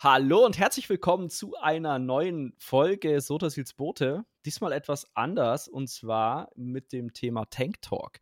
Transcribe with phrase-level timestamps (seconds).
[0.00, 4.24] Hallo und herzlich willkommen zu einer neuen Folge Sotasils Boote.
[4.44, 8.20] Diesmal etwas anders und zwar mit dem Thema Tank Talk.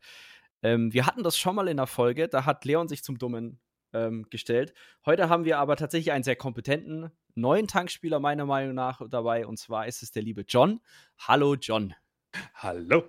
[0.63, 3.59] Ähm, wir hatten das schon mal in der Folge, da hat Leon sich zum Dummen
[3.93, 4.73] ähm, gestellt.
[5.05, 9.59] Heute haben wir aber tatsächlich einen sehr kompetenten neuen Tankspieler meiner Meinung nach dabei und
[9.59, 10.81] zwar ist es der liebe John.
[11.19, 11.93] Hallo John.
[12.55, 13.03] Hallo.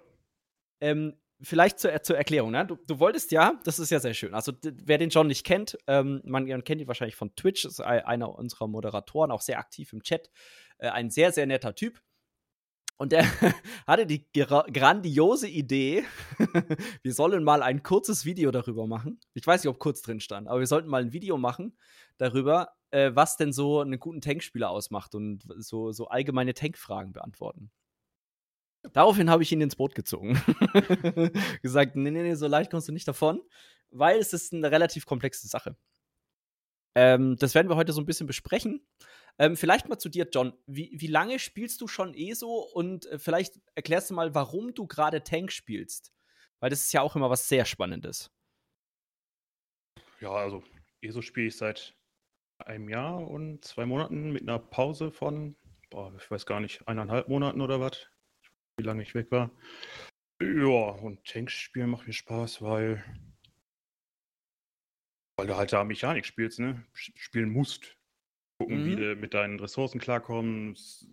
[0.82, 2.66] Ähm, vielleicht zur, zur Erklärung, ne?
[2.66, 4.34] Du, du, wolltest ja, das ist ja sehr schön.
[4.34, 8.34] Also, wer den John nicht kennt, ähm, man, kennt ihn wahrscheinlich von Twitch, ist einer
[8.34, 10.30] unserer Moderatoren, auch sehr aktiv im Chat.
[10.79, 12.01] Äh, ein sehr, sehr netter Typ.
[12.96, 13.24] Und der
[13.87, 16.05] hatte die grandiose Idee,
[17.02, 19.20] wir sollen mal ein kurzes Video darüber machen.
[19.34, 21.79] Ich weiß nicht, ob kurz drin stand, aber wir sollten mal ein Video machen
[22.16, 27.70] darüber, äh, was denn so einen guten Tankspieler ausmacht und so, so allgemeine Tankfragen beantworten.
[28.92, 30.41] Daraufhin habe ich ihn ins Boot gezogen.
[31.62, 33.42] Gesagt, nee, nee, nee, so leicht kommst du nicht davon,
[33.91, 35.76] weil es ist eine relativ komplexe Sache.
[36.95, 38.87] Ähm, das werden wir heute so ein bisschen besprechen.
[39.38, 40.52] Ähm, vielleicht mal zu dir, John.
[40.66, 44.87] Wie, wie lange spielst du schon ESO und äh, vielleicht erklärst du mal, warum du
[44.87, 46.12] gerade Tank spielst?
[46.60, 48.32] Weil das ist ja auch immer was sehr Spannendes.
[50.21, 50.65] Ja, also
[51.01, 51.95] ESO spiele ich seit
[52.59, 55.54] einem Jahr und zwei Monaten mit einer Pause von,
[55.90, 58.09] boah, ich weiß gar nicht, eineinhalb Monaten oder was
[58.79, 59.51] wie lange ich weg war.
[60.40, 63.04] Ja, und Tanks spielen macht mir Spaß, weil,
[65.37, 66.87] weil du halt da Mechanik spielst, ne?
[66.93, 67.97] Spielen musst.
[68.59, 68.87] Gucken, mhm.
[68.87, 71.09] wie du mit deinen Ressourcen klarkommst.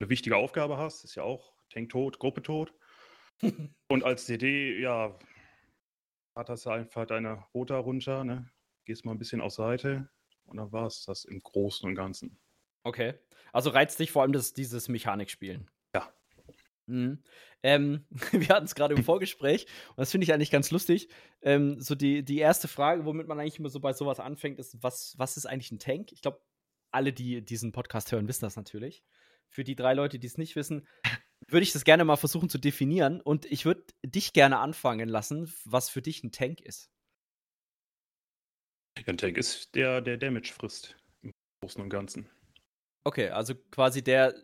[0.00, 2.74] Eine wichtige Aufgabe hast, ist ja auch Tank tot, Gruppe tot.
[3.88, 5.18] und als CD, ja,
[6.36, 8.50] hast du einfach deine Rota runter, ne?
[8.84, 10.10] Gehst mal ein bisschen auf Seite
[10.44, 12.38] und dann war es das im Großen und Ganzen.
[12.82, 13.14] Okay.
[13.52, 15.70] Also reizt dich vor allem das, dieses Mechanikspielen.
[16.86, 17.22] Mhm.
[17.62, 21.08] Ähm, wir hatten es gerade im Vorgespräch und das finde ich eigentlich ganz lustig.
[21.42, 24.82] Ähm, so die, die erste Frage, womit man eigentlich immer so bei sowas anfängt, ist,
[24.82, 26.12] was, was ist eigentlich ein Tank?
[26.12, 26.40] Ich glaube,
[26.90, 29.02] alle, die diesen Podcast hören, wissen das natürlich.
[29.48, 30.86] Für die drei Leute, die es nicht wissen,
[31.48, 35.52] würde ich das gerne mal versuchen zu definieren und ich würde dich gerne anfangen lassen,
[35.64, 36.90] was für dich ein Tank ist.
[38.98, 42.28] Ja, ein Tank ist der, der Damage frisst im Großen und Ganzen.
[43.04, 44.34] Okay, also quasi der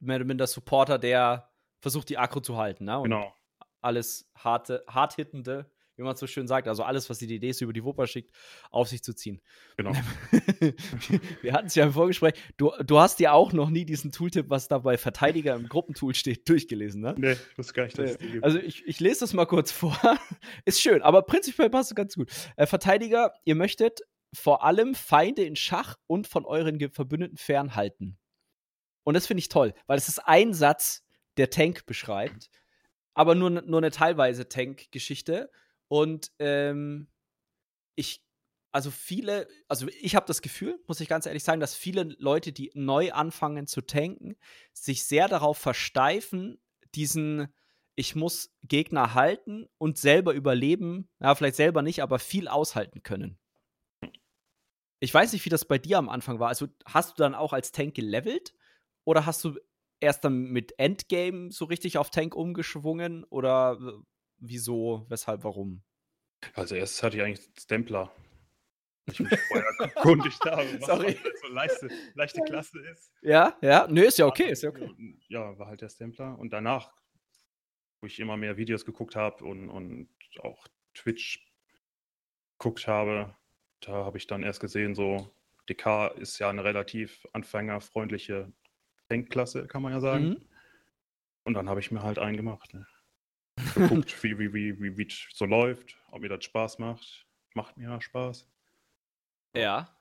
[0.00, 1.49] mehr oder minder Supporter, der
[1.80, 2.84] versucht, die Akro zu halten.
[2.84, 2.98] Ne?
[2.98, 3.34] Und genau.
[3.82, 5.70] Alles harte, hart hittende,
[6.00, 8.34] wie man so schön sagt, also alles, was die DDs über die Wupper schickt,
[8.70, 9.40] auf sich zu ziehen.
[9.76, 9.92] Genau.
[11.42, 12.34] Wir hatten es ja im Vorgespräch.
[12.56, 16.14] Du, du hast ja auch noch nie diesen Tooltip, was da bei Verteidiger im Gruppentool
[16.14, 17.14] steht, durchgelesen, ne?
[17.18, 18.44] Nee, ich wusste gar nicht, dass es die gibt.
[18.44, 19.98] Also ich, ich lese das mal kurz vor.
[20.64, 22.30] Ist schön, aber prinzipiell passt es ganz gut.
[22.56, 24.00] Äh, Verteidiger, ihr möchtet
[24.32, 28.18] vor allem Feinde in Schach und von euren Verbündeten fernhalten.
[29.04, 31.04] Und das finde ich toll, weil es ist ein Satz,
[31.36, 32.50] der Tank beschreibt.
[33.14, 35.50] Aber nur, nur eine teilweise Tank-Geschichte.
[35.88, 37.08] Und ähm,
[37.96, 38.24] ich,
[38.72, 42.52] also viele, also ich habe das Gefühl, muss ich ganz ehrlich sagen, dass viele Leute,
[42.52, 44.36] die neu anfangen zu tanken,
[44.72, 46.60] sich sehr darauf versteifen,
[46.94, 47.48] diesen,
[47.96, 53.38] ich muss Gegner halten und selber überleben, ja, vielleicht selber nicht, aber viel aushalten können.
[55.00, 56.48] Ich weiß nicht, wie das bei dir am Anfang war.
[56.48, 58.52] Also hast du dann auch als Tank gelevelt
[59.04, 59.58] oder hast du
[60.00, 63.78] erst dann mit Endgame so richtig auf Tank umgeschwungen oder
[64.38, 65.82] wieso, weshalb, warum?
[66.54, 68.12] Also erst hatte ich eigentlich Stempler.
[69.06, 71.18] Ich mich vorher erkundigt habe, was Sorry.
[71.42, 73.12] So leichte, leichte Klasse ist.
[73.22, 74.90] Ja, ja, nö, ist ja okay, ist ja okay.
[75.28, 76.38] Ja, war halt der Stempler.
[76.38, 76.94] Und danach,
[78.00, 80.08] wo ich immer mehr Videos geguckt habe und, und
[80.40, 81.46] auch Twitch
[82.58, 83.36] geguckt habe,
[83.80, 85.30] da habe ich dann erst gesehen, so
[85.68, 88.52] DK ist ja eine relativ anfängerfreundliche
[89.10, 90.28] Denkklasse, kann man ja sagen.
[90.28, 90.46] Mhm.
[91.44, 92.72] Und dann habe ich mir halt einen gemacht.
[92.74, 92.86] Ne?
[93.74, 97.26] Geguckt, wie, wie, wie, wie, wie es so läuft, ob mir das Spaß macht.
[97.54, 98.48] Macht mir ja Spaß.
[99.56, 99.96] Ja.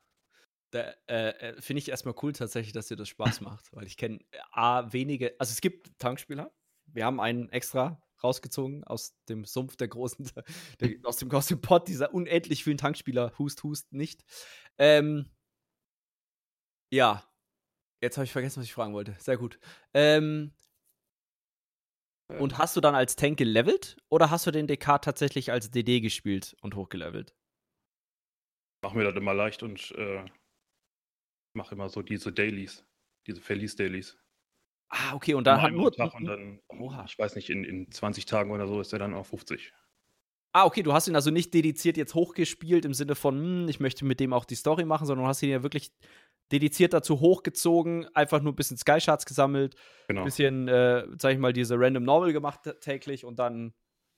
[0.71, 3.97] Da, äh, äh, Finde ich erstmal cool tatsächlich, dass dir das Spaß macht, weil ich
[3.97, 6.51] kenne äh, A, wenige, also es gibt Tankspieler,
[6.85, 10.29] wir haben einen extra rausgezogen aus dem Sumpf der großen,
[10.79, 14.23] der, aus, dem, aus dem Pott dieser unendlich vielen Tankspieler, hust, hust, nicht.
[14.77, 15.29] Ähm,
[16.91, 17.23] ja,
[18.01, 19.15] Jetzt habe ich vergessen, was ich fragen wollte.
[19.19, 19.59] Sehr gut.
[19.93, 20.53] Ähm,
[22.37, 25.99] und hast du dann als Tank gelevelt oder hast du den DK tatsächlich als DD
[25.99, 27.35] gespielt und hochgelevelt?
[28.83, 30.23] Mach mir das immer leicht und äh,
[31.53, 32.85] mache immer so diese Dailies,
[33.25, 34.17] diese Felice Dailies.
[34.89, 35.91] Ah, okay, und dann hat nur.
[35.91, 37.05] Tag und dann, Oha.
[37.05, 39.73] ich weiß nicht, in, in 20 Tagen oder so ist er dann auf 50.
[40.51, 43.79] Ah, okay, du hast ihn also nicht dediziert jetzt hochgespielt im Sinne von, hm, ich
[43.79, 45.91] möchte mit dem auch die Story machen, sondern du hast ihn ja wirklich
[46.51, 49.75] dediziert dazu hochgezogen, einfach nur ein bisschen Sky Shards gesammelt,
[50.07, 50.21] genau.
[50.21, 53.73] ein bisschen, äh, sag ich mal, diese Random Normal gemacht täglich und dann.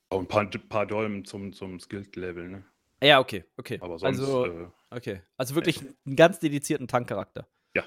[0.09, 2.65] Auch ein paar, paar Dolmen zum, zum Skilled-Level, ne?
[3.03, 3.79] Ja, okay, okay.
[3.81, 4.19] Aber sonst.
[4.19, 5.21] Also, äh, okay.
[5.37, 7.47] Also wirklich einen ganz dedizierten Tankcharakter.
[7.75, 7.83] Ja.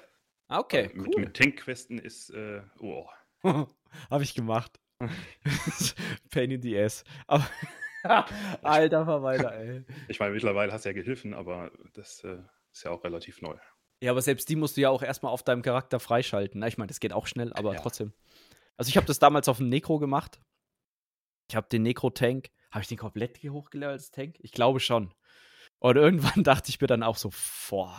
[0.49, 1.21] Ah, Okay, mit, cool.
[1.23, 2.31] mit Tank-Questen ist.
[2.31, 3.07] Äh, oh.
[4.11, 4.81] Habe ich gemacht.
[6.31, 7.05] Pain in the ass.
[7.27, 7.47] Aber
[8.63, 9.85] Alter Verweiler, ey.
[10.09, 12.39] Ich meine, mittlerweile hast du ja Gehilfen, aber das äh,
[12.73, 13.57] ist ja auch relativ neu.
[14.05, 16.63] Ja, aber selbst die musst du ja auch erstmal auf deinem Charakter freischalten.
[16.65, 17.81] Ich meine, das geht auch schnell, aber Ja.
[17.81, 18.13] trotzdem.
[18.77, 20.43] Also ich habe das damals auf dem Necro gemacht.
[21.49, 22.51] Ich habe den Necro-Tank.
[22.71, 24.37] Habe ich den komplett hier hochgelevelt als Tank?
[24.41, 25.15] Ich glaube schon.
[25.79, 27.31] Und irgendwann dachte ich mir dann auch so,
[27.71, 27.97] boah.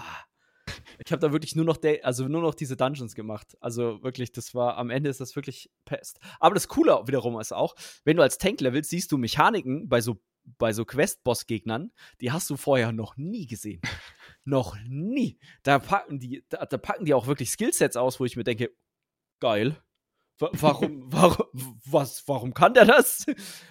[1.04, 3.58] Ich habe da wirklich nur noch, also nur noch diese Dungeons gemacht.
[3.60, 6.20] Also wirklich, das war, am Ende ist das wirklich Pest.
[6.40, 7.74] Aber das Coole wiederum ist auch,
[8.04, 10.22] wenn du als Tank levelst, siehst du Mechaniken bei so,
[10.60, 11.92] bei so Quest-Boss-Gegnern,
[12.22, 13.82] die hast du vorher noch nie gesehen.
[14.46, 15.40] Noch nie.
[15.64, 18.72] Da packen die, da, da packen die auch wirklich Skillsets aus, wo ich mir denke,
[19.42, 19.76] geil.
[20.40, 21.48] Wa- Warum, warum,
[21.86, 23.26] was, warum kann der das?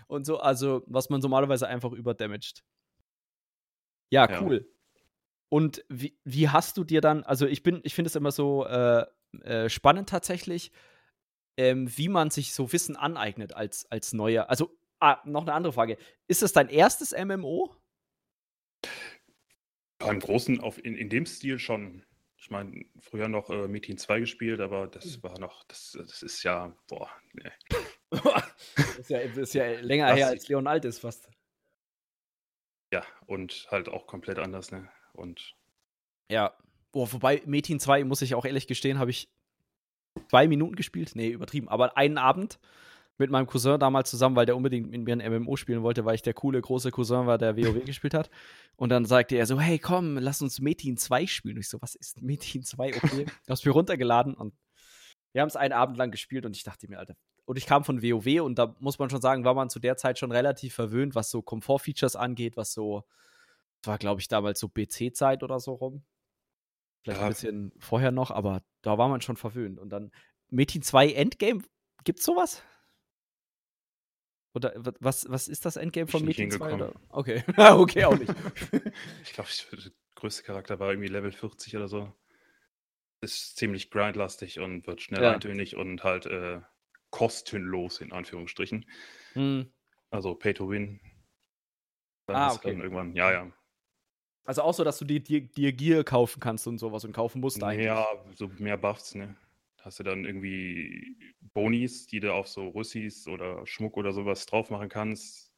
[0.09, 2.62] Und so, also, was man normalerweise einfach überdamaged.
[4.11, 4.41] Ja, Ja.
[4.43, 4.69] cool.
[5.50, 8.67] Und wie, wie hast du dir dann, also ich bin, ich finde es immer so
[8.67, 9.06] äh,
[9.43, 10.73] äh, spannend tatsächlich,
[11.56, 14.50] ähm, wie man sich so Wissen aneignet als, als neuer.
[14.50, 15.97] Also, ah, noch eine andere Frage.
[16.27, 17.77] Ist es dein erstes MMO?
[19.99, 22.05] Beim Großen auf, in, in dem Stil schon.
[22.37, 26.43] Ich meine, früher noch äh, Metin 2 gespielt, aber das war noch, das, das ist
[26.43, 27.50] ja, boah, nee.
[28.11, 31.31] das ist ja, das ist ja länger Das- her, als Leon alt ist fast.
[32.93, 34.88] Ja, und halt auch komplett anders, ne?
[35.14, 35.56] Und
[36.31, 36.56] Ja.
[36.93, 39.29] Boah, wobei Metin 2, muss ich auch ehrlich gestehen, habe ich
[40.29, 41.12] zwei Minuten gespielt.
[41.17, 41.69] Nee, übertrieben.
[41.69, 42.61] Aber einen Abend
[43.19, 46.16] mit meinem Cousin damals zusammen, weil der unbedingt mit mir ein MMO spielen wollte, weil
[46.16, 48.31] ich der coole, große Cousin war, der WoW gespielt hat.
[48.76, 51.56] Und dann sagte er so, hey, komm, lass uns Metin 2 spielen.
[51.56, 52.96] Und ich so, was ist Metin 2?
[52.96, 53.26] Okay.
[53.49, 54.55] Hab's mir runtergeladen und
[55.32, 57.16] wir haben es einen Abend lang gespielt und ich dachte mir, Alter.
[57.44, 59.96] Und ich kam von WoW und da muss man schon sagen, war man zu der
[59.96, 63.05] Zeit schon relativ verwöhnt, was so Komfortfeatures angeht, was so,
[63.82, 66.05] das war glaube ich damals so BC-Zeit oder so rum.
[67.02, 67.26] Vielleicht Ja.
[67.26, 69.78] ein bisschen vorher noch, aber da war man schon verwöhnt.
[69.78, 70.10] Und dann
[70.49, 71.62] Metin 2 Endgame,
[72.05, 72.62] gibt's sowas?
[74.55, 76.71] Oder wa- was, was ist das Endgame von Metin nicht 2?
[76.71, 76.91] hingekommen.
[76.91, 77.01] Oder?
[77.11, 78.33] Okay, Ah, okay, auch nicht.
[79.25, 82.12] ich glaube, der größte Charakter war irgendwie Level 40 oder so.
[83.21, 85.33] Ist ziemlich grindlastig und wird schnell Ja.
[85.33, 86.61] eintönig und halt äh,
[87.11, 88.85] kostenlos, in Anführungsstrichen.
[89.33, 89.73] Hm.
[90.11, 91.01] Also Pay to Win.
[92.27, 92.73] Dann Ah, okay.
[92.73, 93.53] Dann irgendwann, ja, ja.
[94.47, 97.41] Also auch so, dass du dir, dir, dir Gear kaufen kannst und sowas und kaufen
[97.41, 97.87] musst eigentlich.
[97.87, 99.37] Ja, so mehr Buffs, ne?
[99.84, 104.70] Hast du dann irgendwie Bonis, die du auf so Rüssis oder Schmuck oder sowas drauf
[104.70, 105.52] machen kannst.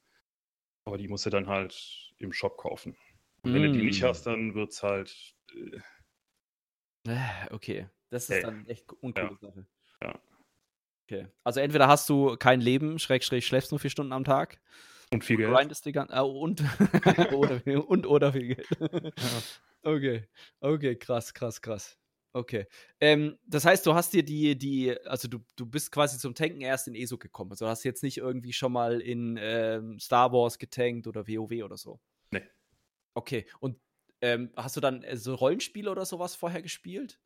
[0.85, 2.97] Aber die musst du dann halt im Shop kaufen.
[3.43, 4.07] Und wenn du die nicht Mm.
[4.07, 5.37] hast, dann wird's halt.
[5.55, 5.79] Äh,
[7.09, 8.43] Äh, Okay, das ist Ey.
[8.43, 9.37] dann echt uncoole Ja.
[9.39, 9.67] Sache.
[10.03, 10.21] Ja.
[11.09, 11.29] Okay.
[11.45, 14.61] Also entweder hast du kein Leben, Schrägstrich schläfst nur vier Stunden am Tag,
[15.13, 15.55] und viel Geld.
[15.55, 16.63] grindest die gan- äh, und,
[17.33, 18.69] oder, und oder viel Geld.
[19.83, 20.27] Okay,
[20.59, 21.97] okay, krass, krass, krass.
[22.33, 22.67] Okay.
[23.01, 26.61] Ähm, das heißt, du hast dir die, die, also du, du bist quasi zum Tanken
[26.61, 27.53] erst in ESO gekommen.
[27.53, 31.65] Also du hast jetzt nicht irgendwie schon mal in ähm, Star Wars getankt oder WoW
[31.65, 32.01] oder so.
[32.31, 32.43] Nee.
[33.15, 33.47] Okay.
[33.61, 33.81] Und
[34.21, 37.21] ähm, hast du dann äh, so Rollenspiele oder sowas vorher gespielt?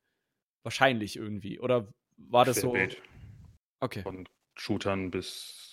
[0.62, 1.58] Wahrscheinlich irgendwie.
[1.58, 2.72] Oder war das so?
[2.72, 3.02] Querbeet.
[3.80, 4.02] Okay.
[4.02, 5.70] Von Shootern bis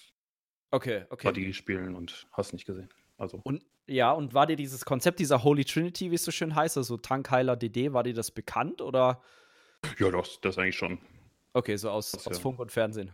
[0.71, 1.27] Okay, okay.
[1.27, 2.89] Buddy spielen und hast nicht gesehen.
[3.17, 6.55] Also, Und ja, und war dir dieses Konzept dieser Holy Trinity, wie es so schön
[6.55, 9.21] heißt, also Tankheiler DD, war dir das bekannt oder?
[9.99, 10.99] ja, das, das eigentlich schon.
[11.53, 12.41] Okay, so aus, Das, aus ja.
[12.41, 13.11] Funk und Fernsehen.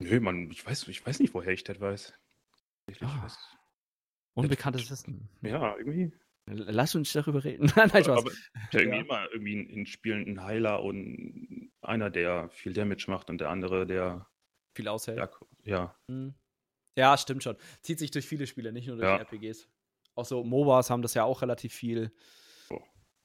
[0.00, 2.12] Nö, man, ich weiß, ich weiß nicht, woher ich das weiß.
[2.86, 3.22] Ich Ah.
[3.22, 3.36] weiß.
[4.34, 5.28] Unbekanntes Wissen.
[5.42, 6.12] Ja, irgendwie.
[6.46, 7.66] Lass uns darüber reden.
[7.76, 8.08] Nein, Spaß.
[8.08, 8.30] Aber
[8.72, 9.02] ja, irgendwie Ja.
[9.04, 13.50] immer irgendwie in, in Spielen ein Heiler und einer, der viel Damage macht und der
[13.50, 14.26] andere, der.
[14.74, 15.18] Viel aushält.
[15.18, 15.30] Ja,
[15.64, 15.96] ja.
[16.08, 16.34] Hm.
[16.96, 17.56] Ja, stimmt schon.
[17.82, 19.16] Zieht sich durch viele Spiele, nicht nur durch Ja.
[19.18, 19.68] RPGs.
[20.14, 22.12] Auch so MOBAs haben das ja auch relativ viel.
[22.68, 22.82] So.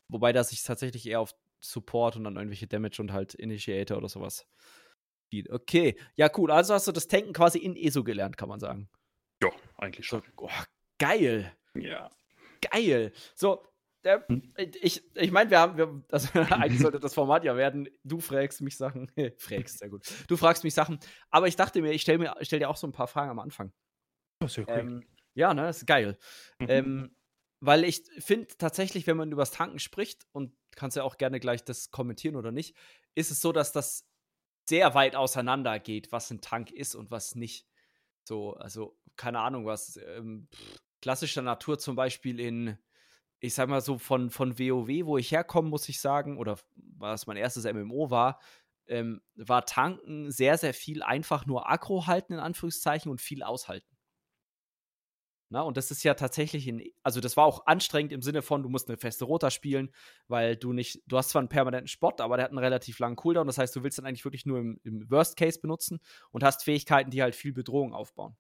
[0.10, 4.10] Wobei das sich tatsächlich eher auf Support und dann irgendwelche Damage und halt Initiator oder
[4.10, 4.46] sowas
[5.26, 5.50] spielt.
[5.50, 6.52] Okay, ja, cool.
[6.52, 8.90] Also hast du das Tanken quasi in ESO gelernt, kann man sagen.
[9.42, 10.34] ja, eigentlich So, schon.
[10.38, 10.50] oh,
[11.00, 11.52] geil.
[11.74, 12.10] Ja.
[12.62, 13.12] Geil.
[13.34, 13.66] So,
[14.04, 14.54] der, Hm?
[14.82, 16.28] ich, ich meine, wir haben, wir, also
[16.68, 20.06] eigentlich sollte das Format ja werden, du fragst mich Sachen, fragst, sehr gut.
[20.28, 22.88] Du fragst mich Sachen, aber ich dachte mir, ich stelle mir, stell dir auch so
[22.88, 23.72] ein paar Fragen am Anfang.
[24.40, 24.80] Das ist ja cool.
[24.80, 26.18] Ähm, ja, ne, das ist geil.
[26.60, 26.68] Mhm.
[26.70, 27.16] Ähm,
[27.60, 31.40] weil ich finde tatsächlich, wenn man über das Tanken spricht, und kannst ja auch gerne
[31.40, 32.76] gleich das kommentieren oder nicht,
[33.16, 34.06] ist es so, dass das
[34.68, 37.68] sehr weit auseinander geht, was ein Tank ist und was nicht.
[38.26, 40.48] So, also, keine Ahnung, was ähm,
[41.02, 42.78] klassischer Natur zum Beispiel in,
[43.44, 47.28] ich sag mal so, von, von WoW, wo ich herkomme, muss ich sagen, oder was
[47.28, 48.40] mein erstes MMO war,
[48.88, 53.98] ähm, war Tanken sehr, sehr viel einfach nur Aggro halten, in Anführungszeichen, und viel aushalten.
[55.50, 58.64] Na, und das ist ja tatsächlich in, also das war auch anstrengend im Sinne von,
[58.64, 59.94] du musst eine feste Rota spielen,
[60.30, 63.18] weil du nicht, du hast zwar einen permanenten Spot, aber der hat einen relativ langen
[63.18, 63.46] Cooldown.
[63.46, 66.00] Das heißt, du willst dann eigentlich wirklich nur im, im Worst Case benutzen
[66.32, 68.38] und hast Fähigkeiten, die halt viel Bedrohung aufbauen.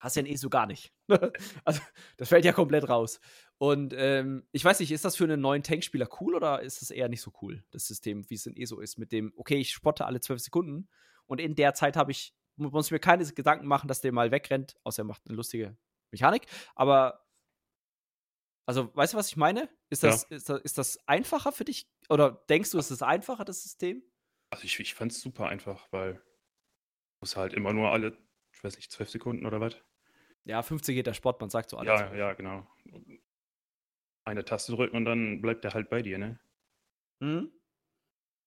[0.00, 0.92] Hast ja in ESO gar nicht.
[1.64, 1.80] also,
[2.16, 3.20] das fällt ja komplett raus.
[3.58, 6.90] Und ähm, ich weiß nicht, ist das für einen neuen Tankspieler cool oder ist es
[6.90, 9.72] eher nicht so cool, das System, wie es in ESO ist, mit dem, okay, ich
[9.72, 10.88] spotte alle zwölf Sekunden
[11.26, 14.30] und in der Zeit habe ich, muss ich mir keine Gedanken machen, dass der mal
[14.30, 15.76] wegrennt, außer er macht eine lustige
[16.10, 16.46] Mechanik.
[16.74, 17.26] Aber,
[18.66, 19.68] also, weißt du, was ich meine?
[19.90, 20.36] Ist das, ja.
[20.36, 21.88] ist das, ist das einfacher für dich?
[22.08, 24.02] Oder denkst du, ist es einfacher, das System?
[24.50, 26.22] Also, ich, ich fand es super einfach, weil du
[27.20, 28.16] musst halt immer nur alle,
[28.54, 29.76] ich weiß nicht, zwölf Sekunden oder was?
[30.50, 32.00] Ja, 50 geht der Sport, man sagt so alles.
[32.00, 32.66] Ja, ja, genau.
[34.24, 36.40] Eine Taste drücken und dann bleibt der halt bei dir, ne?
[37.20, 37.52] Mhm.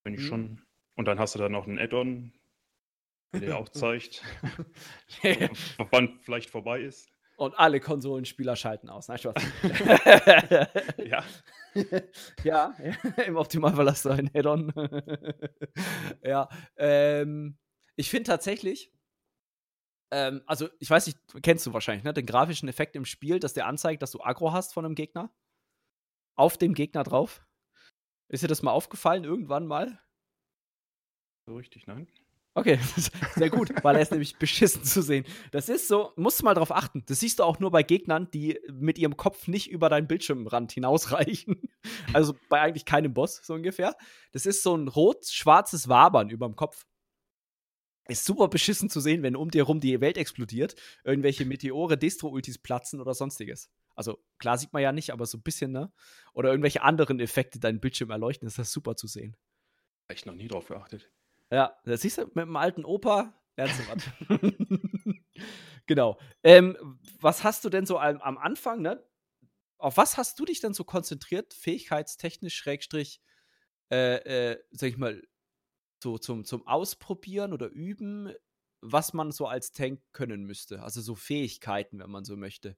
[0.04, 0.26] Bin ich mhm.
[0.26, 0.62] schon.
[0.96, 2.34] Und dann hast du da noch einen Add-on,
[3.32, 4.22] der auch zeigt,
[5.92, 7.10] wann vielleicht vorbei ist.
[7.38, 9.08] Und alle Konsolenspieler schalten aus.
[9.08, 9.42] Nein, Spaß.
[11.06, 11.24] ja.
[12.44, 12.76] ja,
[13.26, 14.74] im Optimalfall hast du einen Add-on.
[16.22, 17.58] ja, ähm,
[17.96, 18.92] ich finde tatsächlich,
[20.14, 23.54] ähm, also ich weiß nicht, kennst du wahrscheinlich, ne, den grafischen Effekt im Spiel, dass
[23.54, 25.34] der anzeigt, dass du Aggro hast von einem Gegner.
[26.36, 27.46] Auf dem Gegner drauf.
[28.30, 30.00] Ist dir das mal aufgefallen, irgendwann mal?
[31.48, 32.08] So richtig, nein.
[32.56, 32.80] Okay,
[33.36, 35.26] sehr gut, weil er ist nämlich beschissen zu sehen.
[35.52, 37.04] Das ist so, musst du mal drauf achten.
[37.08, 40.72] Das siehst du auch nur bei Gegnern, die mit ihrem Kopf nicht über deinen Bildschirmrand
[40.72, 41.62] hinausreichen.
[42.14, 43.98] Also bei eigentlich keinem Boss, so ungefähr.
[44.32, 46.86] Das ist so ein rot-schwarzes Wabern über dem Kopf.
[48.08, 52.58] Ist super beschissen zu sehen, wenn um dir rum die Welt explodiert, irgendwelche Meteore, Destro-Ultis
[52.58, 53.70] platzen oder sonstiges.
[53.96, 55.92] Also klar sieht man ja nicht, aber so ein bisschen, ne?
[56.34, 59.38] Oder irgendwelche anderen Effekte deinen Bildschirm erleuchten, ist das super zu sehen.
[60.08, 61.10] Echt noch nie drauf geachtet.
[61.52, 65.20] Ja, das siehst du, mit dem alten Opa lernst du was.
[65.86, 66.20] genau.
[66.44, 69.04] Ähm, was hast du denn so am, am, Anfang, ne?
[69.78, 73.22] Auf was hast du dich denn so konzentriert, fähigkeitstechnisch, Schrägstrich,
[73.92, 75.22] äh, äh, sag ich mal,
[76.04, 78.32] so zum, zum Ausprobieren oder Üben,
[78.82, 80.84] was man so als Tank können müsste.
[80.84, 82.78] Also so Fähigkeiten, wenn man so möchte.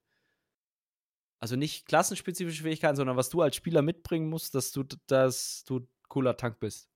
[1.42, 5.86] Also nicht klassenspezifische Fähigkeiten, sondern was du als Spieler mitbringen musst, dass du, dass du
[6.08, 6.90] cooler Tank bist.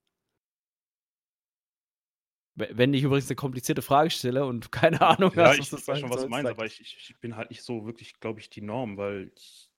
[2.55, 5.87] Wenn ich übrigens eine komplizierte Frage stelle und keine Ahnung ja, hast, ich, was ich
[5.87, 8.49] weiß schon, was du meinst, aber ich, ich, bin halt nicht so wirklich, glaube ich,
[8.49, 9.71] die Norm, weil ich.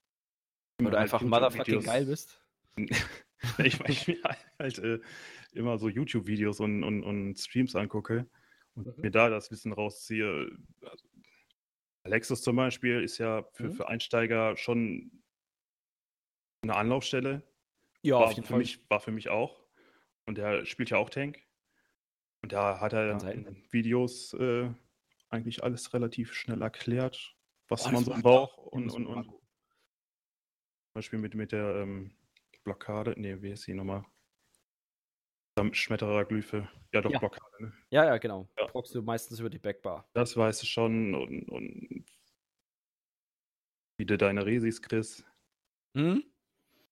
[0.77, 2.41] Du halt einfach motherfucking geil bist.
[3.63, 4.21] ich, ich mir
[4.60, 5.00] halt äh,
[5.53, 8.27] immer so YouTube-Videos und, und, und, Streams angucke
[8.75, 9.01] und mhm.
[9.01, 10.51] mir da das Wissen rausziehe.
[10.81, 11.07] Also,
[12.03, 13.71] Alexis zum Beispiel ist ja für, mhm.
[13.74, 15.12] für Einsteiger schon
[16.63, 17.43] eine Anlaufstelle.
[18.01, 18.60] Ja, war auf jeden für Fall.
[18.60, 19.62] Mich, war für mich auch.
[20.25, 21.39] Und der spielt ja auch Tank.
[22.43, 24.69] Und da hat er in Videos äh,
[25.29, 27.36] eigentlich alles relativ schnell erklärt,
[27.67, 28.57] was oh, man so braucht.
[28.57, 29.39] Und, und, und, zum
[30.95, 32.15] Beispiel mit, mit der ähm,
[32.63, 34.06] Blockade, nee, wie ist die nochmal?
[35.72, 36.68] Schmetterer-Glyphe.
[36.94, 37.20] Ja, doch, ja.
[37.20, 37.74] Blockade, ne?
[37.89, 38.50] Ja, ja, genau.
[38.58, 38.65] Ja.
[38.68, 40.10] Proxst du meistens über die Backbar.
[40.13, 42.06] Das weißt du schon und, und
[43.98, 45.25] wie du deine Resis kriegst.
[45.96, 46.24] Hm?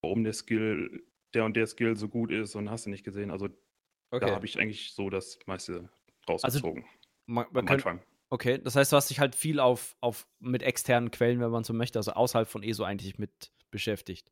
[0.01, 3.31] Warum der Skill, der und der Skill so gut ist und hast du nicht gesehen.
[3.31, 3.45] Also
[4.11, 4.27] okay.
[4.27, 5.89] da habe ich eigentlich so das meiste
[6.27, 6.83] also rausgezogen.
[6.83, 8.03] Also, man, man kann, Anfang.
[8.29, 11.63] Okay, das heißt, du hast dich halt viel auf, auf mit externen Quellen, wenn man
[11.63, 14.31] so möchte, also außerhalb von ESO eigentlich mit beschäftigt.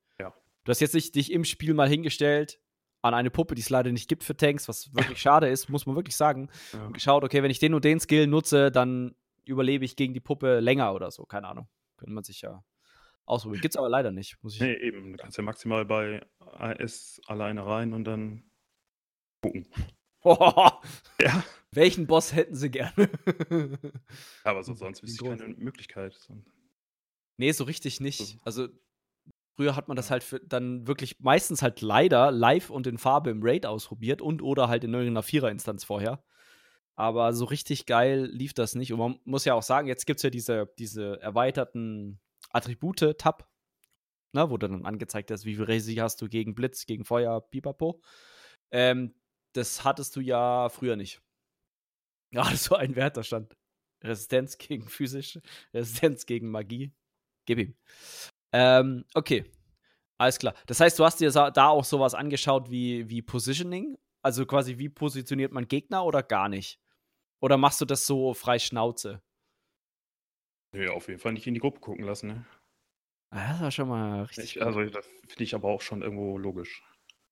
[0.68, 2.60] Du hast jetzt nicht dich im Spiel mal hingestellt,
[3.02, 5.86] an eine Puppe, die es leider nicht gibt für Tanks, was wirklich schade ist, muss
[5.86, 6.50] man wirklich sagen.
[6.74, 6.88] Ja.
[6.88, 10.20] Und geschaut, okay, wenn ich den und den Skill nutze, dann überlebe ich gegen die
[10.20, 11.26] Puppe länger oder so.
[11.26, 11.70] Keine Ahnung.
[11.96, 12.66] Könnte man sich ja
[13.26, 13.62] ausprobieren.
[13.62, 14.44] Gibt's aber leider nicht.
[14.44, 15.14] Muss ich nee, eben.
[15.14, 18.44] Du kannst ja maximal bei AS alleine rein und dann
[19.42, 19.70] gucken.
[20.26, 21.44] ja.
[21.72, 23.10] Welchen Boss hätten sie gerne?
[24.44, 26.28] aber so, sonst wüsste ich keine Möglichkeit.
[27.38, 28.38] Nee, so richtig nicht.
[28.44, 28.68] Also
[29.58, 33.32] Früher hat man das halt für, dann wirklich meistens halt leider live und in Farbe
[33.32, 36.24] im Raid ausprobiert und oder halt in irgendeiner Vierer-Instanz vorher.
[36.96, 38.94] Aber so richtig geil lief das nicht.
[38.94, 42.20] Und man muss ja auch sagen, jetzt gibt es ja diese, diese erweiterten
[42.52, 43.50] Attribute-Tab,
[44.34, 48.00] ne, wo dann angezeigt ist, wie viel Resi hast du gegen Blitz, gegen Feuer, pipapo.
[48.72, 49.16] Ähm,
[49.54, 51.20] das hattest du ja früher nicht.
[52.32, 53.58] Gerade so ein Wert, da stand
[54.04, 55.40] Resistenz gegen physisch,
[55.74, 56.94] Resistenz gegen Magie.
[57.46, 57.76] Gib ihm.
[58.52, 59.46] Ähm, okay.
[60.18, 60.56] Alles klar.
[60.66, 63.98] Das heißt, du hast dir da auch sowas angeschaut wie, wie Positioning?
[64.24, 66.80] Also quasi, wie positioniert man Gegner oder gar nicht?
[67.40, 69.22] Oder machst du das so frei Schnauze?
[70.74, 72.46] Nö, auf jeden Fall nicht in die Gruppe gucken lassen, ne?
[73.30, 74.56] Ah, das war schon mal richtig.
[74.56, 76.84] Ich, also, das finde ich aber auch schon irgendwo logisch.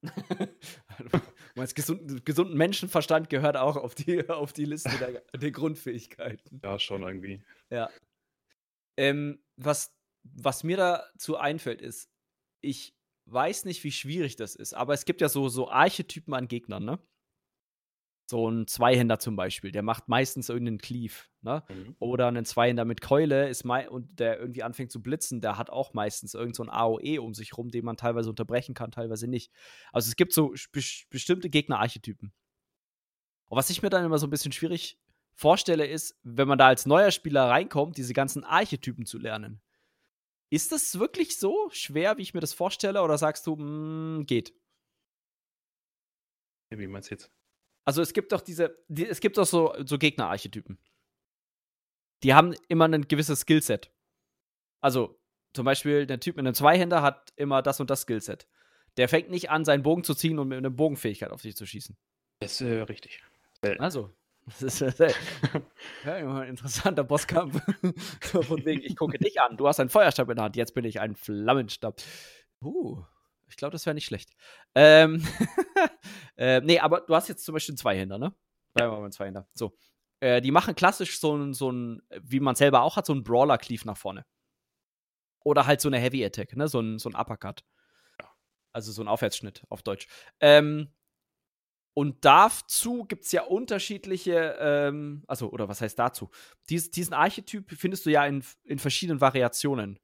[1.55, 6.60] meinst, gesund, gesunden Menschenverstand gehört auch auf die, auf die Liste der, der Grundfähigkeiten.
[6.63, 7.43] Ja, schon irgendwie.
[7.69, 7.89] Ja.
[8.98, 9.94] Ähm, was,
[10.34, 12.10] was mir dazu einfällt, ist,
[12.62, 16.48] ich weiß nicht, wie schwierig das ist, aber es gibt ja so, so Archetypen an
[16.48, 17.00] Gegnern, ne?
[18.27, 21.63] So ein Zweihänder zum Beispiel, der macht meistens irgendeinen Cleave, ne?
[21.70, 21.96] Mhm.
[22.00, 25.94] Oder ein Zweihänder mit Keule ist und der irgendwie anfängt zu blitzen, der hat auch
[25.94, 29.51] meistens irgend so ein AOE um sich rum, den man teilweise unterbrechen kann, teilweise nicht.
[29.91, 32.34] Also es gibt so be bestimmte Gegnerarchetypen.
[33.48, 35.00] Und was ich mir dann immer so ein bisschen schwierig
[35.36, 39.62] vorstelle, ist, wenn man da als neuer Spieler reinkommt, diese ganzen Archetypen zu lernen.
[40.51, 44.25] Ist das wirklich so schwer, wie ich mir das vorstelle, oder sagst du, mh, mm,
[44.25, 44.53] geht?
[46.69, 47.31] Wie meinst du jetzt?
[47.85, 50.79] Also es gibt doch diese, die, es gibt doch so, so Gegnerarchetypen.
[52.23, 53.91] Die haben immer ein gewisses Skillset.
[54.81, 55.19] Also
[55.53, 58.47] zum Beispiel der Typ mit einem Zweihänder hat immer das und das Skillset.
[58.97, 61.65] Der fängt nicht an, seinen Bogen zu ziehen und mit einer Bogenfähigkeit auf sich zu
[61.65, 61.97] schießen.
[62.39, 63.21] Das ist äh, richtig.
[63.79, 64.13] Also,
[64.45, 65.13] das ist äh,
[66.05, 67.59] ja, ein interessanter Bosskampf.
[68.21, 70.85] Von wegen, ich gucke dich an, du hast einen Feuerstab in der Hand, jetzt bin
[70.85, 72.01] ich ein Flammenstab.
[72.61, 73.03] Uh,
[73.47, 74.31] ich glaube, das wäre nicht schlecht.
[74.75, 75.25] Ähm,
[76.37, 78.33] äh, nee, aber du hast jetzt zum Beispiel einen Zweihänder, ne?
[78.73, 79.47] Bleiben wir mal beim Zweihänder.
[79.53, 79.75] So.
[80.19, 83.23] Äh, die machen klassisch so ein, so ein, wie man selber auch hat, so ein
[83.23, 84.25] Brawler-Cleave nach vorne.
[85.43, 86.67] Oder halt so eine Heavy Attack, ne?
[86.67, 87.63] So ein, so ein Uppercut.
[88.73, 90.07] Also so ein Aufwärtsschnitt auf Deutsch.
[90.39, 90.93] Ähm,
[91.95, 96.29] und dazu gibt es ja unterschiedliche, ähm, also, oder was heißt dazu?
[96.69, 99.97] Dies, diesen Archetyp findest du ja in, in verschiedenen Variationen.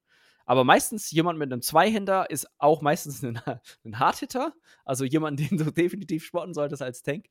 [0.45, 3.41] Aber meistens jemand mit einem Zweihänder ist auch meistens ein,
[3.83, 4.53] ein Hardhitter,
[4.85, 7.25] also jemand, den du definitiv spotten solltest als Tank.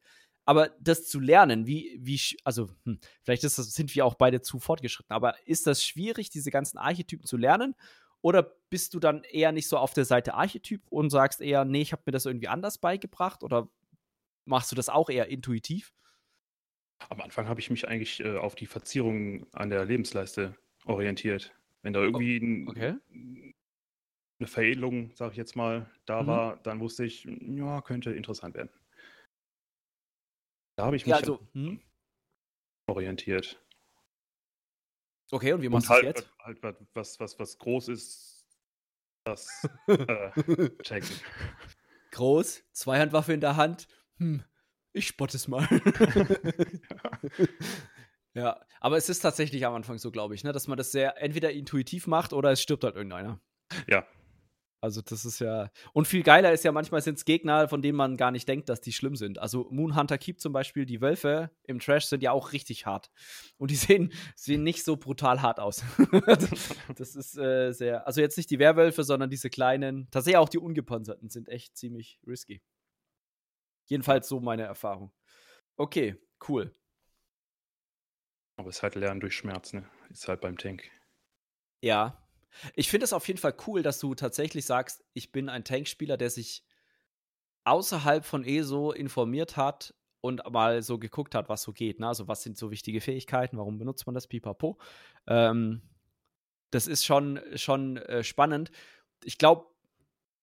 [0.45, 4.59] Aber das zu lernen, wie, wie, also, hm, vielleicht das, sind wir auch beide zu
[4.59, 7.75] fortgeschritten, aber ist das schwierig, diese ganzen Archetypen zu lernen?
[8.21, 11.81] Oder bist du dann eher nicht so auf der Seite Archetyp und sagst eher, nee,
[11.81, 13.43] ich habe mir das irgendwie anders beigebracht?
[13.43, 13.71] Oder
[14.51, 15.95] machst du das auch eher intuitiv?
[17.09, 20.55] Am Anfang habe ich mich eigentlich äh, auf die Verzierung an der Lebensleiste
[20.85, 21.55] orientiert.
[21.83, 22.97] Wenn da irgendwie okay.
[24.39, 26.27] eine Veredelung, sage ich jetzt mal, da mhm.
[26.27, 28.71] war, dann wusste ich, ja, könnte interessant werden.
[30.77, 31.81] Da habe ich mich ja, also, hm?
[32.87, 33.63] orientiert.
[35.31, 36.33] Okay, und wie machst du halt, jetzt?
[36.41, 38.47] Halt, halt, was, was, was groß ist,
[39.25, 41.09] das äh, checken.
[42.11, 43.87] Groß, Zweihandwaffe in der Hand.
[44.21, 44.45] Hm,
[44.93, 45.67] ich spotte es mal.
[46.89, 47.47] ja.
[48.35, 51.21] Ja, aber es ist tatsächlich am Anfang so, glaube ich, ne, dass man das sehr
[51.21, 53.41] entweder intuitiv macht oder es stirbt halt irgendeiner.
[53.89, 54.07] Ja.
[54.83, 55.71] Also das ist ja.
[55.93, 58.71] Und viel geiler ist ja, manchmal sind es Gegner, von denen man gar nicht denkt,
[58.71, 59.39] dass die schlimm sind.
[59.39, 63.11] Also Moonhunter Keep zum Beispiel, die Wölfe im Trash sind ja auch richtig hart.
[63.59, 65.85] Und die sehen, sehen nicht so brutal hart aus.
[66.97, 68.07] das ist äh, sehr.
[68.07, 72.19] Also jetzt nicht die Werwölfe, sondern diese kleinen, tatsächlich auch die ungepanzerten sind echt ziemlich
[72.27, 72.63] risky.
[73.91, 75.11] Jedenfalls so meine Erfahrung.
[75.77, 76.17] Okay,
[76.49, 76.73] cool.
[78.57, 79.85] Aber es ist halt Lernen durch Schmerz, ne?
[80.11, 80.89] Ist halt beim Tank.
[81.81, 82.25] Ja.
[82.77, 86.17] Ich finde es auf jeden Fall cool, dass du tatsächlich sagst, ich bin ein Tankspieler,
[86.17, 86.65] der sich
[87.65, 91.99] außerhalb von ESO informiert hat und mal so geguckt hat, was so geht.
[91.99, 92.07] Ne?
[92.07, 93.59] Also, was sind so wichtige Fähigkeiten?
[93.59, 94.29] Warum benutzt man das?
[94.29, 94.79] Pipapo.
[95.27, 95.83] Ähm,
[96.71, 98.71] das ist schon, schon äh, spannend.
[99.25, 99.67] Ich glaube,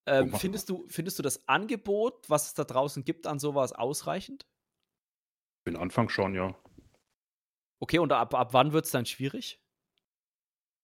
[0.08, 4.46] ähm, findest, du, findest du das Angebot, was es da draußen gibt, an sowas ausreichend?
[5.66, 6.54] Den Anfang schon, ja.
[7.80, 9.62] Okay, und ab, ab wann wird es dann schwierig?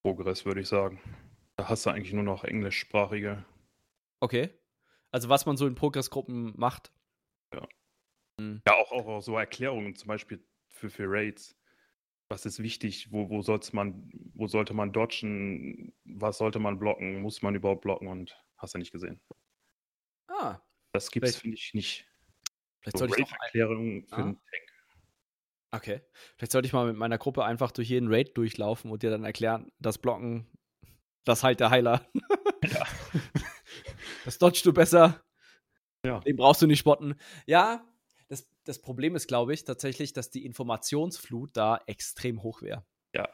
[0.04, 1.00] Progress, würde ich sagen.
[1.56, 3.44] Da hast du eigentlich nur noch englischsprachige.
[4.20, 4.50] Okay.
[5.10, 6.92] Also was man so in Progressgruppen macht.
[7.52, 7.66] Ja.
[8.40, 8.62] Hm.
[8.66, 11.56] Ja, auch, auch, so Erklärungen, zum Beispiel für, für Raids.
[12.28, 13.12] Was ist wichtig?
[13.12, 15.94] Wo, wo, man, wo sollte man dodgen?
[16.04, 17.22] Was sollte man blocken?
[17.22, 18.08] Muss man überhaupt blocken?
[18.08, 19.20] Und hast du nicht gesehen.
[20.28, 20.58] Ah.
[20.92, 22.06] Das gibt es, finde ich, nicht.
[22.80, 24.22] Vielleicht so sollte ich noch Erklärungen für ah.
[24.22, 24.74] den Tank.
[25.72, 26.00] Okay.
[26.36, 29.24] Vielleicht sollte ich mal mit meiner Gruppe einfach durch jeden Raid durchlaufen und dir dann
[29.24, 30.46] erklären, das Blocken,
[31.24, 32.06] das halt der Heiler.
[32.64, 32.86] Ja.
[34.24, 35.22] Das dodgst du besser.
[36.04, 36.20] Ja.
[36.20, 37.14] Den brauchst du nicht spotten.
[37.46, 37.86] Ja,
[38.28, 42.84] das, das Problem ist, glaube ich, tatsächlich, dass die Informationsflut da extrem hoch wäre.
[43.14, 43.28] Ja.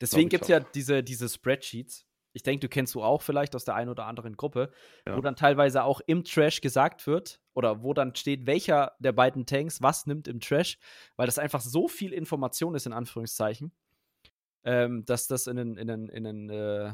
[0.00, 2.05] Deswegen gibt es ja diese, diese Spreadsheets,
[2.36, 4.70] ich denke, du kennst du auch vielleicht aus der einen oder anderen Gruppe,
[5.06, 5.16] ja.
[5.16, 9.46] wo dann teilweise auch im Trash gesagt wird oder wo dann steht, welcher der beiden
[9.46, 10.78] Tanks was nimmt im Trash,
[11.16, 13.72] weil das einfach so viel Information ist, in Anführungszeichen,
[14.64, 16.92] ähm, dass das in, in, in, in, äh,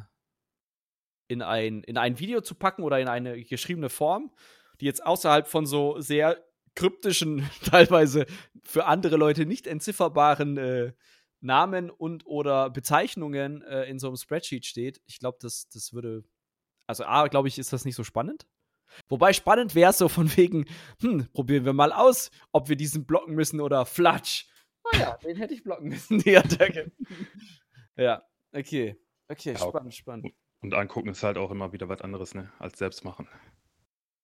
[1.26, 4.33] in, ein, in ein Video zu packen oder in eine geschriebene Form,
[4.81, 6.40] die jetzt außerhalb von so sehr
[6.76, 8.26] kryptischen, teilweise
[8.62, 10.92] für andere Leute nicht entzifferbaren äh,
[11.42, 16.24] Namen und oder Bezeichnungen äh, in so einem Spreadsheet steht, ich glaube, das, das würde.
[16.87, 18.46] Also, A, glaube ich, ist das nicht so spannend.
[19.09, 20.66] Wobei spannend wäre es so von wegen,
[21.00, 24.46] hm, probieren wir mal aus, ob wir diesen blocken müssen oder Flatsch.
[24.85, 26.92] Ah ja, den hätte ich blocken müssen, die Attacke.
[27.96, 28.22] ja.
[28.55, 28.96] Okay,
[29.28, 30.35] okay, ja, spannend, spannend.
[30.61, 33.28] Und angucken ist halt auch immer wieder was anderes, ne, als selbst machen.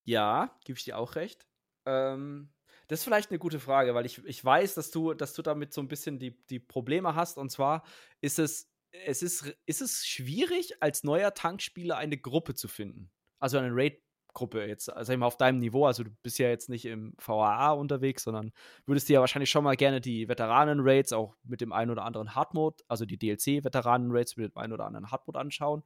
[0.04, 1.46] Ja, gebe ich dir auch recht.
[1.86, 2.52] Ähm,
[2.88, 5.72] das ist vielleicht eine gute Frage, weil ich, ich weiß, dass du, dass du damit
[5.74, 7.36] so ein bisschen die, die Probleme hast.
[7.36, 7.84] Und zwar
[8.22, 8.70] ist es,
[9.04, 13.10] es ist, ist es schwierig, als neuer Tankspieler eine Gruppe zu finden.
[13.38, 15.84] Also eine Raid-Gruppe jetzt, also immer auf deinem Niveau.
[15.84, 18.52] Also du bist ja jetzt nicht im VAA unterwegs, sondern
[18.86, 22.34] würdest dir ja wahrscheinlich schon mal gerne die Veteranen-Raids auch mit dem einen oder anderen
[22.34, 25.82] Hardmode, also die DLC-Veteranen-Raids mit dem einen oder anderen Hardmode anschauen.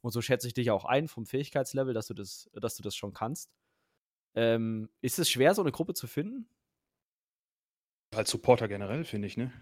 [0.00, 2.96] Und so schätze ich dich auch ein vom Fähigkeitslevel, dass du das, dass du das
[2.96, 3.52] schon kannst.
[4.34, 6.48] Ähm, ist es schwer, so eine Gruppe zu finden?
[8.14, 9.52] Als Supporter generell, finde ich, ne?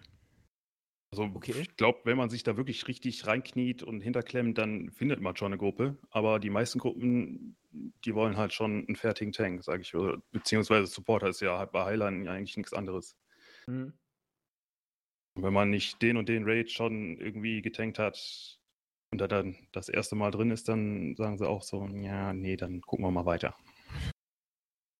[1.11, 1.55] Also okay.
[1.59, 5.47] ich glaube, wenn man sich da wirklich richtig reinkniet und hinterklemmt, dann findet man schon
[5.47, 5.97] eine Gruppe.
[6.11, 7.57] Aber die meisten Gruppen,
[8.05, 9.93] die wollen halt schon einen fertigen Tank, sage ich.
[10.33, 13.17] Beziehungsweise Supporter ist ja halt bei Highline eigentlich nichts anderes.
[13.67, 13.93] Mhm.
[15.35, 18.59] wenn man nicht den und den Raid schon irgendwie getankt hat
[19.13, 22.57] und da dann das erste Mal drin ist, dann sagen sie auch so, ja, nee,
[22.57, 23.55] dann gucken wir mal weiter.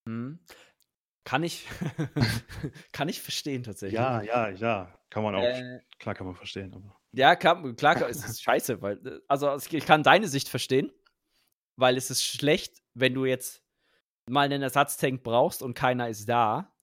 [0.09, 0.39] Mhm.
[1.25, 1.67] Kann ich,
[2.93, 3.99] kann ich verstehen tatsächlich.
[3.99, 4.99] Ja, ja, ja.
[5.11, 5.43] Kann man auch.
[5.43, 6.73] Äh, klar kann man verstehen.
[6.75, 6.99] Aber.
[7.13, 10.91] Ja, kann, klar, es ist scheiße, weil, äh, also ich kann deine Sicht verstehen,
[11.77, 13.63] weil es ist schlecht, wenn du jetzt
[14.29, 16.75] mal einen Ersatztank brauchst und keiner ist da,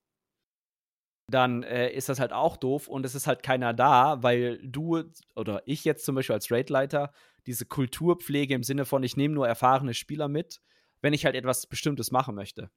[1.28, 5.02] dann äh, ist das halt auch doof und es ist halt keiner da, weil du
[5.34, 7.12] oder ich jetzt zum Beispiel als Raidleiter
[7.46, 10.60] diese Kulturpflege im Sinne von, ich nehme nur erfahrene Spieler mit,
[11.00, 12.70] wenn ich halt etwas Bestimmtes machen möchte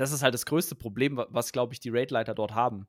[0.00, 2.88] das ist halt das größte Problem, was, glaube ich, die Raidleiter dort haben.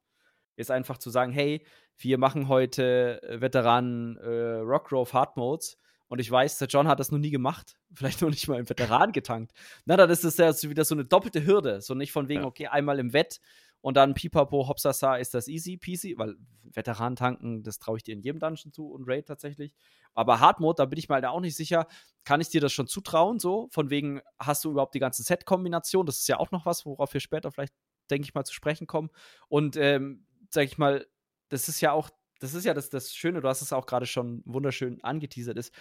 [0.56, 1.66] Ist einfach zu sagen, hey,
[1.98, 7.02] wir machen heute äh, Veteranen äh, Rockgrove Hard Modes und ich weiß, der John hat
[7.02, 9.52] das noch nie gemacht, vielleicht noch nicht mal im Veteran getankt.
[9.84, 11.82] Na, dann ist das ja wieder so eine doppelte Hürde.
[11.82, 12.48] So nicht von wegen, ja.
[12.48, 13.42] okay, einmal im Wett
[13.82, 18.14] und dann Pipapo, Hopsasa ist das easy peasy, weil Veteran tanken, das traue ich dir
[18.14, 19.74] in jedem Dungeon zu und Raid tatsächlich.
[20.14, 21.88] Aber Hard Mode, da bin ich mal da auch nicht sicher.
[22.24, 23.40] Kann ich dir das schon zutrauen?
[23.40, 26.06] So, von wegen, hast du überhaupt die ganze Set-Kombination?
[26.06, 27.74] Das ist ja auch noch was, worauf wir später vielleicht,
[28.10, 29.10] denke ich mal, zu sprechen kommen.
[29.48, 31.08] Und, ähm, sag ich mal,
[31.50, 34.06] das ist ja auch, das ist ja das, das Schöne, du hast es auch gerade
[34.06, 35.74] schon wunderschön angeteasert, ist,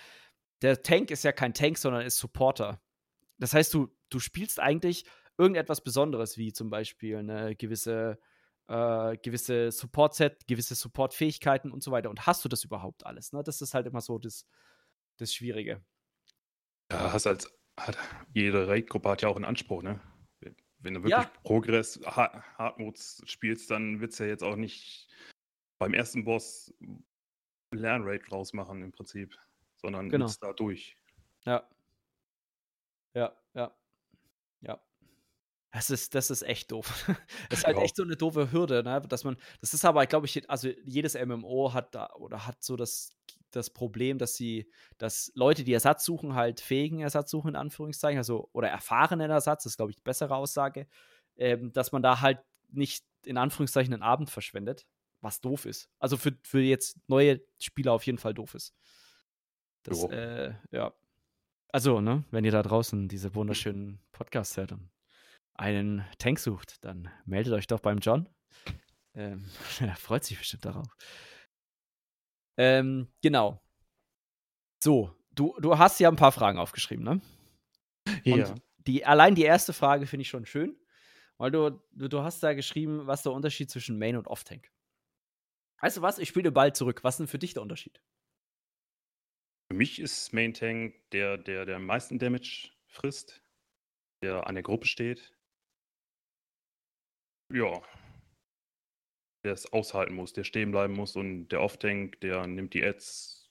[0.63, 2.81] der Tank ist ja kein Tank, sondern ist Supporter.
[3.39, 5.05] Das heißt, du, du spielst eigentlich
[5.41, 8.19] irgendetwas Besonderes, wie zum Beispiel eine gewisse,
[8.69, 12.11] äh, gewisse Support-Set, gewisse Support-Fähigkeiten und so weiter.
[12.11, 13.33] Und hast du das überhaupt alles?
[13.33, 13.43] Ne?
[13.43, 14.47] Das ist halt immer so das,
[15.17, 15.83] das Schwierige.
[16.93, 17.97] Ja, hast als hat,
[18.35, 20.01] jede Raid-Gruppe hat ja auch einen Anspruch, ne?
[20.83, 21.31] Wenn du wirklich ja.
[21.43, 25.09] Progress Hardmodes spielst, dann wird es ja jetzt auch nicht
[25.79, 26.73] beim ersten Boss
[27.75, 29.37] Lernrate rausmachen im Prinzip,
[29.77, 30.31] sondern genau.
[30.41, 30.97] da durch.
[31.45, 31.69] Ja.
[33.15, 33.75] Ja, ja.
[34.63, 34.81] Ja.
[35.73, 37.05] Das ist, das ist echt doof.
[37.49, 37.83] das ist halt ja.
[37.85, 39.01] echt so eine doofe Hürde, ne?
[39.09, 42.77] dass man, das ist aber, glaube ich, also jedes MMO hat da oder hat so
[42.77, 43.13] das,
[43.53, 48.19] das Problem, dass sie, dass Leute, die Ersatz suchen, halt fähigen Ersatz suchen, in Anführungszeichen,
[48.19, 50.89] also oder erfahrenen Ersatz, das ist, glaube ich, die bessere Aussage,
[51.37, 54.87] ähm, dass man da halt nicht in Anführungszeichen einen Abend verschwendet,
[55.21, 55.89] was doof ist.
[55.99, 58.75] Also für, für jetzt neue Spieler auf jeden Fall doof ist.
[59.83, 60.93] Das, äh, ja.
[61.73, 64.91] Also, ne, wenn ihr da draußen diese wunderschönen Podcasts hört, dann
[65.61, 68.29] einen Tank sucht, dann meldet euch doch beim John.
[69.15, 69.45] Ähm,
[69.81, 70.89] er freut sich bestimmt darauf.
[72.59, 73.63] Ähm, genau.
[74.83, 77.21] So, du, du hast ja ein paar Fragen aufgeschrieben, ne?
[78.25, 78.35] Ja.
[78.35, 80.77] Und die, allein die erste Frage finde ich schon schön,
[81.37, 84.73] weil du, du, du hast da geschrieben, was der Unterschied zwischen Main und Off-Tank.
[85.83, 86.19] Weißt du was?
[86.19, 87.05] Ich spiele bald zurück.
[87.05, 88.03] Was ist denn für dich der Unterschied?
[89.71, 93.43] Für mich ist Main Tank der, der, der am meisten Damage frisst,
[94.23, 95.33] der an der Gruppe steht,
[97.51, 97.81] ja.
[99.45, 103.51] Der es aushalten muss, der stehen bleiben muss und der Off-Tank, der nimmt die Ads,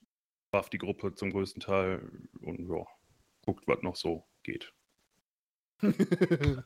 [0.52, 2.08] bufft die Gruppe zum größten Teil
[2.42, 2.86] und ja,
[3.44, 4.72] guckt, was noch so geht.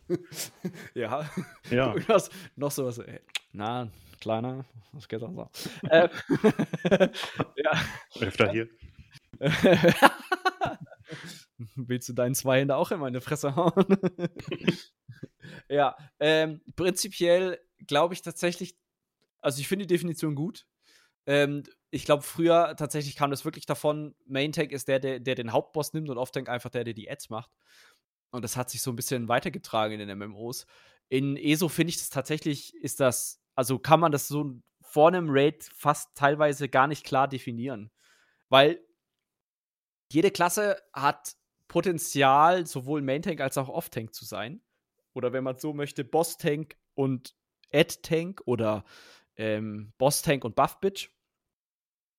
[0.93, 1.29] ja.
[1.69, 1.93] Ja.
[1.93, 2.97] Du hast noch sowas.
[2.97, 3.19] Ey.
[3.51, 3.87] Na,
[4.19, 5.49] kleiner, was geht auch so?
[5.89, 6.09] äh,
[7.55, 7.71] ja.
[8.19, 8.67] Öfter hier.
[11.75, 13.85] Willst du deinen zwei Hände auch in meine Fresse hauen?
[15.73, 18.77] Ja, ähm, prinzipiell glaube ich tatsächlich,
[19.41, 20.67] also ich finde die Definition gut.
[21.25, 25.35] Ähm, ich glaube, früher tatsächlich kam das wirklich davon, Main Tank ist der, der, der
[25.35, 27.51] den Hauptboss nimmt und Off-Tank einfach der, der die Ads macht.
[28.31, 30.65] Und das hat sich so ein bisschen weitergetragen in den MMOs.
[31.09, 35.27] In ESO finde ich das tatsächlich, ist das, also kann man das so vor einem
[35.29, 37.91] Raid fast teilweise gar nicht klar definieren.
[38.49, 38.79] Weil
[40.11, 41.35] jede Klasse hat
[41.67, 44.61] Potenzial, sowohl Main-Tank als auch Off-Tank zu sein.
[45.13, 47.35] Oder wenn man so möchte, Boss-Tank und
[47.71, 48.83] Ad-Tank oder
[49.35, 51.09] ähm, Boss-Tank und Buff-Bitch.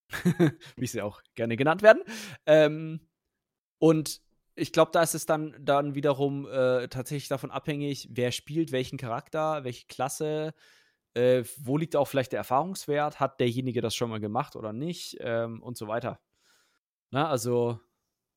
[0.75, 2.03] wie sie auch gerne genannt werden.
[2.45, 2.99] Ähm,
[3.79, 4.21] und
[4.55, 8.97] ich glaube, da ist es dann, dann wiederum äh, tatsächlich davon abhängig, wer spielt, welchen
[8.97, 10.53] Charakter, welche Klasse,
[11.13, 15.17] äh, wo liegt auch vielleicht der Erfahrungswert, hat derjenige das schon mal gemacht oder nicht
[15.19, 16.19] ähm, und so weiter.
[17.11, 17.79] Na, also,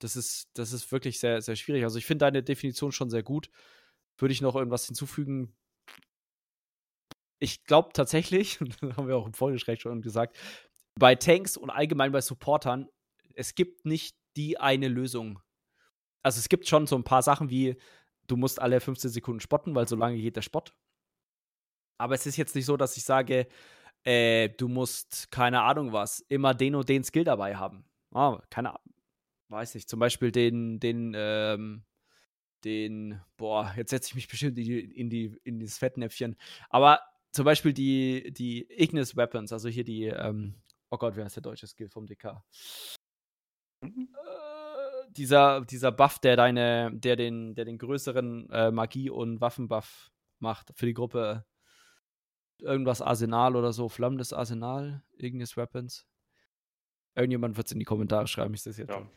[0.01, 1.85] das ist, das ist wirklich sehr, sehr schwierig.
[1.85, 3.51] Also, ich finde deine Definition schon sehr gut.
[4.19, 5.55] Würde ich noch irgendwas hinzufügen?
[7.39, 10.37] Ich glaube tatsächlich, das haben wir auch im Vorgespräch schon gesagt,
[10.99, 12.89] bei Tanks und allgemein bei Supportern,
[13.35, 15.41] es gibt nicht die eine Lösung.
[16.23, 17.77] Also es gibt schon so ein paar Sachen wie,
[18.27, 20.75] du musst alle 15 Sekunden spotten, weil so lange geht der Spott.
[21.99, 23.47] Aber es ist jetzt nicht so, dass ich sage,
[24.05, 27.85] äh, du musst, keine Ahnung was, immer den und den Skill dabei haben.
[28.13, 28.95] Ah, keine Ahnung.
[29.49, 31.85] Weiß nicht, zum Beispiel den, den, ähm,
[32.65, 36.37] den, boah, jetzt setze ich mich bestimmt in, die, in, die, in das Fettnäpfchen.
[36.71, 40.55] Aber zum Beispiel die, die Ignis Weapons, also hier die, ähm,
[40.91, 42.43] Oh Gott, wer ist der deutsche Skill vom DK?
[43.83, 44.09] Mhm.
[44.15, 50.11] Äh, dieser, dieser Buff, der deine, der den, der den größeren äh, Magie- und Waffenbuff
[50.39, 51.45] macht für die Gruppe.
[52.61, 56.07] Irgendwas Arsenal oder so, flammendes Arsenal, Ignis Weapons.
[57.15, 58.91] Irgendjemand wird es in die Kommentare schreiben, ich sehe es jetzt.
[58.91, 59.09] Ja.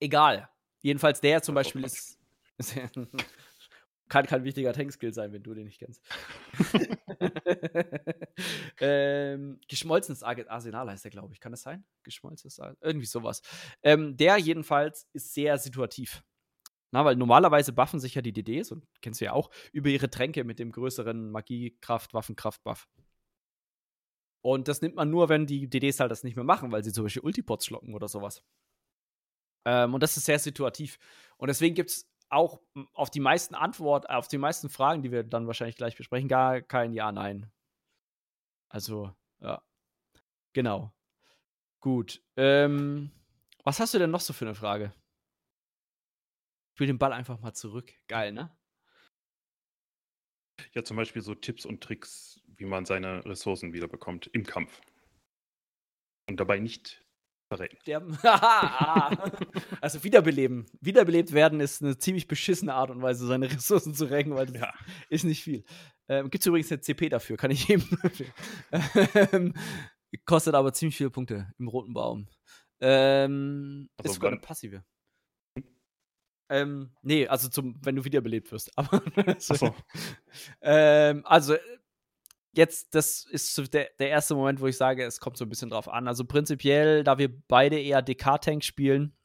[0.00, 0.48] Egal.
[0.84, 2.18] Jedenfalls der zum Beispiel ist,
[2.58, 2.76] ist
[4.10, 6.02] kann kein wichtiger Tankskill sein, wenn du den nicht kennst.
[8.80, 11.40] ähm, geschmolzenes Arsenal heißt der, glaube ich.
[11.40, 11.86] Kann das sein?
[12.02, 12.76] Geschmolzenes Arsenal?
[12.82, 13.40] Irgendwie sowas.
[13.82, 16.22] Ähm, der jedenfalls ist sehr situativ.
[16.90, 20.10] Na, weil normalerweise buffen sich ja die DDs, und kennst du ja auch, über ihre
[20.10, 22.86] Tränke mit dem größeren Magiekraft, Waffenkraft-Buff.
[24.42, 26.92] Und das nimmt man nur, wenn die DDs halt das nicht mehr machen, weil sie
[26.92, 28.44] zum Beispiel Ultipots schlocken oder sowas.
[29.64, 30.98] Ähm, und das ist sehr situativ.
[31.36, 32.60] Und deswegen gibt es auch
[32.92, 36.60] auf die meisten Antworten, auf die meisten Fragen, die wir dann wahrscheinlich gleich besprechen, gar
[36.60, 37.50] kein Ja, Nein.
[38.68, 39.62] Also, ja.
[40.52, 40.92] Genau.
[41.80, 42.22] Gut.
[42.36, 43.10] Ähm,
[43.62, 44.92] was hast du denn noch so für eine Frage?
[46.74, 47.92] Ich will den Ball einfach mal zurück.
[48.08, 48.50] Geil, ne?
[50.72, 54.80] Ja, zum Beispiel so Tipps und Tricks, wie man seine Ressourcen wiederbekommt im Kampf.
[56.28, 57.03] Und dabei nicht
[57.56, 57.78] verrecken.
[57.80, 58.18] Sterben.
[59.80, 60.66] also wiederbeleben.
[60.80, 64.60] Wiederbelebt werden ist eine ziemlich beschissene Art und Weise, seine Ressourcen zu recken, weil das
[64.60, 64.72] ja.
[65.08, 65.64] ist nicht viel.
[66.08, 67.88] Ähm, Gibt es übrigens eine CP dafür, kann ich eben.
[69.32, 69.54] ähm,
[70.26, 72.28] kostet aber ziemlich viele Punkte im roten Baum.
[72.80, 74.84] Ähm, also ist sogar eine passive.
[76.50, 78.70] Ähm, nee, also zum, wenn du wiederbelebt wirst.
[78.76, 79.02] Aber
[79.38, 79.74] so.
[80.60, 81.56] ähm, also
[82.56, 85.70] jetzt, das ist der, der erste Moment, wo ich sage, es kommt so ein bisschen
[85.70, 86.08] drauf an.
[86.08, 89.16] Also prinzipiell, da wir beide eher DK-Tank spielen,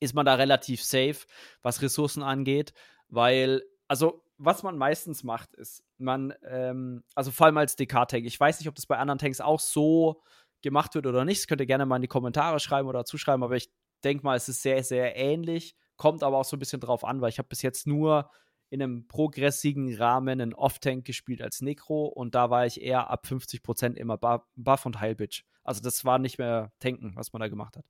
[0.00, 1.26] ist man da relativ safe,
[1.62, 2.72] was Ressourcen angeht,
[3.08, 8.38] weil, also was man meistens macht, ist, man, ähm, also vor allem als DK-Tank, ich
[8.38, 10.22] weiß nicht, ob das bei anderen Tanks auch so
[10.62, 13.42] gemacht wird oder nicht, das könnt ihr gerne mal in die Kommentare schreiben oder zuschreiben,
[13.42, 13.70] aber ich
[14.02, 17.20] denke mal, es ist sehr, sehr ähnlich, kommt aber auch so ein bisschen drauf an,
[17.20, 18.30] weil ich habe bis jetzt nur
[18.74, 23.24] in einem progressiven Rahmen einen Off-Tank gespielt als Necro und da war ich eher ab
[23.24, 24.18] 50% immer
[24.56, 25.44] Buff und Heilbitch.
[25.62, 27.86] Also das war nicht mehr Tanken, was man da gemacht hat.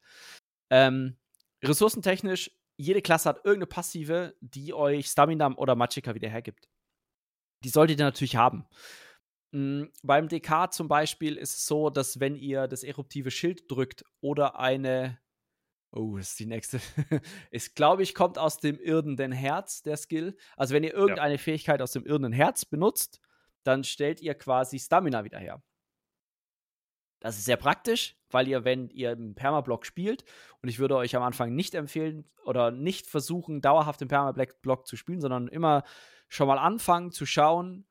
[0.71, 1.17] Ähm,
[1.65, 6.69] ressourcentechnisch, jede Klasse hat irgendeine Passive, die euch Stamina oder Magicka wieder hergibt.
[7.65, 8.67] Die solltet ihr natürlich haben.
[9.53, 14.05] Mhm, beim DK zum Beispiel ist es so, dass wenn ihr das eruptive Schild drückt
[14.21, 15.19] oder eine
[15.97, 16.81] Oh, das ist die nächste.
[17.53, 20.37] ist, glaube ich, kommt aus dem irdenen Herz, der Skill.
[20.57, 21.39] Also, wenn ihr irgendeine ja.
[21.39, 23.21] Fähigkeit aus dem irdenen Herz benutzt,
[23.63, 25.63] dann stellt ihr quasi Stamina wieder her.
[27.21, 30.25] Das ist sehr praktisch, weil ihr, wenn ihr im Permablock spielt,
[30.63, 34.97] und ich würde euch am Anfang nicht empfehlen oder nicht versuchen, dauerhaft im Permablock zu
[34.97, 35.85] spielen, sondern immer
[36.29, 37.87] schon mal anfangen zu schauen,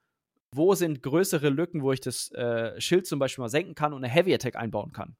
[0.51, 4.03] wo sind größere Lücken, wo ich das äh, Schild zum Beispiel mal senken kann und
[4.03, 5.15] eine Heavy Attack einbauen kann.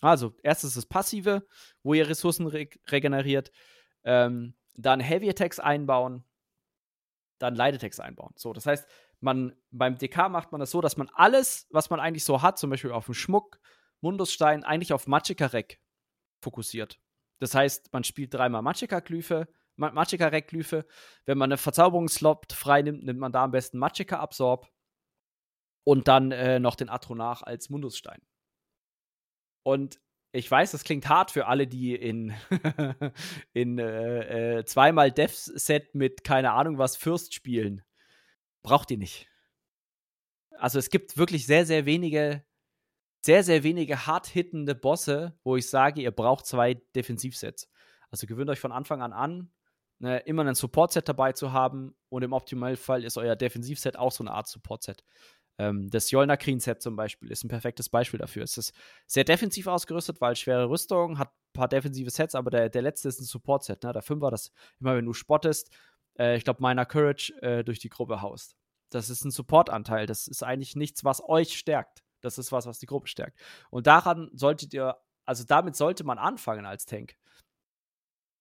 [0.00, 1.46] Also, erstes das Passive,
[1.82, 3.50] wo ihr Ressourcen re regeneriert.
[4.04, 6.24] Ähm, dann Heavy Attacks einbauen.
[7.38, 8.32] Dann Light Attacks einbauen.
[8.36, 8.86] So, das heißt,
[9.20, 12.58] man, beim DK macht man das so, dass man alles, was man eigentlich so hat,
[12.58, 13.58] zum Beispiel auf dem Schmuck,
[14.00, 15.80] Mundusstein, eigentlich auf Magicka-Rek
[16.40, 17.00] fokussiert.
[17.40, 20.86] Das heißt, man spielt dreimal Magicka-Glyphe, Magicka-Rek-Glyphe.
[21.24, 24.70] Wenn man eine Verzauberungsslot freinimmt, nimmt man da am besten Magicka-Absorb
[25.84, 28.20] und dann äh, noch den Atronach als Mundusstein.
[29.68, 30.00] Und
[30.32, 32.34] ich weiß, das klingt hart für alle, die in,
[33.52, 37.82] in äh, äh, zweimal Dev-Set mit keine Ahnung was Fürst spielen.
[38.62, 39.28] Braucht ihr nicht.
[40.52, 42.46] Also es gibt wirklich sehr, sehr wenige,
[43.20, 47.68] sehr, sehr wenige hart hittende Bosse, wo ich sage, ihr braucht zwei Defensivsets.
[48.10, 49.52] Also gewöhnt euch von Anfang an an,
[49.98, 54.22] ne, immer ein Support-Set dabei zu haben und im Optimalfall ist euer Defensivset auch so
[54.24, 55.04] eine Art Support-Set.
[55.58, 58.44] Ähm, das Jolner Green Set zum Beispiel ist ein perfektes Beispiel dafür.
[58.44, 58.72] Es ist
[59.06, 63.08] sehr defensiv ausgerüstet, weil schwere Rüstung, hat ein paar defensive Sets, aber der, der letzte
[63.08, 63.82] ist ein Support-Set.
[63.82, 63.92] Ne?
[63.92, 65.70] Der Fünfer, das immer, wenn du spottest,
[66.18, 68.56] äh, ich glaube, meiner Courage äh, durch die Gruppe haust.
[68.90, 70.06] Das ist ein Support-Anteil.
[70.06, 72.02] Das ist eigentlich nichts, was euch stärkt.
[72.20, 73.38] Das ist was, was die Gruppe stärkt.
[73.70, 77.16] Und daran solltet ihr, also damit sollte man anfangen als Tank.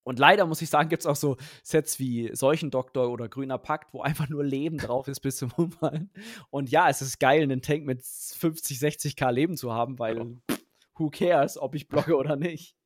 [0.08, 3.94] Und leider muss ich sagen, gibt es auch so Sets wie Seuchendoktor oder Grüner Pakt,
[3.94, 6.10] wo einfach nur Leben drauf ist bis zum Umfallen.
[6.50, 10.56] Und ja, es ist geil, einen Tank mit 50, 60k Leben zu haben, weil ja.
[10.96, 12.78] who cares, ob ich blocke oder nicht.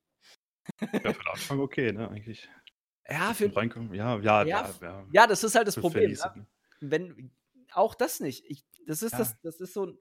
[0.79, 2.49] Ja, für den Anfang okay, ne, eigentlich.
[3.07, 3.55] Ja, für.
[3.55, 3.93] Reinkommen.
[3.93, 5.27] Ja, ja, ja, ja, ja.
[5.27, 6.10] das ist halt das Problem.
[6.10, 6.47] Ne?
[6.79, 7.31] Wenn,
[7.71, 8.45] auch das nicht.
[8.47, 9.95] Ich, das ist das, das ist so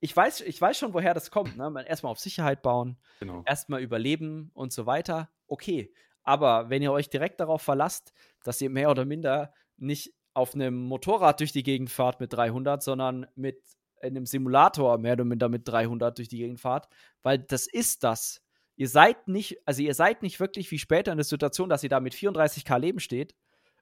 [0.00, 1.56] ich weiß, ich weiß schon, woher das kommt.
[1.56, 1.84] Ne?
[1.86, 3.42] Erstmal auf Sicherheit bauen, genau.
[3.46, 5.30] erstmal überleben und so weiter.
[5.46, 5.90] Okay.
[6.26, 8.12] Aber wenn ihr euch direkt darauf verlasst,
[8.42, 12.82] dass ihr mehr oder minder nicht auf einem Motorrad durch die Gegend fahrt mit 300,
[12.82, 13.62] sondern mit
[14.02, 16.88] einem Simulator mehr oder minder mit 300 durch die Gegend fahrt,
[17.22, 18.42] weil das ist das.
[18.74, 21.88] Ihr seid nicht, also ihr seid nicht wirklich wie später in der Situation, dass ihr
[21.88, 23.34] da mit 34k Leben steht,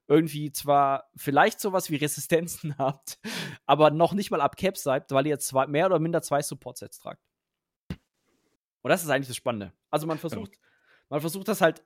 [0.07, 3.19] irgendwie zwar vielleicht sowas wie Resistenzen habt,
[3.65, 6.99] aber noch nicht mal ab Cap seid, weil ihr zwei, mehr oder minder zwei Support-Sets
[6.99, 7.21] tragt.
[7.89, 9.73] Und das ist eigentlich das Spannende.
[9.89, 10.53] Also man versucht,
[11.09, 11.83] man versucht das halt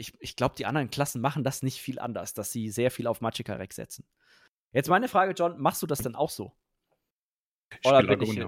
[0.00, 3.06] ich, ich glaube, die anderen Klassen machen das nicht viel anders, dass sie sehr viel
[3.06, 4.04] auf Magicka Rex setzen.
[4.72, 6.52] Jetzt meine Frage, John, machst du das denn auch so?
[7.80, 8.46] Ich Oder bin ich.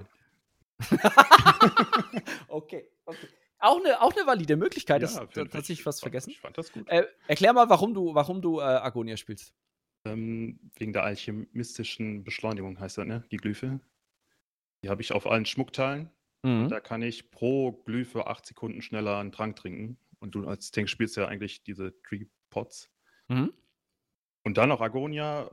[2.49, 3.29] okay, okay.
[3.59, 5.03] Auch eine, auch eine valide Möglichkeit.
[5.03, 6.31] Ja, ist tatsächlich was vergessen.
[6.31, 6.89] Ich fand das gut.
[6.89, 9.55] Äh, erklär mal, warum du, warum du äh, Agonia spielst.
[10.05, 13.25] Ähm, wegen der alchemistischen Beschleunigung heißt das, ne?
[13.31, 13.79] Die Glyphe.
[14.83, 16.11] Die habe ich auf allen Schmuckteilen.
[16.43, 16.69] Mhm.
[16.69, 19.97] Da kann ich pro Glyphe acht Sekunden schneller einen Trank trinken.
[20.23, 22.89] Und du als Tank spielst ja eigentlich diese Tree Pots.
[23.27, 23.53] Mhm.
[24.45, 25.51] Und dann noch Agonia,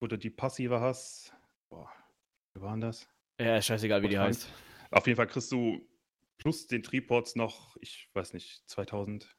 [0.00, 1.32] wo du die passive hast.
[1.70, 1.88] Boah,
[2.54, 3.08] wie waren das?
[3.38, 4.52] Ja, scheißegal, wie die heißt.
[4.90, 5.80] Auf jeden Fall kriegst du
[6.38, 9.36] plus den Tripods noch, ich weiß nicht, 2000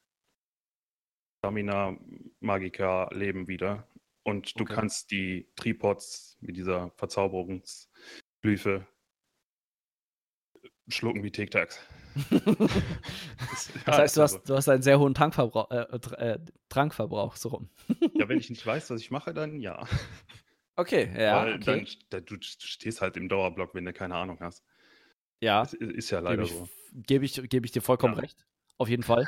[1.38, 1.98] Stamina
[2.40, 3.86] Magica Leben wieder.
[4.22, 4.74] Und du okay.
[4.74, 8.86] kannst die Tripods mit dieser Verzauberungsglyphe
[10.88, 11.86] schlucken wie Tic-Tacs.
[13.86, 17.70] das, heißt, du hast, du hast einen sehr hohen Tankverbrauch, äh, äh, Trankverbrauch, so rum.
[18.14, 19.86] ja, wenn ich nicht weiß, was ich mache, dann ja.
[20.76, 21.44] Okay, ja.
[21.44, 21.86] Weil okay.
[22.10, 24.64] Dann, du stehst halt im Dauerblock, wenn du keine Ahnung hast.
[25.40, 25.62] Ja.
[25.62, 26.68] Das ist ja leider gebe ich, so.
[26.94, 28.20] Gebe ich, geb ich dir vollkommen ja.
[28.20, 28.46] recht.
[28.78, 29.26] Auf jeden Fall.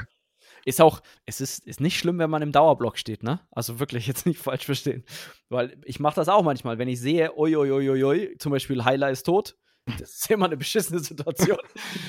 [0.64, 3.40] Ist auch, es ist, ist nicht schlimm, wenn man im Dauerblock steht, ne?
[3.50, 5.04] Also wirklich jetzt nicht falsch verstehen.
[5.48, 8.84] Weil ich mache das auch manchmal, wenn ich sehe, oi, oi, oi, oi, zum Beispiel
[8.84, 9.56] Heiler ist tot,
[9.98, 11.58] das ist immer eine beschissene Situation,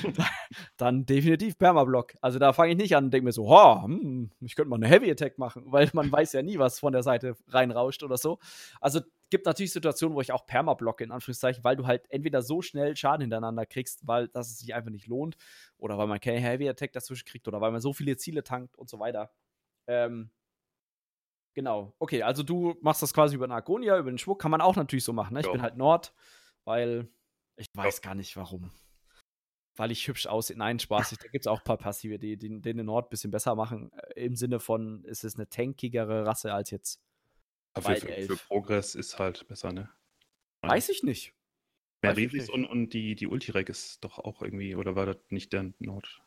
[0.76, 2.14] dann definitiv Permablock.
[2.20, 4.76] Also da fange ich nicht an und denke mir so, oh, hm, ich könnte mal
[4.76, 8.16] eine Heavy Attack machen, weil man weiß ja nie, was von der Seite reinrauscht oder
[8.16, 8.38] so.
[8.80, 12.62] Also gibt natürlich Situationen, wo ich auch Permablocke, in Anführungszeichen, weil du halt entweder so
[12.62, 15.36] schnell Schaden hintereinander kriegst, weil das es sich einfach nicht lohnt,
[15.76, 18.76] oder weil man keine Heavy Attack dazwischen kriegt, oder weil man so viele Ziele tankt
[18.76, 19.30] und so weiter.
[19.86, 20.30] Ähm,
[21.54, 21.94] genau.
[21.98, 24.76] Okay, also du machst das quasi über eine Agonia, über den Schmuck, kann man auch
[24.76, 25.34] natürlich so machen.
[25.34, 25.40] Ne?
[25.40, 25.52] Ich ja.
[25.52, 26.14] bin halt Nord,
[26.64, 27.08] weil
[27.58, 28.02] ich weiß ja.
[28.02, 28.70] gar nicht warum.
[29.76, 30.56] Weil ich hübsch aussehe.
[30.56, 31.10] Nein, Spaß.
[31.10, 33.92] Da gibt es auch ein paar Passive, die, die, den Nord ein bisschen besser machen.
[33.92, 37.00] Äh, Im Sinne von, es ist eine tankigere Rasse als jetzt.
[37.74, 39.88] Aber für, für, Progress ist halt besser, ne?
[40.62, 41.34] Weiß ich nicht.
[42.02, 45.72] Merivis und, und die, die Ultirek ist doch auch irgendwie, oder war das nicht der
[45.78, 46.22] Nord?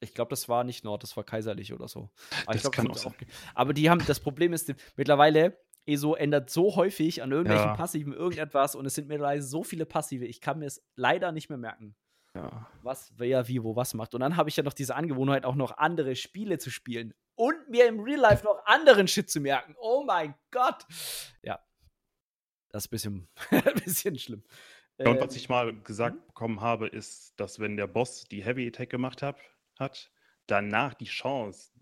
[0.00, 2.10] Ich glaube, das war nicht Nord, das war kaiserlich oder so.
[2.44, 3.12] Aber das glaub, kann auch sein.
[3.12, 7.76] Auch, aber die haben, das Problem ist, mittlerweile ESO ändert so häufig an irgendwelchen ja.
[7.76, 11.48] Passiven irgendetwas und es sind mittlerweile so viele Passive, ich kann mir es leider nicht
[11.48, 11.96] mehr merken.
[12.34, 12.66] Ja.
[12.82, 14.14] Was, wer, wie, wo, was macht.
[14.14, 17.68] Und dann habe ich ja noch diese Angewohnheit, auch noch andere Spiele zu spielen und
[17.68, 19.74] mir im Real Life noch anderen Shit zu merken.
[19.78, 20.86] Oh mein Gott.
[21.42, 21.60] Ja.
[22.70, 24.44] Das ist ein bisschen, ein bisschen schlimm.
[24.98, 26.26] Ja, und was ähm, ich mal gesagt mhm.
[26.26, 29.38] bekommen habe, ist, dass wenn der Boss die Heavy Attack gemacht hat,
[29.78, 30.10] hat
[30.46, 31.72] danach die Chance,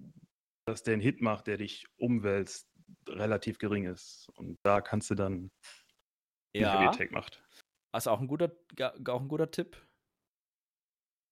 [0.64, 2.69] dass der einen Hit macht, der dich umwälzt,
[3.08, 4.28] relativ gering ist.
[4.34, 5.50] Und da kannst du dann
[6.52, 6.90] ja.
[6.90, 7.42] Tag macht.
[7.92, 8.52] Also auch ein guter,
[9.08, 9.76] auch ein guter Tipp.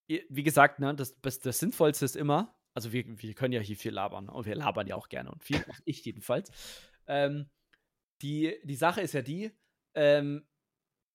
[0.07, 3.77] Wie gesagt, ne, das, das, das Sinnvollste ist immer, also wir, wir können ja hier
[3.77, 6.51] viel labern und wir labern ja auch gerne und viel, ich jedenfalls.
[7.07, 7.49] Ähm,
[8.21, 9.51] die, die Sache ist ja die,
[9.93, 10.47] ähm,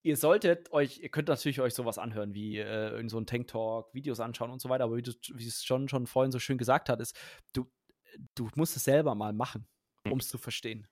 [0.04, 3.48] ihr solltet euch, ihr könnt natürlich euch sowas anhören, wie äh, in so einem Tank
[3.48, 6.38] Talk, Videos anschauen und so weiter, aber wie, du, wie es schon, schon vorhin so
[6.38, 7.18] schön gesagt hat, ist,
[7.52, 7.68] du,
[8.36, 9.66] du musst es selber mal machen
[10.10, 10.86] um es zu verstehen.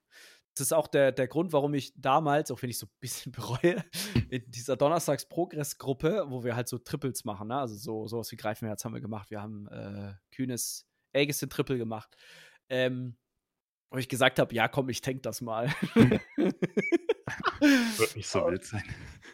[0.55, 3.33] Das ist auch der, der Grund, warum ich damals, auch wenn ich so ein bisschen
[3.33, 3.85] bereue,
[4.29, 7.59] in dieser Donnerstags-Progress-Gruppe, wo wir halt so Triples machen, ne?
[7.59, 9.31] also so sowas wie Greifenherz haben wir gemacht.
[9.31, 12.17] Wir haben äh, kühnes Aegis in Triple gemacht.
[12.69, 13.17] Ähm,
[13.91, 15.69] wo ich gesagt habe, ja komm, ich tank das mal.
[17.61, 18.83] Wird nicht so wild sein.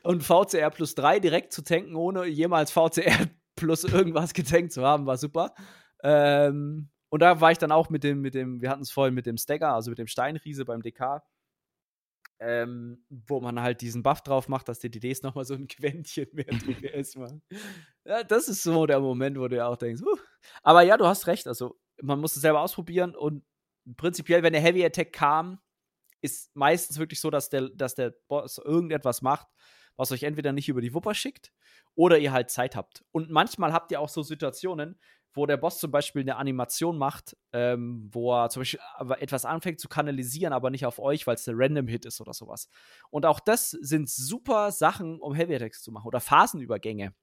[0.02, 5.06] und VCR plus 3 direkt zu tanken, ohne jemals VCR plus irgendwas getankt zu haben,
[5.06, 5.54] war super.
[6.02, 9.14] Ähm, und da war ich dann auch mit dem, mit dem, wir hatten es vorhin
[9.14, 11.22] mit dem Stagger, also mit dem Steinriese beim DK,
[12.40, 16.28] ähm, wo man halt diesen Buff drauf macht, dass die DDs nochmal so ein Quäntchen
[16.32, 17.42] mehr DPS machen.
[18.04, 20.16] Ja, das ist so der Moment, wo du ja auch denkst, uh.
[20.62, 23.44] aber ja, du hast recht, also man muss es selber ausprobieren und
[23.96, 25.60] prinzipiell, wenn der Heavy Attack kam,
[26.20, 29.46] ist meistens wirklich so, dass der, dass der Boss irgendetwas macht,
[29.96, 31.52] was euch entweder nicht über die Wupper schickt
[31.94, 33.04] oder ihr halt Zeit habt.
[33.12, 34.98] Und manchmal habt ihr auch so Situationen,
[35.34, 38.80] wo der Boss zum Beispiel eine Animation macht, ähm, wo er zum Beispiel
[39.20, 42.68] etwas anfängt zu kanalisieren, aber nicht auf euch, weil es eine Random-Hit ist oder sowas.
[43.10, 47.14] Und auch das sind super Sachen, um Heavy Attacks zu machen oder Phasenübergänge.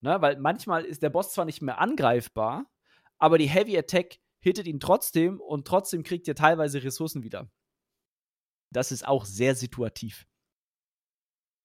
[0.00, 0.20] Ne?
[0.20, 2.66] Weil manchmal ist der Boss zwar nicht mehr angreifbar,
[3.18, 7.50] aber die Heavy Attack hittet ihn trotzdem und trotzdem kriegt ihr teilweise Ressourcen wieder.
[8.72, 10.26] Das ist auch sehr situativ.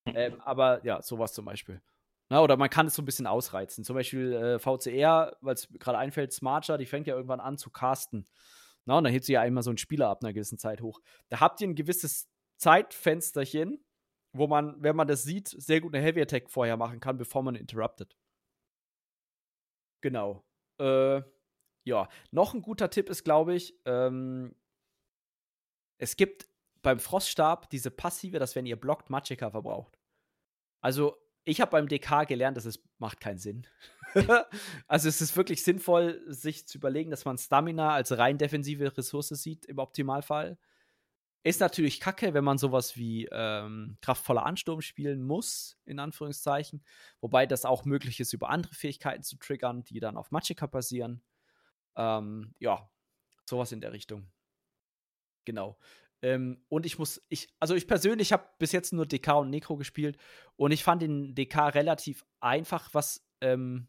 [0.08, 0.16] Hm.
[0.16, 1.82] Ähm, aber ja, sowas zum Beispiel.
[2.32, 3.84] Na, oder man kann es so ein bisschen ausreizen.
[3.84, 7.70] Zum Beispiel äh, VCR, weil es gerade einfällt, Smarcher, die fängt ja irgendwann an zu
[7.70, 8.26] casten.
[8.86, 11.02] Na, und dann hebt sie ja einmal so einen Spieler ab einer gewissen Zeit hoch.
[11.28, 13.84] Da habt ihr ein gewisses Zeitfensterchen,
[14.32, 17.44] wo man, wenn man das sieht, sehr gut eine Heavy Attack vorher machen kann, bevor
[17.44, 18.16] man interruptet.
[20.00, 20.46] Genau.
[20.80, 21.22] Äh,
[21.84, 24.56] ja, noch ein guter Tipp ist, glaube ich, ähm,
[25.98, 26.48] es gibt
[26.82, 30.00] beim Froststab diese passive, dass wenn ihr blockt, Magicka verbraucht.
[30.80, 33.68] Also ich habe beim DK gelernt, dass es macht keinen Sinn.
[34.88, 39.30] also es ist wirklich sinnvoll, sich zu überlegen, dass man Stamina als rein defensive Ressource
[39.30, 40.58] sieht im Optimalfall.
[41.44, 46.84] Ist natürlich kacke, wenn man sowas wie ähm, kraftvoller Ansturm spielen muss, in Anführungszeichen.
[47.20, 51.24] Wobei das auch möglich ist, über andere Fähigkeiten zu triggern, die dann auf Magicka basieren.
[51.96, 52.88] Ähm, ja,
[53.50, 54.32] sowas in der Richtung.
[55.46, 55.80] Genau.
[56.24, 59.76] Ähm, und ich muss, ich, also ich persönlich habe bis jetzt nur DK und Necro
[59.76, 60.18] gespielt
[60.56, 63.88] und ich fand den DK relativ einfach, was ähm,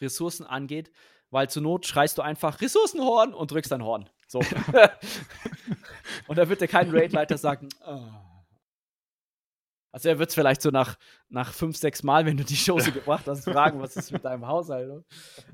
[0.00, 0.92] Ressourcen angeht,
[1.30, 4.08] weil zur Not schreist du einfach Ressourcenhorn und drückst dein Horn.
[4.28, 4.38] So.
[6.28, 8.00] und da wird dir kein Raidleiter sagen, oh.
[9.92, 10.96] Also er wird es vielleicht so nach,
[11.28, 14.46] nach fünf, sechs Mal, wenn du die Chance gebracht hast, fragen, was ist mit deinem
[14.46, 14.88] Haushalt.
[14.88, 15.04] Ne?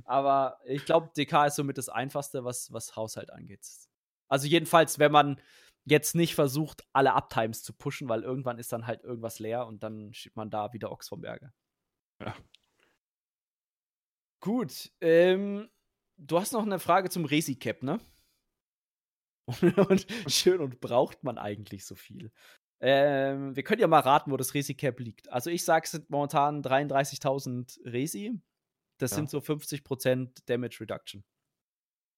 [0.04, 3.66] Aber ich glaube, DK ist somit das Einfachste, was, was Haushalt angeht.
[4.28, 5.40] Also jedenfalls, wenn man
[5.86, 9.82] jetzt nicht versucht, alle Uptimes zu pushen, weil irgendwann ist dann halt irgendwas leer und
[9.82, 11.52] dann schiebt man da wieder Ochs vom Berge.
[12.20, 12.34] Ja.
[14.40, 14.92] Gut.
[15.00, 15.68] Ähm,
[16.16, 18.00] du hast noch eine Frage zum Resi-Cap, ne?
[19.88, 22.32] und schön und braucht man eigentlich so viel?
[22.80, 25.30] Ähm, wir können ja mal raten, wo das Resi-Cap liegt.
[25.30, 28.40] Also ich sage, es sind momentan 33.000 Resi.
[28.98, 29.16] Das ja.
[29.16, 31.24] sind so 50% Damage Reduction.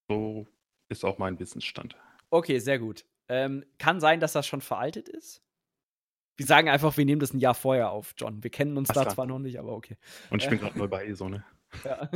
[0.09, 0.49] So
[0.89, 1.97] ist auch mein Wissensstand.
[2.31, 3.05] Okay, sehr gut.
[3.29, 5.43] Ähm, kann sein, dass das schon veraltet ist.
[6.37, 8.43] Wir sagen einfach, wir nehmen das ein Jahr vorher auf, John.
[8.43, 9.15] Wir kennen uns Ach, da klar.
[9.15, 9.97] zwar noch nicht, aber okay.
[10.31, 11.45] Und ich bin gerade neu bei ESO, ne?
[11.85, 12.09] Ja.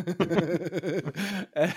[1.53, 1.69] äh,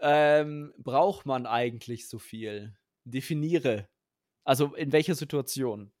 [0.00, 2.76] ähm, braucht man eigentlich so viel?
[3.04, 3.88] Definiere.
[4.44, 5.92] Also in welcher Situation?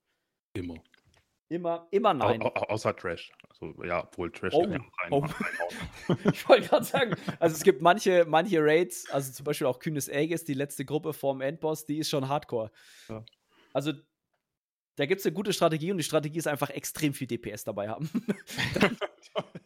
[0.54, 0.82] Immer.
[1.50, 2.42] Immer, immer nein.
[2.42, 3.32] Au, au, außer Trash.
[3.48, 5.24] Also ja, obwohl Trash oh, rein, oh.
[6.32, 10.10] Ich wollte gerade sagen, also es gibt manche, manche Raids, also zum Beispiel auch Kühnes
[10.10, 12.70] Aegis, die letzte Gruppe vorm Endboss, die ist schon hardcore.
[13.08, 13.24] Ja.
[13.72, 13.92] Also
[14.96, 17.88] da gibt es eine gute Strategie und die Strategie ist einfach extrem viel DPS dabei
[17.88, 18.10] haben.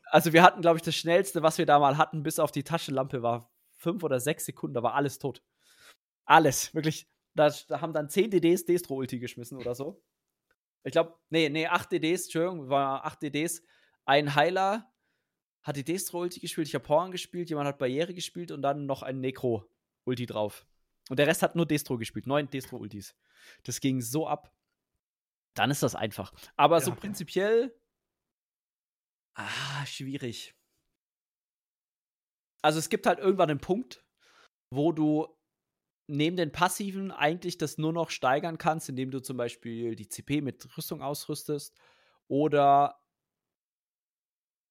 [0.05, 2.65] also wir hatten, glaube ich, das schnellste, was wir da mal hatten, bis auf die
[2.65, 5.43] Taschenlampe war fünf oder sechs Sekunden, da war alles tot.
[6.27, 7.09] Alles, wirklich.
[7.35, 10.03] Da, da haben dann zehn DDs Destro-Ulti geschmissen oder so.
[10.85, 13.63] Ich glaube, nee, nee, 8 DDs, Entschuldigung, war 8 DDs.
[14.05, 14.93] Ein Heiler
[15.63, 19.03] hat die Destro-Ulti gespielt, ich habe Horn gespielt, jemand hat Barriere gespielt und dann noch
[19.03, 20.67] ein Necro-Ulti drauf.
[21.09, 23.15] Und der Rest hat nur Destro gespielt, neun Destro-Ultis.
[23.63, 24.53] Das ging so ab.
[25.55, 26.33] Dann ist das einfach.
[26.57, 26.81] Aber ja.
[26.85, 27.79] so prinzipiell.
[29.35, 30.55] Ah, schwierig.
[32.63, 34.05] Also es gibt halt irgendwann einen Punkt,
[34.71, 35.29] wo du
[36.07, 40.41] neben den passiven eigentlich das nur noch steigern kannst, indem du zum Beispiel die CP
[40.41, 41.77] mit Rüstung ausrüstest
[42.29, 43.01] oder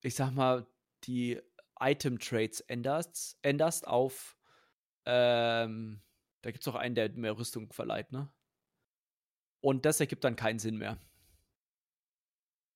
[0.03, 0.67] ich sag mal,
[1.03, 1.39] die
[1.79, 4.36] Item-Trades änderst, änderst auf
[5.05, 6.01] ähm,
[6.41, 8.32] da gibt es auch einen, der mehr Rüstung verleiht, ne?
[9.61, 10.97] Und das ergibt dann keinen Sinn mehr.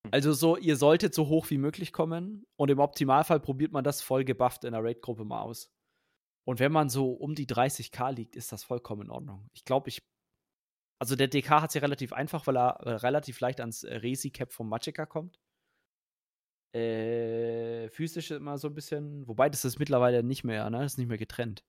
[0.03, 0.12] Hm.
[0.12, 4.01] Also so, ihr solltet so hoch wie möglich kommen und im Optimalfall probiert man das
[4.01, 5.72] voll gebufft in der Raid-Gruppe mal aus.
[6.46, 9.50] Und wenn man so um die 30k liegt, ist das vollkommen in Ordnung.
[9.54, 10.02] Ich glaube, ich.
[11.00, 13.96] Also der DK hat es ja relativ einfach, weil er äh, relativ leicht ans äh,
[13.96, 15.39] Resi-Cap vom Magicka kommt.
[16.74, 19.28] Äh, physisch immer so ein bisschen.
[19.28, 20.80] Wobei das ist mittlerweile nicht mehr, ne?
[20.80, 21.66] Das ist nicht mehr getrennt.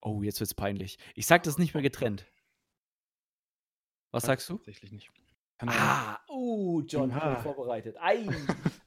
[0.00, 0.98] Oh, jetzt wird's peinlich.
[1.14, 2.26] Ich sag, das ist nicht mehr getrennt.
[4.12, 4.56] Was sagst du?
[4.56, 5.10] Tatsächlich nicht.
[5.58, 7.36] Ah, uh, John, ah.
[7.36, 7.96] vorbereitet.
[7.98, 8.28] Ei,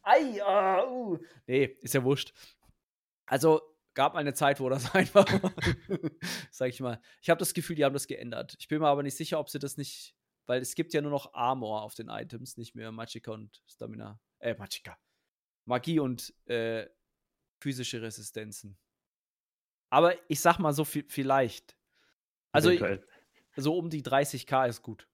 [0.04, 1.18] ei, ah, uh.
[1.46, 2.34] Nee, ist ja wurscht.
[3.26, 5.26] Also, gab mal eine Zeit, wo das einfach,
[6.52, 7.02] sag ich mal.
[7.22, 8.56] Ich habe das Gefühl, die haben das geändert.
[8.60, 10.16] Ich bin mir aber nicht sicher, ob sie das nicht,
[10.46, 14.20] weil es gibt ja nur noch Armor auf den Items, nicht mehr Magicka und Stamina.
[14.40, 14.98] Äh, Magicka.
[15.66, 16.88] Magie und äh,
[17.60, 18.78] physische Resistenzen.
[19.90, 21.76] Aber ich sag mal so viel, vielleicht.
[22.52, 22.72] Also
[23.56, 25.08] so um die 30k ist gut.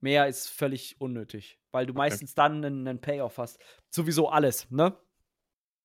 [0.00, 1.98] Mehr ist völlig unnötig, weil du okay.
[1.98, 3.60] meistens dann einen, einen Payoff hast.
[3.90, 4.98] Sowieso alles, ne?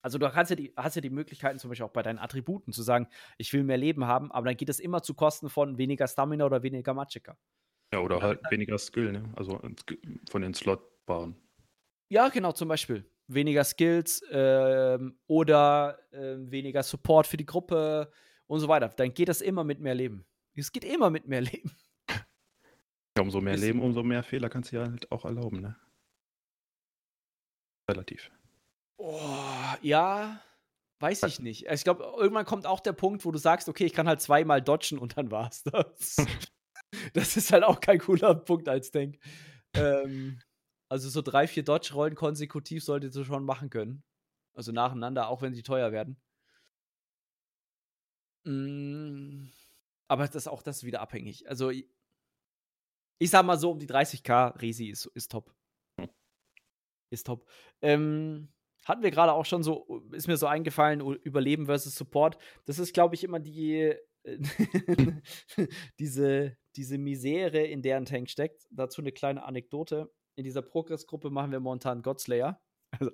[0.06, 2.72] Also du hast ja, die, hast ja die Möglichkeiten, zum Beispiel auch bei deinen Attributen
[2.72, 3.08] zu sagen,
[3.40, 6.46] ich will mehr Leben haben, aber dann geht es immer zu Kosten von weniger Stamina
[6.46, 7.36] oder weniger Magicka.
[7.92, 9.34] Ja, oder halt weniger Skill, ne?
[9.36, 9.60] Also
[10.30, 11.36] von den Slotbaren.
[12.10, 13.10] Ja, genau, zum Beispiel.
[13.26, 18.12] Weniger Skills ähm, oder äh, weniger Support für die Gruppe
[18.46, 18.90] und so weiter.
[18.90, 20.24] Dann geht das immer mit mehr Leben.
[20.54, 21.76] Es geht immer mit mehr Leben.
[23.18, 25.76] Ja, umso mehr Leben, umso mehr Fehler kannst du ja halt auch erlauben, ne?
[27.90, 28.30] Relativ.
[28.98, 30.42] Oh, ja,
[31.00, 31.66] weiß ich nicht.
[31.68, 34.62] Ich glaube, irgendwann kommt auch der Punkt, wo du sagst, okay, ich kann halt zweimal
[34.62, 36.16] dodgen und dann war's das.
[37.14, 39.20] das ist halt auch kein cooler Punkt als Denk.
[39.76, 40.40] Ähm,
[40.90, 44.04] also so drei, vier Dodge-Rollen konsekutiv solltest du schon machen können.
[44.56, 46.18] Also nacheinander, auch wenn sie teuer werden.
[48.46, 49.50] Mm,
[50.08, 51.50] aber das auch das ist wieder abhängig.
[51.50, 51.90] Also ich,
[53.20, 55.54] ich sag mal so, um die 30k Resi ist, ist top.
[56.00, 56.10] Hm.
[57.12, 57.50] Ist top.
[57.82, 58.50] Ähm,
[58.86, 62.38] hatten wir gerade auch schon so, ist mir so eingefallen, Überleben versus Support.
[62.66, 63.96] Das ist, glaube ich, immer die,
[66.00, 68.68] diese, diese Misere, in der ein Tank steckt.
[68.70, 70.12] Dazu eine kleine Anekdote.
[70.36, 72.62] In dieser Progress-Gruppe machen wir momentan Godslayer.
[72.92, 73.12] Also,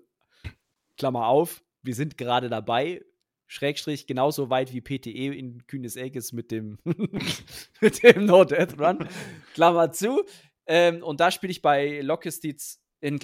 [0.97, 3.03] Klammer auf, wir sind gerade dabei.
[3.47, 6.79] Schrägstrich genauso weit wie PTE in kühnes ist mit dem,
[7.81, 9.07] mit dem No Death Run.
[9.53, 10.23] Klammer zu.
[10.67, 13.19] Ähm, und da spiele ich bei Lockestiz in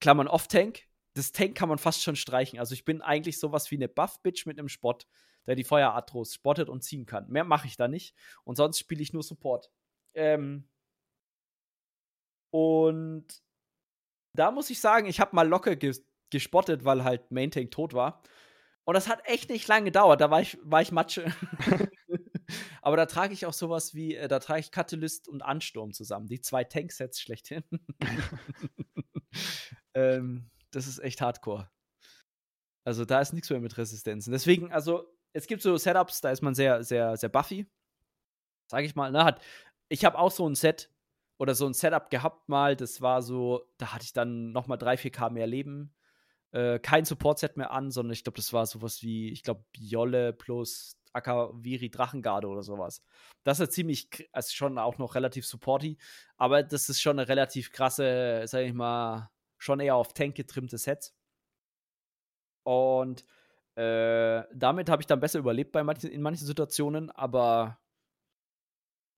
[0.00, 2.58] Klammern Off-Tank das Tank kann man fast schon streichen.
[2.58, 4.98] Also ich bin eigentlich sowas wie eine Buff-Bitch mit einem Spot,
[5.46, 7.28] der die Feueratros spottet und ziehen kann.
[7.28, 8.14] Mehr mache ich da nicht.
[8.44, 9.70] Und sonst spiele ich nur Support.
[10.14, 10.68] Ähm
[12.52, 13.26] und
[14.34, 17.92] da muss ich sagen, ich habe mal locker ges gespottet, weil halt Main Tank tot
[17.92, 18.22] war.
[18.84, 20.20] Und das hat echt nicht lange gedauert.
[20.20, 21.32] Da war ich, war ich Matsche.
[22.82, 26.26] Aber da trage ich auch sowas wie, äh, da trage ich Catalyst und Ansturm zusammen.
[26.26, 27.64] Die zwei Tanksets schlechthin.
[29.94, 31.70] ähm, das ist echt hardcore.
[32.84, 34.32] Also da ist nichts mehr mit Resistenzen.
[34.32, 37.66] Deswegen, also es gibt so Setups, da ist man sehr, sehr, sehr buffy.
[38.66, 39.24] Sag ich mal, ne?
[39.24, 39.40] Hat,
[39.88, 40.90] ich habe auch so ein Set
[41.38, 44.94] oder so ein Setup gehabt mal, das war so, da hatte ich dann nochmal 3,
[44.94, 45.94] 4K mehr Leben.
[46.52, 50.32] Äh, kein Support-Set mehr an, sondern ich glaube, das war sowas wie, ich glaube, Jolle
[50.32, 53.02] plus Akaviri Drachengarde oder sowas.
[53.44, 55.98] Das ist ziemlich, also schon auch noch relativ supporty,
[56.36, 59.30] aber das ist schon eine relativ krasse, sag ich mal,
[59.60, 61.14] schon eher auf Tank getrimmte Sets.
[62.64, 63.24] Und
[63.76, 67.80] äh, damit habe ich dann besser überlebt bei manchen, in manchen Situationen, aber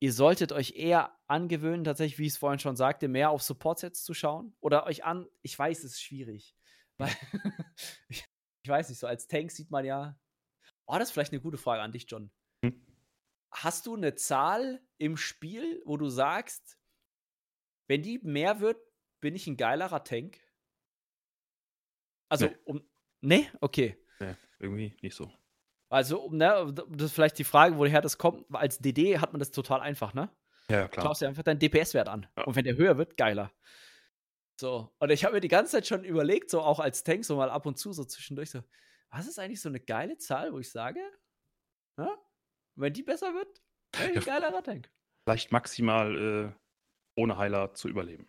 [0.01, 4.05] ihr solltet euch eher angewöhnen, tatsächlich, wie ich es vorhin schon sagte, mehr auf Support-Sets
[4.05, 4.55] zu schauen.
[4.61, 6.57] Oder euch an, ich weiß, es ist schwierig.
[6.99, 7.11] Weil,
[8.09, 8.25] ich,
[8.63, 10.19] ich weiß nicht, so als Tank sieht man ja.
[10.87, 12.31] Oh, das ist vielleicht eine gute Frage an dich, John.
[12.65, 12.85] Hm?
[13.53, 16.79] Hast du eine Zahl im Spiel, wo du sagst,
[17.87, 18.81] wenn die mehr wird,
[19.23, 20.39] bin ich ein geilerer Tank?
[22.29, 22.57] Also, nee.
[22.65, 22.83] um.
[23.23, 23.49] Nee?
[23.61, 23.97] Okay.
[24.21, 25.33] Nee, irgendwie nicht so.
[25.89, 28.45] Also, ne, das ist vielleicht die Frage, woher das kommt.
[28.53, 30.31] Als DD hat man das total einfach, ne?
[30.69, 31.05] Ja, klar.
[31.05, 32.27] Du schaust dir einfach deinen DPS-Wert an.
[32.37, 32.45] Ja.
[32.45, 33.53] Und wenn der höher wird, geiler.
[34.59, 34.93] So.
[34.99, 37.51] Und ich habe mir die ganze Zeit schon überlegt, so auch als Tank, so mal
[37.51, 38.63] ab und zu, so zwischendurch, so,
[39.11, 41.01] was ist eigentlich so eine geile Zahl, wo ich sage,
[41.99, 42.17] ja?
[42.75, 43.63] wenn die besser wird,
[43.99, 44.91] ein ja, geilerer Tank.
[45.25, 48.27] Vielleicht maximal äh, ohne Heiler zu überleben.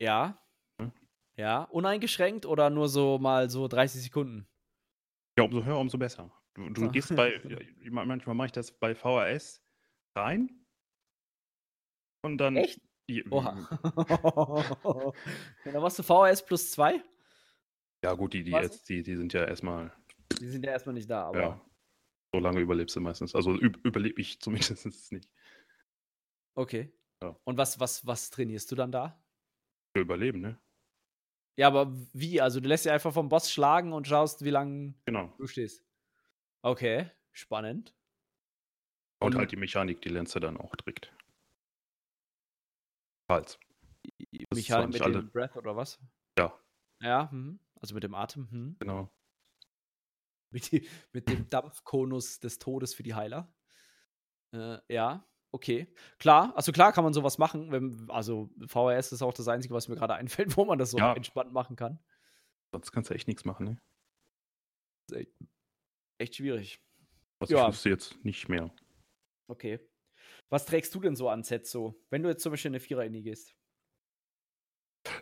[0.00, 0.42] Ja.
[0.80, 0.92] Hm?
[1.36, 1.62] Ja.
[1.64, 4.46] Uneingeschränkt oder nur so mal so 30 Sekunden?
[5.38, 6.32] Ja, umso höher, umso besser.
[6.54, 7.38] Du, du gehst bei,
[7.90, 9.62] manchmal mache ich das bei VHS
[10.16, 10.66] rein
[12.22, 12.56] und dann.
[12.56, 12.80] Echt?
[13.30, 13.54] Oha.
[15.64, 17.02] dann machst du VHS plus 2?
[18.02, 19.92] Ja, gut, die, die, jetzt, die, die sind ja erstmal.
[20.40, 21.40] Die sind ja erstmal nicht da, aber.
[21.40, 21.60] Ja.
[22.34, 23.34] So lange überlebst du meistens.
[23.34, 25.28] Also überlebe ich zumindest nicht.
[26.54, 26.92] Okay.
[27.22, 27.38] Ja.
[27.44, 29.22] Und was, was, was trainierst du dann da?
[30.00, 30.60] Überleben, ne?
[31.58, 32.40] Ja, aber wie?
[32.40, 35.34] Also du lässt dich einfach vom Boss schlagen und schaust, wie lange genau.
[35.38, 35.84] du stehst.
[36.62, 37.94] Okay, spannend.
[39.20, 41.14] Und, und halt die Mechanik, die Lenze dann auch trägt.
[43.30, 43.58] Hals.
[44.04, 45.20] Die Mechanik mit alle...
[45.20, 45.98] dem Breath oder was?
[46.38, 46.58] Ja.
[47.00, 47.58] Ja, hm.
[47.80, 48.50] also mit dem Atem.
[48.50, 48.76] Hm.
[48.78, 49.10] Genau.
[50.52, 53.52] Mit, die, mit dem Dampfkonus des Todes für die Heiler.
[54.52, 55.26] Äh, ja,
[55.56, 55.86] Okay,
[56.18, 57.72] klar, also klar kann man sowas machen.
[57.72, 60.98] Wenn, also VHS ist auch das Einzige, was mir gerade einfällt, wo man das so
[60.98, 61.14] Ja.
[61.14, 61.98] entspannt machen kann.
[62.72, 63.78] Sonst kannst du echt nichts machen, ne?
[65.18, 65.30] Echt,
[66.18, 66.78] echt schwierig.
[67.38, 67.62] Was Ja.
[67.62, 68.70] ich wüsste jetzt nicht mehr.
[69.48, 69.80] Okay.
[70.50, 72.80] Was trägst du denn so an Sets so, wenn du jetzt zum Beispiel in eine
[72.80, 73.56] Vierer-Indie gehst?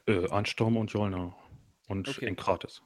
[0.07, 1.37] Äh, Ansturm und Jolner.
[1.87, 2.27] Und Okay.
[2.27, 2.83] Enkrates.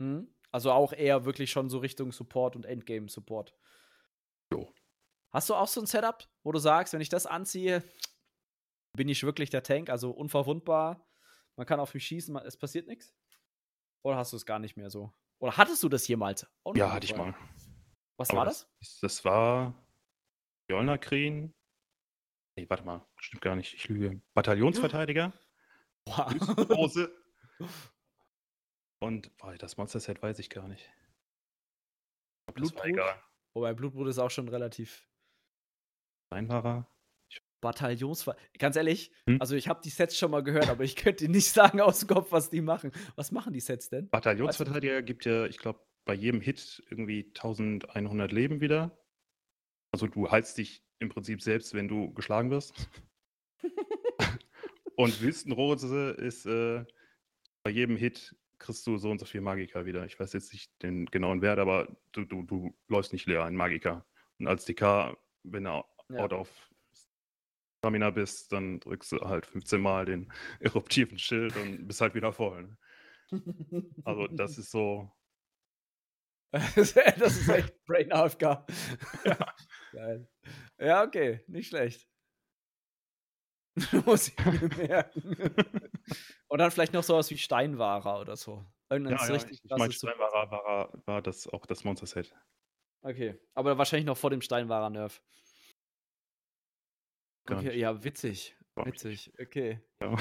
[0.00, 0.26] Hm?
[0.52, 3.54] Also auch eher wirklich schon so Richtung Support und Endgame-Support.
[5.32, 7.82] Hast du auch so ein Setup, wo du sagst, wenn ich das anziehe,
[8.96, 11.06] bin ich wirklich der Tank, also unverwundbar,
[11.56, 13.14] man kann auf mich schießen, es passiert nichts?
[14.02, 15.12] Oder hast du es gar nicht mehr so?
[15.40, 16.46] Oder hattest du das jemals?
[16.74, 17.34] Ja, hatte ich mal.
[18.16, 18.68] Was Aber war das?
[18.80, 19.74] Das, das war
[20.68, 21.54] Jolner Kren.
[22.56, 23.06] Nee, warte mal.
[23.16, 23.74] Stimmt gar nicht.
[23.74, 24.20] Ich lüge.
[24.34, 25.32] Bataillonsverteidiger.
[26.04, 26.30] Boah.
[26.70, 27.14] Hose.
[29.00, 30.90] Und boah, das Monster-Set weiß ich gar nicht.
[32.54, 33.22] Das war egal.
[33.54, 35.08] Wobei Blutbrut ist auch schon relativ
[36.30, 36.90] Nein, war er.
[37.60, 38.36] Bataillonsver.
[38.58, 39.40] Ganz ehrlich, Hm?
[39.40, 42.00] also ich habe die Sets schon mal gehört, aber ich könnte dir nicht sagen aus
[42.00, 42.92] dem Kopf, was die machen.
[43.16, 44.08] Was machen die Sets denn?
[44.10, 48.96] Bataillonsverteidiger gibt ja, ich glaube, bei jedem Hit irgendwie 1100 Leben wieder.
[49.92, 52.88] Also du heilst dich im Prinzip selbst, wenn du geschlagen wirst.
[54.96, 56.84] und Wüstenrose ist äh,
[57.62, 60.04] bei jedem Hit kriegst du so und so viel Magiker wieder.
[60.06, 63.54] Ich weiß jetzt nicht den genauen Wert, aber du, du, du läufst nicht leer, ein
[63.54, 64.04] Magiker.
[64.38, 66.20] Und als DK, wenn du Ja.
[66.20, 66.70] out of
[67.78, 72.32] Stamina bist, dann drückst du halt 15 Mal den eruptiven Schild und bist halt wieder
[72.32, 72.62] voll.
[72.62, 72.78] Ne?
[74.04, 75.12] Also das ist so,
[76.52, 78.40] das ist echt Brain AFK.
[79.92, 80.28] Geil.
[80.78, 82.08] Ja, okay, nicht schlecht.
[84.06, 85.54] Muss ich mir merken.
[86.48, 88.66] Und dann vielleicht noch sowas wie Steinwahrer oder so.
[88.90, 92.34] Irgendein Ja, ja, richtig ich meine, krasses Stein war, war, das auch das Monster-Set.
[93.02, 95.22] Okay, aber wahrscheinlich noch vor dem Steinwahrer Nerf.
[97.48, 97.76] Gar Okay, nicht.
[97.78, 98.56] ja, witzig.
[98.78, 99.32] Ich Witzig.
[99.40, 99.80] Okay.
[100.02, 100.16] Ja.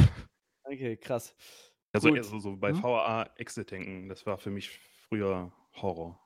[0.64, 1.36] Okay, krass.
[1.94, 2.82] Also eher so, so bei Hm?
[2.84, 4.70] VAA Exit-Denken, das war für mich
[5.10, 6.20] früher Horror.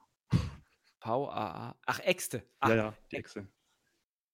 [1.01, 1.75] VAA.
[1.85, 2.43] Ach, Äxte.
[2.59, 3.51] Ach, ja, ja, die Ex- Exe.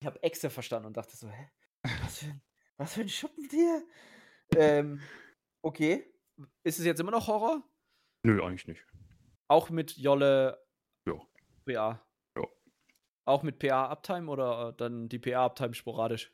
[0.02, 1.50] Ich habe Äxte verstanden und dachte so, hä?
[2.04, 2.42] Was für ein,
[2.78, 3.84] was für ein Schuppentier?
[4.56, 5.02] ähm,
[5.64, 6.14] okay.
[6.64, 7.64] Ist es jetzt immer noch Horror?
[8.24, 8.86] Nö, eigentlich nicht.
[9.50, 10.64] Auch mit Jolle
[11.08, 11.16] Ja.
[11.66, 12.06] PA?
[12.38, 12.44] Ja.
[13.26, 16.34] Auch mit PA-Uptime oder dann die PA-Uptime sporadisch?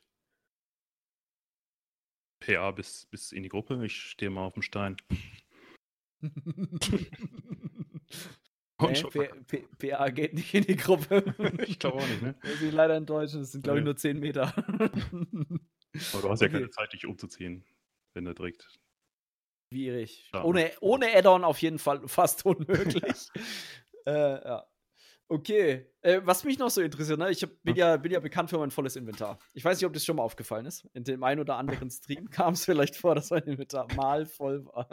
[2.46, 3.84] PA bis, bis in die Gruppe.
[3.84, 4.96] Ich stehe mal auf dem Stein.
[8.80, 11.22] Nee, PA geht nicht in die Gruppe.
[11.66, 12.34] Ich glaube auch nicht, ne?
[12.44, 13.40] Muss ich leider enttäuschen.
[13.40, 13.88] Das sind, glaube ich, Nee.
[13.88, 14.52] nur 10 Meter.
[14.56, 16.50] Aber du hast ja Okay.
[16.50, 17.64] keine Zeit, dich umzuziehen,
[18.14, 18.68] wenn er direkt.
[19.72, 20.28] Schwierig.
[20.42, 23.28] Ohne, ohne Add-on auf jeden Fall fast unmöglich.
[24.06, 24.12] äh,
[24.44, 24.66] ja.
[25.28, 25.86] Okay.
[26.02, 27.30] Äh, was mich noch so interessiert, ne?
[27.30, 29.38] ich hab, bin, ja, bin ja bekannt für mein volles Inventar.
[29.54, 30.84] Ich weiß nicht, ob das schon mal aufgefallen ist.
[30.92, 34.66] In dem einen oder anderen Stream kam es vielleicht vor, dass mein Inventar mal voll
[34.66, 34.88] war.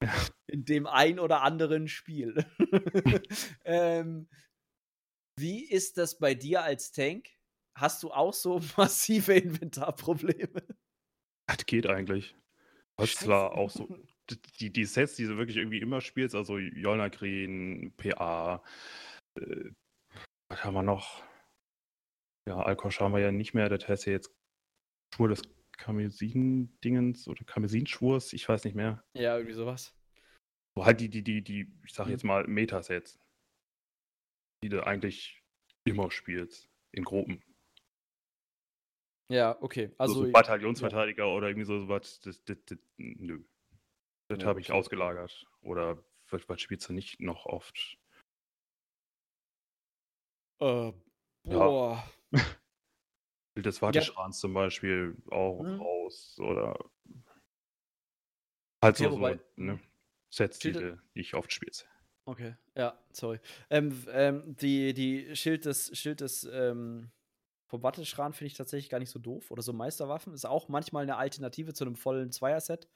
[0.46, 2.44] In dem ein oder anderen Spiel.
[3.64, 4.28] ähm,
[5.36, 7.28] wie ist das bei dir als Tank?
[7.76, 10.62] Hast du auch so massive Inventarprobleme?
[11.46, 12.36] Das geht eigentlich.
[13.00, 13.24] Scheiße.
[13.24, 13.88] zwar auch so
[14.60, 18.62] die, die Sets, die du wirklich irgendwie immer spielst, also Jolna Green, PA,
[19.36, 19.70] äh,
[20.48, 21.22] was haben wir noch?
[22.48, 24.30] Ja, Alkosch haben wir ja nicht mehr, das heißt ja jetzt
[25.14, 25.42] Schwur des
[25.78, 29.02] Karmesin-Dingens oder Karmesin-Schwurs, ich weiß nicht mehr.
[29.14, 29.94] Ja, irgendwie sowas.
[30.76, 32.10] So halt die, die, die, die, ich sag Mhm.
[32.12, 33.18] jetzt mal Metasets,
[34.62, 35.42] die du eigentlich
[35.84, 37.42] immer spielst, in Gruppen.
[39.30, 39.90] Ja, okay.
[39.98, 43.42] Also Also, so Bataillonsverteidiger oder irgendwie so was, das, das, das, nö.
[44.28, 44.78] Das Ja, habe ich okay.
[44.78, 45.46] ausgelagert.
[45.62, 47.98] Oder was, was spielst du nicht noch oft?
[50.64, 50.92] Äh,
[51.44, 52.04] boah.
[53.54, 55.80] Bild des Warteschrans zum Beispiel auch Mhm.
[55.80, 56.36] raus.
[56.40, 56.76] Oder
[58.82, 59.80] halt so, Ja, wobei- so ne?
[60.30, 61.86] Sets, die, die ich oft spielst.
[62.24, 63.38] Okay, ja, sorry.
[63.70, 67.10] Ähm, ähm, die, die Schild des, Schild des ähm,
[67.66, 69.50] vom Watteschran finde ich tatsächlich gar nicht so doof.
[69.50, 72.88] Oder so Meisterwaffen ist auch manchmal eine Alternative zu einem vollen Zweier-Set.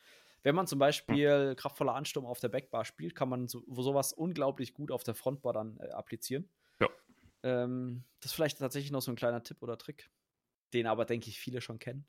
[0.42, 4.72] Wenn man zum Beispiel kraftvoller Ansturm auf der Backbar spielt, kann man so, sowas unglaublich
[4.74, 6.48] gut auf der Frontbar dann äh, applizieren.
[7.42, 10.10] Ähm, das ist vielleicht tatsächlich noch so ein kleiner Tipp oder Trick,
[10.72, 12.06] den aber, denke ich, viele schon kennen.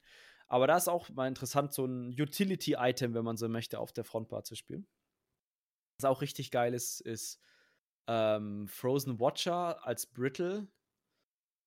[0.48, 4.04] Aber da ist auch mal interessant, so ein Utility-Item, wenn man so möchte, auf der
[4.04, 4.88] Frontbar zu spielen.
[6.00, 7.40] Was auch richtig geil ist, ist
[8.08, 10.68] ähm, Frozen Watcher als Brittle.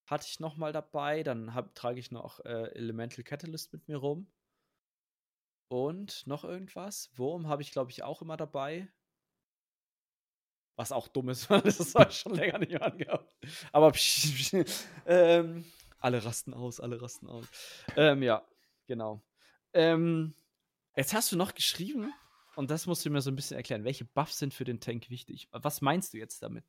[0.07, 1.23] Hatte ich noch mal dabei.
[1.23, 4.27] Dann hab, trage ich noch äh, Elemental Catalyst mit mir rum.
[5.69, 7.11] Und noch irgendwas.
[7.15, 8.93] Wurm habe ich, glaube ich, auch immer dabei.
[10.77, 13.37] Was auch dumm ist, weil das habe ich schon länger nicht mehr angehabt.
[13.73, 14.33] Aber psch,
[14.65, 15.65] psch, ähm,
[15.99, 17.47] Alle rasten aus, alle rasten aus.
[17.97, 18.47] Ähm, ja,
[18.87, 19.23] genau.
[19.73, 20.35] Ähm,
[20.97, 22.13] jetzt hast du noch geschrieben,
[22.57, 23.85] und das musst du mir so ein bisschen erklären.
[23.85, 25.49] Welche Buffs sind für den Tank wichtig?
[25.53, 26.65] Was meinst du jetzt damit?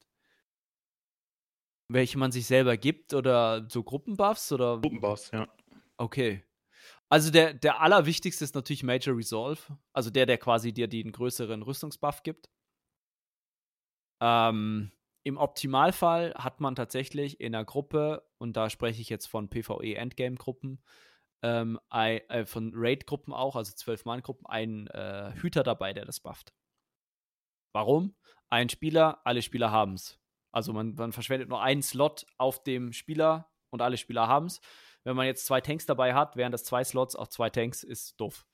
[1.90, 4.80] Welche man sich selber gibt oder so Gruppenbuffs oder?
[4.80, 5.48] Gruppenbuffs, ja.
[5.98, 6.44] Okay.
[7.10, 9.78] Also der, der allerwichtigste ist natürlich Major Resolve.
[9.92, 12.50] Also der, der quasi dir den größeren Rüstungsbuff gibt.
[14.24, 14.92] Ähm,
[15.24, 20.82] Im Optimalfall hat man tatsächlich in einer Gruppe, und da spreche ich jetzt von PvE-Endgame-Gruppen,
[21.42, 26.54] ähm, äh, von Raid-Gruppen auch, also 12-Mann-Gruppen, einen äh, Hüter dabei, der das bufft.
[27.74, 28.16] Warum?
[28.50, 30.20] Ein Spieler, alle Spieler haben es.
[30.54, 34.62] Also man, man verschwendet nur einen Slot auf dem Spieler und alle Spieler haben es.
[35.04, 38.22] Wenn man jetzt zwei Tanks dabei hat, wären das zwei Slots auf zwei Tanks, ist
[38.22, 38.46] doof.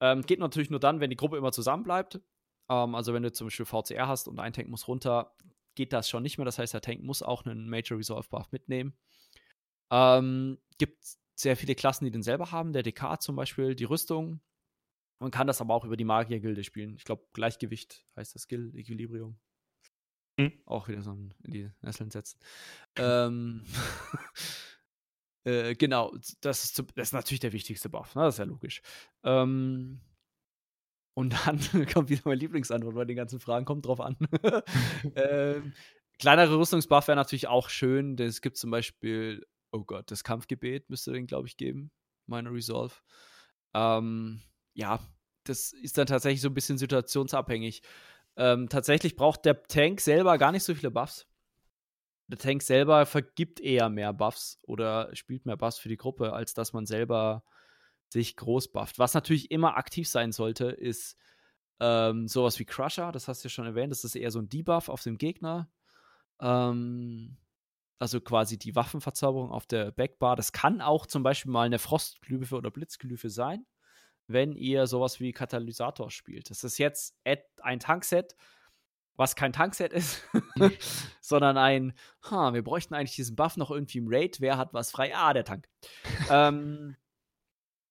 [0.00, 2.20] Ähm, geht natürlich nur dann, wenn die Gruppe immer zusammen bleibt.
[2.68, 5.34] Ähm, also wenn du zum Beispiel VCR hast und ein Tank muss runter,
[5.74, 6.44] geht das schon nicht mehr.
[6.44, 8.94] Das heißt, der Tank muss auch einen Major Resolve Buff mitnehmen.
[9.90, 10.98] Ähm, gibt
[11.34, 12.72] sehr viele Klassen, die den selber haben.
[12.72, 14.40] Der DK zum Beispiel, die Rüstung.
[15.18, 16.96] Man kann das aber auch über die Magier-Gilde spielen.
[16.96, 19.38] Ich glaube, Gleichgewicht heißt das Skill, Equilibrium.
[20.38, 20.52] Hm.
[20.64, 22.40] Auch wieder so in die Nesseln setzen.
[22.96, 23.64] ähm,
[25.44, 28.22] äh, genau, das ist, das ist, natürlich der wichtigste Buff, ne?
[28.22, 28.82] das ist ja logisch.
[29.22, 30.00] Ähm,
[31.14, 31.58] und dann
[31.92, 34.16] kommt wieder meine Lieblingsantwort bei den ganzen Fragen, kommt drauf an.
[35.14, 35.72] ähm,
[36.18, 38.18] kleinere Rüstungsbuff wäre natürlich auch schön.
[38.18, 41.90] Es gibt zum Beispiel oh Gott, das Kampfgebet müsste den, glaube ich, geben.
[42.26, 42.94] Meine Resolve.
[43.74, 44.42] Ähm,
[44.74, 45.00] ja,
[45.44, 47.82] das ist dann tatsächlich so ein bisschen situationsabhängig.
[48.36, 51.26] Ähm, tatsächlich braucht der Tank selber gar nicht so viele Buffs.
[52.28, 56.54] Der Tank selber vergibt eher mehr Buffs oder spielt mehr Buffs für die Gruppe, als
[56.54, 57.44] dass man selber
[58.12, 58.98] sich groß bufft.
[58.98, 61.16] Was natürlich immer aktiv sein sollte, ist
[61.80, 64.48] ähm, sowas wie Crusher, das hast du ja schon erwähnt, das ist eher so ein
[64.48, 65.68] Debuff auf dem Gegner.
[66.40, 67.38] Ähm,
[67.98, 70.36] also quasi die Waffenverzauberung auf der Backbar.
[70.36, 73.64] Das kann auch zum Beispiel mal eine Frostglyphe oder Blitzglyphe sein,
[74.26, 76.50] wenn ihr sowas wie Katalysator spielt.
[76.50, 77.16] Das ist jetzt
[77.62, 78.36] ein Tankset,
[79.14, 80.22] was kein Tankset ist,
[81.20, 81.94] sondern ein,
[82.28, 84.40] ha, wir bräuchten eigentlich diesen Buff noch irgendwie im Raid.
[84.40, 85.14] Wer hat was frei?
[85.14, 85.68] Ah, der Tank.
[86.30, 86.96] ähm,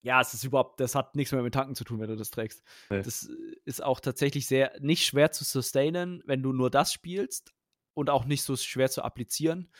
[0.02, 2.30] ja, es ist überhaupt, das hat nichts mehr mit Tanken zu tun, wenn du das
[2.30, 2.62] trägst.
[2.90, 3.02] Nee.
[3.02, 3.28] Das
[3.64, 7.54] ist auch tatsächlich sehr nicht schwer zu sustainen, wenn du nur das spielst
[7.94, 9.70] und auch nicht so schwer zu applizieren.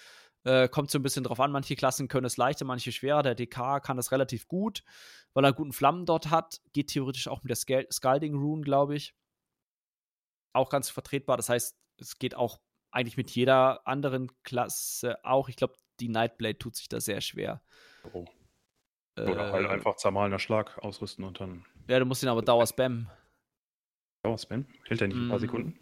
[0.45, 1.53] Äh, kommt so ein bisschen drauf an.
[1.53, 3.23] Manche Klassen können es leichter, manche schwerer.
[3.23, 4.85] Der DK kann das relativ gut,
[5.35, 6.61] weil er einen guten Flammen dort hat.
[6.73, 9.15] Geht theoretisch auch mit der Scal Scalding Rune, glaube ich.
[10.53, 11.37] Auch ganz vertretbar.
[11.37, 12.61] Das heißt, es geht auch
[12.93, 15.49] eigentlich mit jeder anderen Klasse auch.
[15.49, 17.63] Ich glaube, die Nightblade tut sich da sehr schwer.
[18.13, 18.25] Oh.
[19.17, 21.65] Oder äh, halt einfach zermahlener Schlag ausrüsten und dann.
[21.89, 23.11] Ja, du musst ihn aber Dauer spammen.
[24.23, 24.67] Dauer spammen?
[24.87, 25.41] Hält er nicht ein paar mm.
[25.41, 25.79] Sekunden?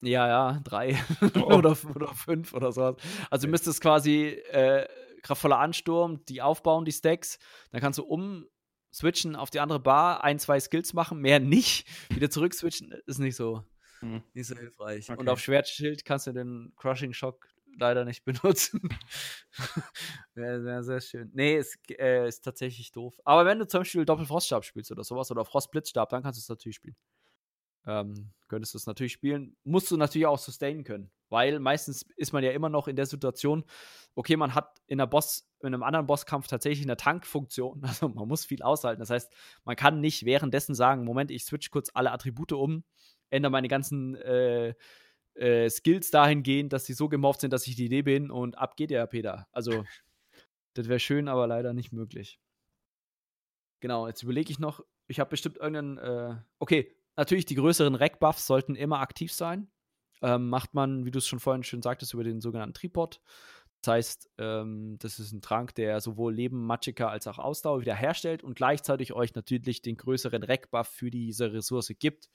[0.00, 0.96] Ja, ja, drei
[1.34, 1.40] oh.
[1.56, 2.96] oder, oder fünf oder sowas.
[3.30, 4.86] Also du müsstest quasi äh,
[5.22, 7.38] kraftvoller Ansturm, die aufbauen, die Stacks.
[7.72, 11.88] Dann kannst du umswitchen auf die andere Bar, ein, zwei Skills machen, mehr nicht.
[12.10, 13.64] Wieder zurück switchen ist nicht so,
[14.00, 14.22] mhm.
[14.34, 15.10] nicht so hilfreich.
[15.10, 15.18] Okay.
[15.18, 18.88] Und auf Schwertschild kannst du den Crushing Shock leider nicht benutzen.
[20.36, 21.30] ja, sehr, sehr schön.
[21.34, 23.18] Nee, es äh, ist tatsächlich doof.
[23.24, 26.48] Aber wenn du zum Beispiel Doppelfroststab spielst oder sowas oder Frostblitzstab, dann kannst du es
[26.48, 26.96] natürlich spielen
[27.88, 29.56] ähm, könntest du es natürlich spielen.
[29.64, 33.06] Musst du natürlich auch sustainen können, weil meistens ist man ja immer noch in der
[33.06, 33.64] Situation,
[34.14, 38.28] okay, man hat in, einer Boss, in einem anderen Bosskampf tatsächlich eine Tankfunktion, also man
[38.28, 39.00] muss viel aushalten.
[39.00, 39.32] Das heißt,
[39.64, 42.84] man kann nicht währenddessen sagen, Moment, ich switch kurz alle Attribute um,
[43.30, 44.74] ändere meine ganzen äh,
[45.38, 48.76] äh, Skills dahingehend, dass sie so gemorpht sind, dass ich die Idee bin und ab
[48.76, 49.48] geht der Peter.
[49.52, 49.84] Also,
[50.74, 52.40] das wäre schön, aber leider nicht möglich.
[53.80, 58.46] Genau, jetzt überlege ich noch, ich habe bestimmt irgendeinen, äh, okay, Natürlich, die größeren Rack-Buffs
[58.46, 59.66] sollten immer aktiv sein.
[60.22, 63.20] Ähm, macht man, wie du es schon vorhin schön sagtest, über den sogenannten Tripod.
[63.82, 68.44] Das heißt, ähm, das ist ein Trank, der sowohl Leben, Magicka als auch Ausdauer wiederherstellt
[68.44, 72.28] und gleichzeitig euch natürlich den größeren Rack-Buff für diese Ressource gibt.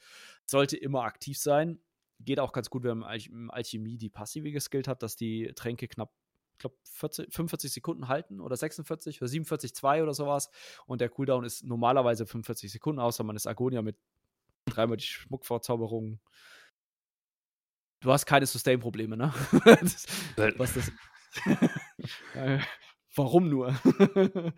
[0.46, 1.80] Sollte immer aktiv sein.
[2.20, 5.88] Geht auch ganz gut, wenn man im Alchemie die passive geskillt hat, dass die Tränke
[5.88, 6.12] knapp
[6.54, 10.50] ich glaube, 45 Sekunden halten oder 46 oder 47, 2 oder sowas.
[10.86, 13.98] Und der Cooldown ist normalerweise 45 Sekunden, außer man ist Agonia mit
[14.66, 16.20] dreimal die Schmuckverzauberung.
[18.02, 19.34] Du hast keine Sustain-Probleme, ne?
[19.66, 20.06] das,
[20.58, 20.92] was das.
[23.16, 23.76] Warum nur?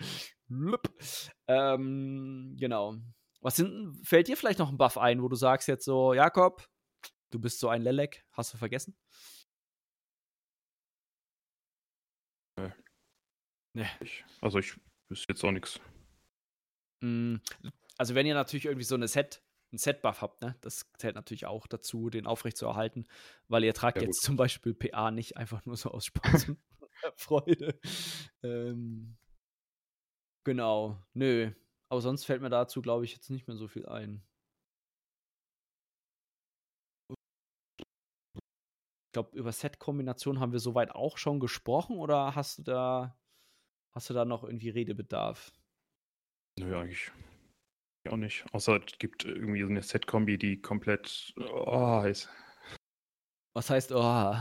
[1.47, 2.95] ähm, genau.
[3.41, 6.67] Was sind, fällt dir vielleicht noch ein Buff ein, wo du sagst jetzt so, Jakob,
[7.35, 8.95] du bist so ein Lelek, hast du vergessen?
[12.57, 12.71] Nee.
[13.73, 13.89] Nee.
[13.99, 14.79] Ich, also ich
[15.09, 15.81] wüsste jetzt auch nichts.
[17.01, 17.35] Mm,
[17.97, 20.55] also wenn ihr natürlich irgendwie so eine Set einen Set-Buff habt, ne?
[20.61, 23.05] Das zählt natürlich auch dazu, den aufrechtzuerhalten,
[23.49, 26.53] weil ihr tragt ja, jetzt zum Beispiel PA nicht einfach nur so aus Spaß.
[27.17, 27.77] Freude.
[28.43, 29.17] Ähm,
[30.45, 31.51] genau, nö.
[31.89, 34.23] Aber sonst fällt mir dazu, glaube ich, jetzt nicht mehr so viel ein.
[39.15, 43.17] Glaube, über Set-Kombination haben wir soweit auch schon gesprochen oder hast du da,
[43.93, 45.53] hast du da noch irgendwie Redebedarf?
[46.59, 47.11] Nö, eigentlich
[48.09, 48.45] auch nicht.
[48.51, 52.29] Außer es gibt irgendwie so eine Set-Kombi, die komplett oh, ist.
[53.53, 54.35] Was heißt oh?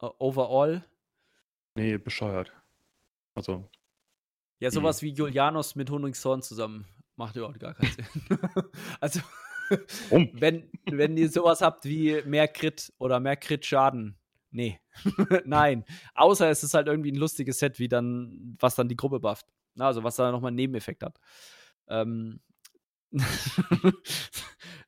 [0.18, 0.84] Overall?
[1.76, 2.52] Nee, bescheuert.
[3.34, 3.68] Also.
[4.60, 8.38] Ja, sowas wie Julianos mit Honigshorn zusammen macht überhaupt gar keinen Sinn.
[9.00, 9.20] also.
[10.10, 14.18] wenn, wenn ihr sowas habt wie mehr Crit oder mehr Crit-Schaden,
[14.50, 14.80] nee.
[15.44, 15.84] Nein.
[16.14, 19.46] Außer es ist halt irgendwie ein lustiges Set, wie dann, was dann die Gruppe bufft.
[19.78, 21.18] Also, was da nochmal einen Nebeneffekt hat.
[21.88, 22.40] Ähm,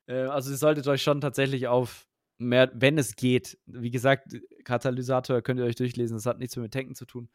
[0.07, 2.07] äh, also, ihr solltet euch schon tatsächlich auf
[2.37, 3.57] mehr, wenn es geht.
[3.65, 7.29] Wie gesagt, Katalysator könnt ihr euch durchlesen, das hat nichts mehr mit Tanken zu tun.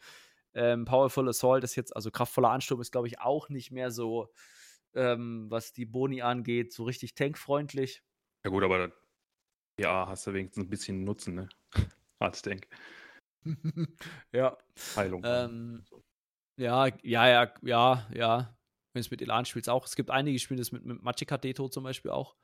[0.55, 4.28] Ähm, Powerful Assault ist jetzt, also kraftvoller Ansturm ist, glaube ich, auch nicht mehr so,
[4.95, 8.03] ähm, was die Boni angeht, so richtig tankfreundlich.
[8.45, 8.93] Ja, gut, aber
[9.80, 11.49] ja, hast du wenigstens ein bisschen Nutzen, ne?
[12.18, 12.66] Als Tank.
[14.32, 14.57] ja.
[14.97, 15.22] Heilung.
[15.24, 15.84] Ähm,
[16.59, 18.59] ja, ja, ja, ja, ja.
[18.93, 19.86] Wenn es mit Elan spielst auch.
[19.86, 22.36] Es gibt einige, Spiele, das mit, mit Machika Deto zum Beispiel auch.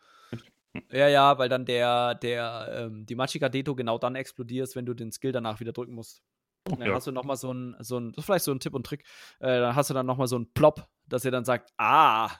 [0.90, 4.95] Ja, ja, weil dann der, der, ähm, die Machika Deto genau dann explodiert, wenn du
[4.95, 6.22] den Skill danach wieder drücken musst.
[6.68, 6.95] Oh, dann ja.
[6.95, 9.05] hast du nochmal so ein, so ein, das ist vielleicht so ein Tipp und Trick,
[9.38, 12.30] äh, dann hast du dann nochmal so ein Plop, dass er dann sagt, ah,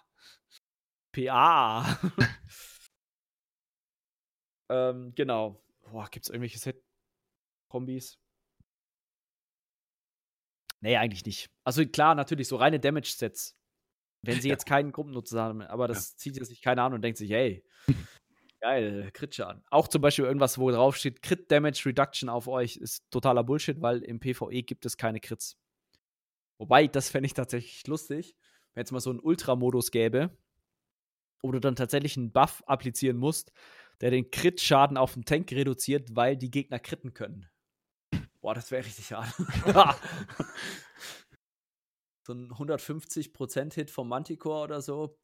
[1.12, 1.98] PA.
[4.70, 5.62] ähm, genau.
[5.82, 8.18] Boah, gibt's irgendwelche Set-Kombis?
[10.80, 11.50] Nee, eigentlich nicht.
[11.64, 13.56] Also klar, natürlich so reine Damage-Sets.
[14.22, 16.16] Wenn sie jetzt keinen Gruppennutzer haben, aber das ja.
[16.16, 17.62] zieht sich keiner an und denkt sich, hey,
[18.64, 19.62] Geil, Crit-Schaden.
[19.68, 23.82] Auch zum Beispiel irgendwas, wo drauf steht, Crit Damage Reduction auf euch, ist totaler Bullshit,
[23.82, 25.58] weil im PvE gibt es keine Crits.
[26.58, 28.34] Wobei, das fände ich tatsächlich lustig,
[28.75, 30.37] wenn es mal so einen Ultra-Modus gäbe,
[31.43, 33.53] wo du dann tatsächlich einen Buff applizieren musst,
[34.01, 37.49] der den Crit-Schaden auf den Tank reduziert, weil die Gegner kritten können.
[38.41, 39.35] Boah, das wäre richtig hart.
[42.27, 45.18] so ein 150%-Hit vom Manticore oder so.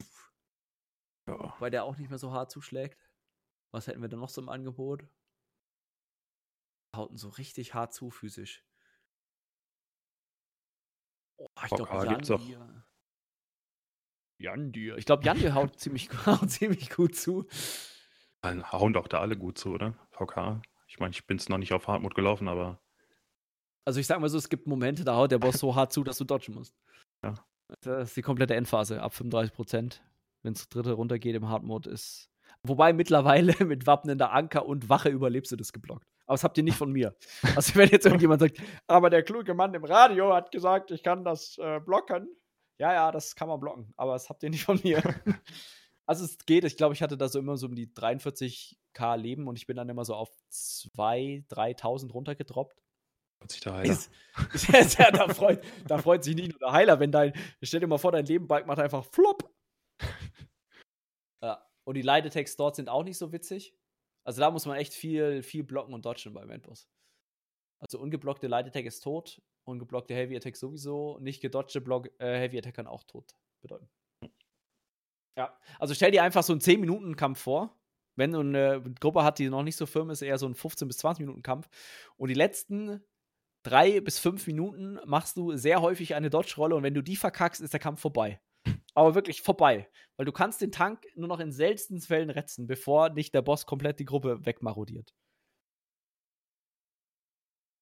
[1.27, 1.55] Ja.
[1.59, 2.97] Weil der auch nicht mehr so hart zuschlägt.
[3.71, 5.07] Was hätten wir denn noch so im Angebot?
[6.95, 8.65] Hauten so richtig hart zu physisch.
[11.37, 12.83] Oh, ich glaube, Jandir.
[14.41, 14.97] Jandir.
[14.97, 17.45] Ich glaube, Jandir haut ziemlich, haut ziemlich gut zu.
[18.41, 19.93] Dann hauen doch da alle gut zu, oder?
[20.11, 20.61] VK.
[20.87, 22.81] Ich meine, ich bin es noch nicht auf Hartmut gelaufen, aber.
[23.85, 26.03] Also ich sag mal so, es gibt Momente, da haut der Boss so hart zu,
[26.03, 26.75] dass du dodgen musst.
[27.23, 27.33] Ja.
[27.81, 30.03] Das ist die komplette Endphase, ab 35 Prozent.
[30.43, 32.31] Wenn es dritte runtergeht im Hardmode, ist
[32.63, 36.05] Wobei mittlerweile mit wappnender Anker und Wache überlebst du das geblockt.
[36.25, 37.15] Aber das habt ihr nicht von mir.
[37.55, 41.23] Also wenn jetzt irgendjemand sagt, aber der kluge Mann im Radio hat gesagt, ich kann
[41.23, 42.27] das äh, blocken.
[42.81, 45.03] Ja, ja, das kann man blocken, aber das habt ihr nicht von mir.
[46.07, 49.47] also es geht, ich glaube, ich hatte da so immer so um die 43k Leben
[49.47, 52.81] und ich bin dann immer so auf 2.000, 3.000 runtergedroppt.
[53.37, 53.91] Freut sich der Heiler.
[53.91, 54.09] Ist,
[54.73, 57.85] ist, ja, da, freut, da freut sich nicht nur der Heiler, wenn dein, stell dir
[57.87, 59.47] mal vor, dein Lebenbalk macht einfach flop.
[61.43, 61.67] Ja.
[61.85, 63.75] Und die Light-Attacks dort sind auch nicht so witzig.
[64.23, 66.87] Also da muss man echt viel, viel blocken und dodgen beim Endboss.
[67.81, 72.57] Also ungeblockte Light Attack ist tot, ungeblockte Heavy Attack sowieso, nicht gedodgte Block, äh, Heavy
[72.57, 73.89] Attack kann auch tot bedeuten.
[75.37, 77.77] Ja, also stell dir einfach so einen 10-Minuten-Kampf vor.
[78.15, 80.85] Wenn du eine Gruppe hat, die noch nicht so firm ist, eher so ein 15-
[80.85, 81.69] bis 20-Minuten-Kampf.
[82.17, 83.01] Und die letzten
[83.63, 87.61] drei bis fünf Minuten machst du sehr häufig eine Dodge-Rolle und wenn du die verkackst,
[87.61, 88.39] ist der Kampf vorbei
[88.93, 89.89] aber wirklich vorbei.
[90.17, 93.65] Weil du kannst den Tank nur noch in seltensten Fällen retzen, bevor nicht der Boss
[93.65, 95.13] komplett die Gruppe wegmarodiert.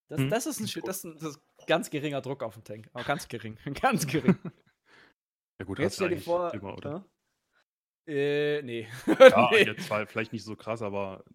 [0.10, 0.30] Das, hm.
[0.30, 2.90] das, ist ein, das, ist ein, das ist ganz geringer Druck auf dem Tank.
[2.94, 3.58] Aber ganz gering.
[3.82, 4.38] ganz gering.
[5.62, 7.06] Ja gut, jetzt stell dir vor, immer, oder?
[8.08, 8.88] Äh, nee.
[9.06, 9.66] Ja, nee.
[9.66, 11.26] jetzt war vielleicht nicht so krass, aber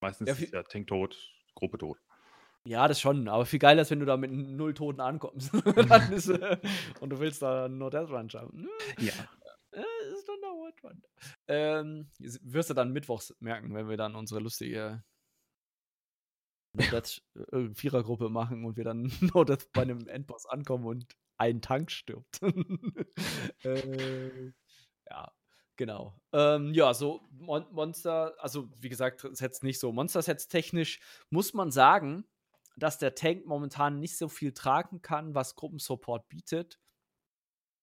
[0.00, 1.14] meistens ja, ist ja Tank tot,
[1.54, 1.98] Gruppe tot.
[2.66, 5.52] Ja, das schon, aber viel geiler ist, wenn du da mit null Toten ankommst.
[6.10, 6.56] ist, äh,
[7.00, 8.66] und du willst da nur Death Run schaffen.
[8.96, 9.12] Ja.
[9.72, 11.02] Äh, ist doch noch What Run.
[11.46, 15.04] Ähm, wirst du dann mittwochs merken, wenn wir dann unsere lustige
[16.74, 17.22] Death
[17.52, 21.90] äh, Vierergruppe machen und wir dann No Death bei einem Endboss ankommen und ein Tank
[21.90, 22.40] stirbt.
[23.64, 24.52] äh,
[25.08, 25.32] ja,
[25.76, 26.20] Genau.
[26.32, 29.92] Ähm, ja, so Mon Monster, also wie gesagt, Sets nicht so.
[29.92, 31.00] Monster-Sets technisch
[31.30, 32.24] muss man sagen,
[32.76, 36.80] dass der Tank momentan nicht so viel tragen kann, was Gruppensupport bietet.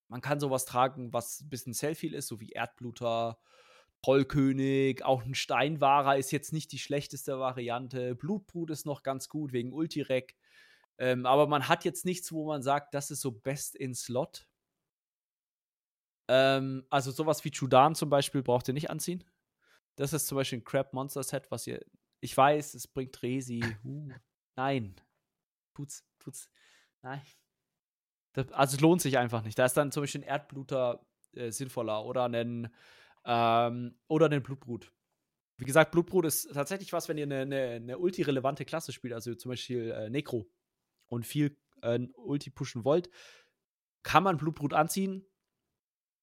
[0.07, 3.39] Man kann sowas tragen, was ein bisschen Selfie ist, so wie Erdbluter,
[4.03, 8.15] Trollkönig, auch ein Steinwahrer ist jetzt nicht die schlechteste Variante.
[8.15, 10.35] Blutbrut ist noch ganz gut wegen Ultirek.
[10.97, 14.47] Ähm, aber man hat jetzt nichts, wo man sagt, das ist so best in Slot.
[16.27, 19.23] Ähm, also sowas wie Chudan zum Beispiel braucht ihr nicht anziehen.
[19.95, 21.83] Das ist zum Beispiel ein Crab Monster Set, was ihr.
[22.21, 23.63] Ich weiß, es bringt Resi.
[23.83, 24.09] Uh,
[24.55, 24.95] nein.
[25.73, 26.49] Tut's, tut's.
[27.01, 27.21] Nein.
[28.33, 29.59] Das, also es lohnt sich einfach nicht.
[29.59, 32.69] Da ist dann zum Beispiel ein Erdbluter äh, sinnvoller oder ein
[33.25, 34.93] ähm, oder ein Blutbrut.
[35.57, 39.35] Wie gesagt, Blutbrut ist tatsächlich was, wenn ihr eine, eine, eine ulti-relevante Klasse spielt, also
[39.35, 40.49] zum Beispiel äh, Necro
[41.07, 43.09] und viel äh, Ulti pushen wollt,
[44.03, 45.25] kann man Blutbrut anziehen,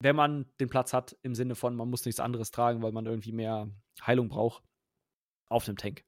[0.00, 3.06] wenn man den Platz hat, im Sinne von, man muss nichts anderes tragen, weil man
[3.06, 3.70] irgendwie mehr
[4.04, 4.64] Heilung braucht
[5.48, 6.04] auf dem Tank.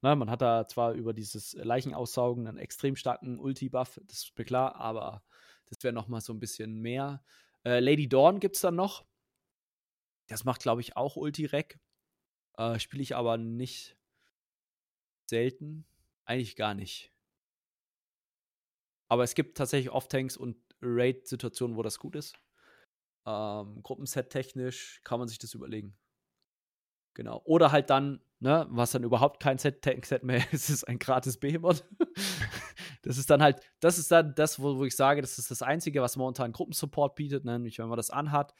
[0.00, 4.44] Na, man hat da zwar über dieses Leichen-Aussaugen einen extrem starken Ulti-Buff, das ist mir
[4.44, 5.22] klar, aber
[5.66, 7.22] das wäre noch mal so ein bisschen mehr.
[7.64, 9.04] Äh, Lady Dawn gibt es dann noch.
[10.28, 11.78] Das macht, glaube ich, auch Ulti-Rec.
[12.56, 13.96] Äh, Spiele ich aber nicht
[15.28, 15.86] selten.
[16.24, 17.12] Eigentlich gar nicht.
[19.08, 22.36] Aber es gibt tatsächlich Off-Tanks und Raid-Situationen, wo das gut ist.
[23.26, 25.96] Ähm, Gruppenset technisch kann man sich das überlegen.
[27.14, 27.42] Genau.
[27.44, 31.84] Oder halt dann, ne, was dann überhaupt kein Set-Tank-Set mehr ist, ist ein gratis Behemoth.
[33.02, 35.62] das ist dann halt, das ist dann das, wo, wo ich sage, das ist das
[35.62, 37.44] Einzige, was momentan Gruppensupport bietet.
[37.44, 37.52] Ne?
[37.52, 38.54] Nämlich, wenn man das anhat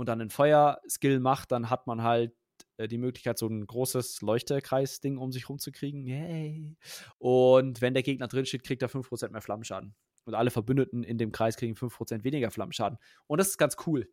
[0.00, 2.34] und dann einen Feuer-Skill macht, dann hat man halt
[2.78, 6.06] äh, die Möglichkeit, so ein großes Leuchtekreis-Ding um sich rumzukriegen.
[6.06, 6.78] Yay.
[7.18, 9.94] Und wenn der Gegner drin steht, kriegt er 5% mehr Flammenschaden.
[10.24, 12.98] Und alle Verbündeten in dem Kreis kriegen 5% weniger Flammenschaden.
[13.26, 14.10] Und das ist ganz cool.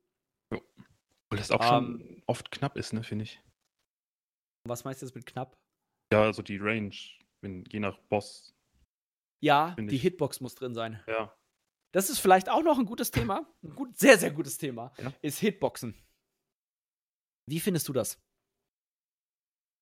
[0.53, 0.59] Ja.
[1.29, 3.41] Weil das auch um, schon ähm, oft knapp ist, ne, finde ich.
[4.67, 5.57] Was meinst du jetzt mit knapp?
[6.11, 6.95] Ja, also die Range,
[7.41, 8.53] wenn, je nach Boss.
[9.41, 10.01] Ja, die ich.
[10.01, 11.01] Hitbox muss drin sein.
[11.07, 11.33] Ja.
[11.97, 13.51] Das ist vielleicht auch noch ein gutes Thema.
[13.63, 14.93] Ein gut, sehr, sehr gutes Thema.
[14.99, 15.11] Ja.
[15.23, 15.95] Ist Hitboxen.
[17.47, 18.21] Wie findest du das?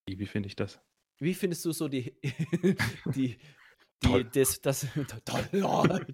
[0.07, 0.79] Wie, finde ich das?
[1.19, 2.17] Wie findest du so die,
[3.13, 3.37] die,
[4.01, 4.87] die, das, das,
[5.25, 6.05] toll,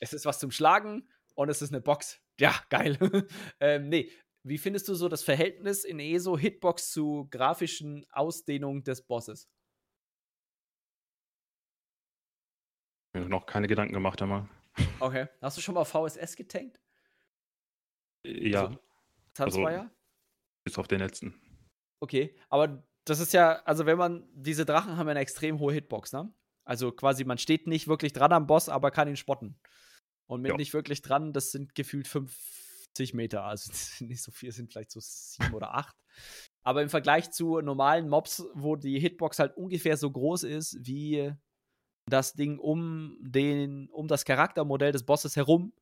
[0.00, 2.20] es ist was zum Schlagen und es ist eine Box.
[2.40, 2.98] Ja, geil.
[3.60, 4.10] ähm, nee,
[4.42, 9.48] wie findest du so das Verhältnis in ESO Hitbox zu grafischen Ausdehnungen des Bosses?
[13.14, 14.48] Ich habe noch keine Gedanken gemacht einmal.
[15.00, 15.28] Okay.
[15.40, 16.80] Hast du schon mal VSS getankt?
[18.24, 18.66] Ja.
[18.66, 18.78] Also,
[19.34, 19.80] Tanzfeuer?
[19.80, 19.94] Also,
[20.64, 21.34] bis auf den letzten.
[22.00, 25.72] Okay, aber das ist ja, also wenn man, diese Drachen haben ja eine extrem hohe
[25.72, 26.32] Hitbox, ne?
[26.64, 29.58] Also quasi, man steht nicht wirklich dran am Boss, aber kann ihn spotten.
[30.26, 30.56] Und mit ja.
[30.56, 33.44] nicht wirklich dran, das sind gefühlt 50 Meter.
[33.44, 33.72] Also
[34.04, 35.96] nicht so viel, sind vielleicht so sieben oder acht.
[36.62, 41.32] Aber im Vergleich zu normalen Mobs, wo die Hitbox halt ungefähr so groß ist wie
[42.10, 45.72] das Ding um den, um das Charaktermodell des Bosses herum,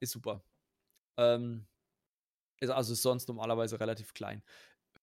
[0.00, 0.44] ist super.
[1.16, 1.66] Ähm,
[2.60, 4.42] ist also sonst normalerweise relativ klein.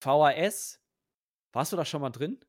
[0.00, 0.80] VHS,
[1.52, 2.40] warst du da schon mal drin?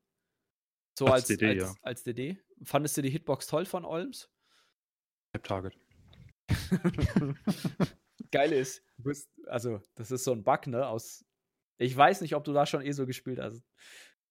[0.98, 1.74] So als, als, DD, als, ja.
[1.82, 2.38] als DD.
[2.64, 4.30] Fandest du die Hitbox toll von Olms?
[5.32, 5.78] Tap Target.
[8.30, 10.86] Geil ist, bist, also, das ist so ein Bug, ne?
[10.86, 11.24] Aus.
[11.78, 13.62] Ich weiß nicht, ob du da schon eh so gespielt hast.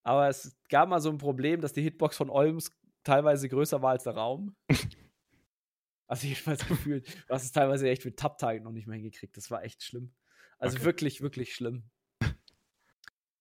[0.03, 2.71] Aber es gab mal so ein Problem, dass die Hitbox von Olms
[3.03, 4.55] teilweise größer war als der Raum.
[6.07, 9.35] also jedenfalls gefühlt, du hast es teilweise echt mit Tap-Target noch nicht mehr hingekriegt.
[9.37, 10.13] Das war echt schlimm.
[10.57, 10.85] Also okay.
[10.85, 11.89] wirklich, wirklich schlimm.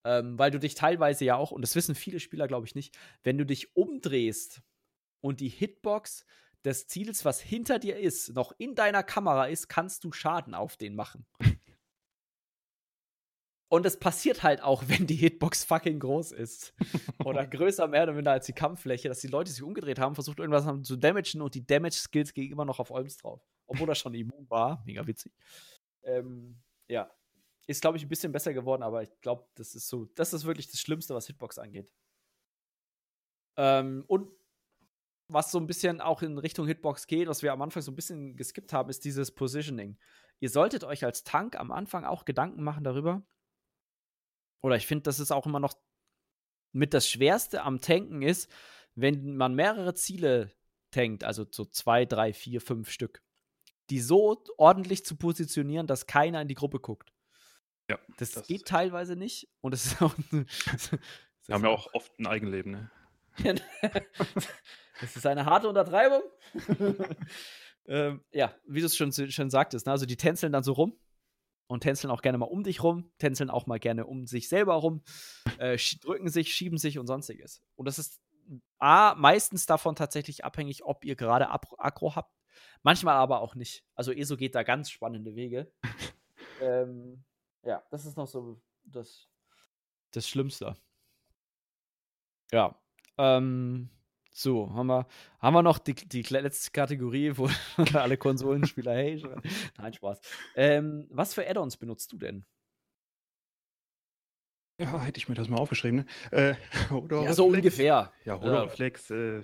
[0.04, 2.96] Ähm, weil du dich teilweise ja auch, und das wissen viele Spieler, glaube ich, nicht,
[3.22, 4.62] wenn du dich umdrehst
[5.20, 6.24] und die Hitbox
[6.64, 10.76] des Ziels, was hinter dir ist, noch in deiner Kamera ist, kannst du Schaden auf
[10.76, 11.26] den machen.
[13.70, 16.74] Und es passiert halt auch, wenn die Hitbox fucking groß ist.
[17.24, 20.40] Oder größer mehr oder minder als die Kampffläche, dass die Leute sich umgedreht haben, versucht
[20.40, 23.40] irgendwas zu damagen und die Damage-Skills gehen immer noch auf Olms drauf.
[23.66, 24.82] Obwohl er schon immun war.
[24.86, 25.32] Mega witzig.
[26.02, 27.10] Ähm, ja.
[27.68, 30.44] Ist, glaube ich, ein bisschen besser geworden, aber ich glaube, das ist so, das ist
[30.44, 31.92] wirklich das Schlimmste, was Hitbox angeht.
[33.56, 34.28] Ähm, und
[35.28, 37.96] was so ein bisschen auch in Richtung Hitbox geht, was wir am Anfang so ein
[37.96, 39.96] bisschen geskippt haben, ist dieses Positioning.
[40.40, 43.22] Ihr solltet euch als Tank am Anfang auch Gedanken machen darüber.
[44.62, 45.74] Oder ich finde, das ist auch immer noch
[46.72, 48.50] mit das Schwerste am Tanken ist,
[48.94, 50.52] wenn man mehrere Ziele
[50.90, 53.22] tankt, also so zwei, drei, vier, fünf Stück,
[53.90, 57.12] die so ordentlich zu positionieren, dass keiner in die Gruppe guckt.
[57.88, 60.14] Ja, das, das geht teilweise nicht und es ist auch.
[61.46, 62.90] Wir haben ja auch oft ein Eigenleben, ne?
[65.00, 66.22] das ist eine harte Untertreibung.
[67.86, 69.92] ähm, ja, wie du es schon, schon sagtest, ne?
[69.92, 70.98] also die tänzeln dann so rum
[71.70, 74.74] und tänzeln auch gerne mal um dich rum, tänzeln auch mal gerne um sich selber
[74.74, 75.04] rum,
[75.58, 77.62] äh, drücken sich, schieben sich und sonstiges.
[77.76, 78.20] Und das ist
[78.78, 82.34] A, meistens davon tatsächlich abhängig, ob ihr gerade Akro habt,
[82.82, 83.84] manchmal aber auch nicht.
[83.94, 85.72] Also ESO geht da ganz spannende Wege.
[86.60, 87.22] ähm,
[87.62, 89.28] ja, das ist noch so das,
[90.10, 90.76] das Schlimmste.
[92.50, 92.76] Ja.
[93.16, 93.90] Ähm,
[94.40, 95.06] So, haben wir,
[95.38, 97.50] haben wir noch die, die letzte Kategorie, wo
[97.92, 99.22] alle Konsolenspieler, hey,
[99.76, 100.18] nein, Spaß.
[100.56, 102.46] Ähm, was für Add-ons benutzt du denn?
[104.80, 106.06] Ja, hätte ich mir das mal aufgeschrieben, ne?
[106.32, 106.54] Äh,
[107.10, 108.14] ja, so ungefähr.
[108.24, 109.42] Ja, Hodoreflex, äh,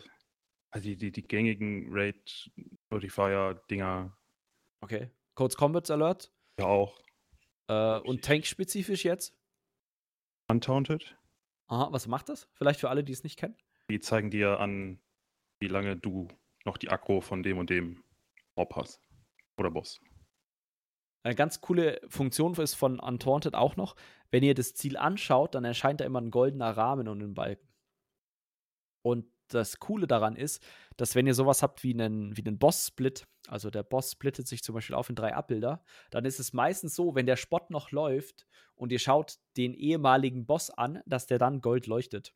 [0.71, 2.51] also die, die, die gängigen Raid
[2.89, 4.17] Notifier-Dinger.
[4.81, 5.11] Okay.
[5.35, 6.33] Codes Combats Alert?
[6.59, 6.99] Ja, auch.
[7.69, 9.37] Äh, und Tank-spezifisch jetzt?
[10.49, 11.19] Untaunted.
[11.67, 12.49] Aha, was macht das?
[12.55, 13.59] Vielleicht für alle, die es nicht kennen?
[13.91, 14.99] Die zeigen dir an,
[15.61, 16.29] wie lange du
[16.65, 18.03] noch die Akku von dem und dem
[18.57, 19.01] Mob hast.
[19.57, 20.01] Oder Boss.
[21.23, 23.97] Eine ganz coole Funktion ist von Untaunted auch noch,
[24.31, 27.69] wenn ihr das Ziel anschaut, dann erscheint da immer ein goldener Rahmen und ein Balken.
[29.03, 30.65] Und das Coole daran ist,
[30.97, 34.63] dass wenn ihr sowas habt wie einen, wie einen Boss-Split, also der Boss splittet sich
[34.63, 37.93] zum Beispiel auf in drei Abbilder, dann ist es meistens so, wenn der Spot noch
[37.93, 42.35] läuft und ihr schaut den ehemaligen Boss an, dass der dann Gold leuchtet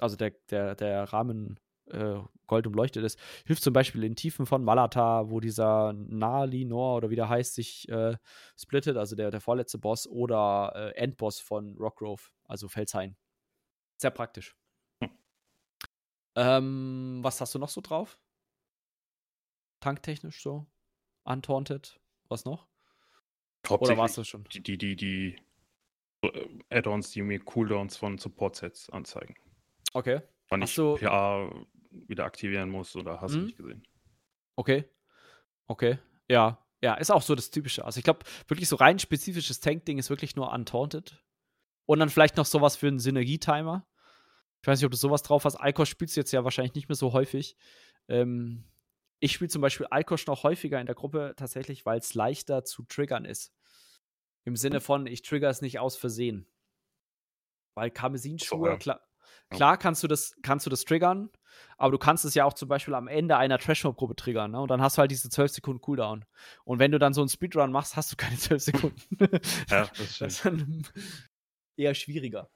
[0.00, 4.64] also der, der, der Rahmen äh, gold umleuchtet ist, hilft zum Beispiel in Tiefen von
[4.64, 8.16] Malata, wo dieser Nalinor oder wie der heißt, sich äh,
[8.56, 13.16] splittet, also der, der vorletzte Boss, oder äh, Endboss von Rockgrove, also Felshain.
[14.00, 14.56] Sehr praktisch.
[15.02, 15.10] Hm.
[16.36, 18.18] Ähm, was hast du noch so drauf?
[19.80, 20.66] Tanktechnisch so?
[21.24, 22.00] Untaunted?
[22.28, 22.68] Was noch?
[23.68, 24.44] Oder warst du schon?
[24.44, 25.36] Die, die, die, die
[26.22, 29.34] äh, Add-ons, die mir Cooldowns von Support-Sets anzeigen.
[29.92, 30.20] Okay.
[30.48, 30.96] Wann ich so.
[30.96, 31.50] PA
[31.90, 33.44] wieder aktivieren muss oder hast du hm?
[33.46, 33.82] nicht gesehen.
[34.56, 34.84] Okay.
[35.66, 35.98] Okay.
[36.28, 36.64] Ja.
[36.82, 37.84] Ja, ist auch so das Typische.
[37.84, 41.22] Also ich glaube, wirklich so rein spezifisches Tank-Ding ist wirklich nur Untaunted.
[41.86, 43.86] Und dann vielleicht noch sowas für einen Synergie-Timer.
[44.62, 45.56] Ich weiß nicht, ob du sowas drauf hast.
[45.56, 47.56] Alkosch spielst du jetzt ja wahrscheinlich nicht mehr so häufig.
[48.08, 48.64] Ähm,
[49.18, 52.82] ich spiele zum Beispiel Alkosch noch häufiger in der Gruppe tatsächlich, weil es leichter zu
[52.84, 53.52] triggern ist.
[54.44, 54.82] Im Sinne hm.
[54.82, 56.46] von, ich trigger es nicht aus Versehen.
[57.74, 59.00] Weil Karmesinschuhe, so, ja.
[59.50, 61.30] Klar, kannst du das, kannst du das triggern,
[61.76, 64.60] aber du kannst es ja auch zum Beispiel am Ende einer Trash-Mob-Gruppe triggern, ne?
[64.60, 66.24] Und dann hast du halt diese 12 Sekunden Cooldown.
[66.64, 69.00] Und wenn du dann so einen Speedrun machst, hast du keine 12 Sekunden.
[69.70, 70.20] ja, das, stimmt.
[70.20, 70.86] das ist dann
[71.76, 72.50] eher schwieriger.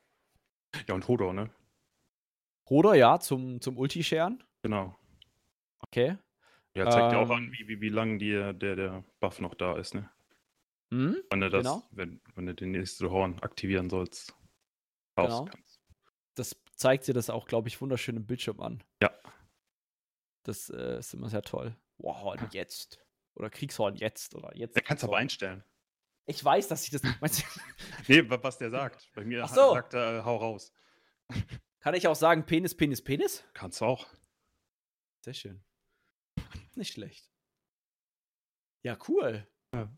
[0.89, 1.51] Ja, und Hodor, ne?
[2.69, 4.43] Hodor, ja, zum, zum Ulti-Scheren.
[4.63, 4.97] Genau.
[5.81, 6.17] Okay.
[6.77, 9.55] Ja, zeigt ähm, ja auch an, wie, wie, wie lang die, der, der Buff noch
[9.55, 10.11] da ist, ne?
[10.91, 11.89] Mhm, wenn du das, genau.
[11.93, 14.37] wenn, wenn du den nächsten Horn aktivieren sollst,
[15.17, 15.45] genau.
[15.45, 15.81] kannst.
[16.35, 18.85] Das zeigt dir das auch, glaube ich, wunderschön im Bildschirm an.
[19.03, 19.11] Ja.
[20.43, 21.75] Das äh, ist immer sehr toll.
[21.97, 23.03] Wow, jetzt.
[23.37, 24.35] Oder Kriegshorn jetzt.
[24.35, 24.77] Oder jetzt.
[24.77, 25.65] Der kannst du aber einstellen.
[26.27, 27.19] Ich weiß, dass ich das nicht.
[27.23, 27.43] Meinst
[28.09, 29.11] nee, was der sagt.
[29.15, 29.73] Bei mir so.
[29.73, 30.75] sagt er, äh, hau raus.
[31.81, 33.45] Kann ich auch sagen, Penis, Penis, Penis?
[33.55, 34.07] Kannst du auch.
[35.23, 35.65] Sehr schön.
[36.75, 37.31] Nicht schlecht.
[38.83, 39.49] Ja, cool.
[39.73, 39.91] Ja.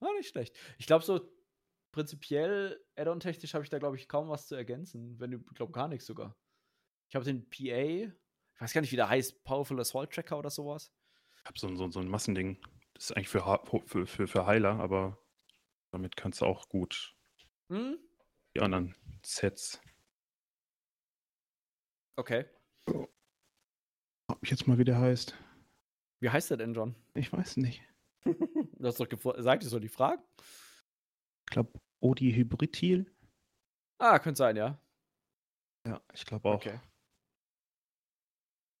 [0.00, 0.56] Ah, nicht schlecht.
[0.78, 1.30] Ich glaube, so
[1.94, 5.18] prinzipiell, Add-on-technisch habe ich da, glaube ich, kaum was zu ergänzen.
[5.20, 6.36] Wenn du, glaube gar nichts sogar.
[7.08, 10.50] Ich habe den PA, ich weiß gar nicht, wie der heißt, Powerful Assault Tracker oder
[10.50, 10.92] sowas.
[11.38, 12.60] Ich habe so, so, so ein Massending.
[12.94, 15.18] Das ist eigentlich für, für, für, für Heiler, aber
[15.92, 17.14] damit kannst du auch gut
[17.68, 17.96] hm?
[18.56, 19.80] die anderen Sets.
[22.16, 22.44] Okay.
[22.86, 23.06] Oh.
[24.28, 25.36] Hab ich jetzt mal, wie der heißt.
[26.20, 26.96] Wie heißt der denn, John?
[27.14, 27.82] Ich weiß nicht.
[28.24, 30.22] du hast doch gesagt, ich soll die fragen.
[31.54, 33.06] Ich glaube, Odi Hybridil.
[33.98, 34.76] Ah, könnte sein, ja.
[35.86, 36.54] Ja, ich glaube auch.
[36.56, 36.80] Okay.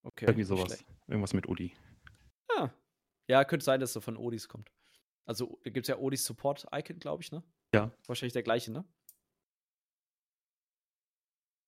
[0.02, 0.24] Okay.
[0.24, 0.66] Irgendwie sowas.
[0.66, 0.86] Schlecht.
[1.06, 1.76] Irgendwas mit Odi.
[2.48, 2.70] Ah.
[3.28, 4.72] Ja, könnte sein, dass es von Odis kommt.
[5.24, 7.44] Also, da gibt es ja Odis Support-Icon, glaube ich, ne?
[7.72, 7.92] Ja.
[8.08, 8.84] Wahrscheinlich der gleiche, ne?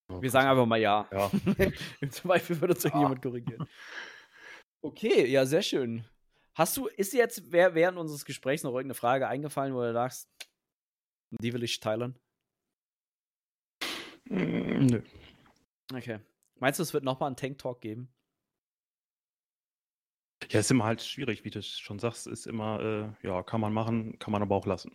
[0.09, 1.09] Oh, Wir sagen einfach mal ja.
[1.13, 1.31] Ja.
[2.01, 2.91] Im Zweifel wird uns ja.
[2.91, 3.69] irgendjemand korrigieren.
[4.83, 6.05] Okay, ja, sehr schön.
[6.57, 10.29] Hast du, ist jetzt während unseres Gesprächs noch irgendeine Frage eingefallen, wo du sagst,
[11.31, 12.19] die will ich teilen.
[14.29, 15.03] Mm, nö.
[15.95, 16.21] Okay.
[16.59, 18.09] Meinst du, es wird nochmal einen Tank Talk geben?
[20.51, 22.81] Ja, ist immer halt schwierig, wie du schon sagst, ist immer,
[23.23, 24.93] äh, ja, kann man machen, kann man aber auch lassen.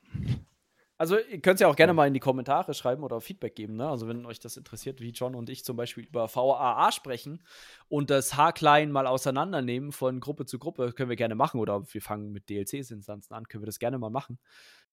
[0.98, 3.76] Also, ihr könnt es ja auch gerne mal in die Kommentare schreiben oder Feedback geben,
[3.76, 3.90] ne?
[3.90, 7.44] Also, wenn euch das interessiert, wie John und ich zum Beispiel über VAA sprechen
[7.90, 11.60] und das H-Klein mal auseinandernehmen von Gruppe zu Gruppe, können wir gerne machen.
[11.60, 14.38] Oder wir fangen mit DLCs-Instanzen an, können wir das gerne mal machen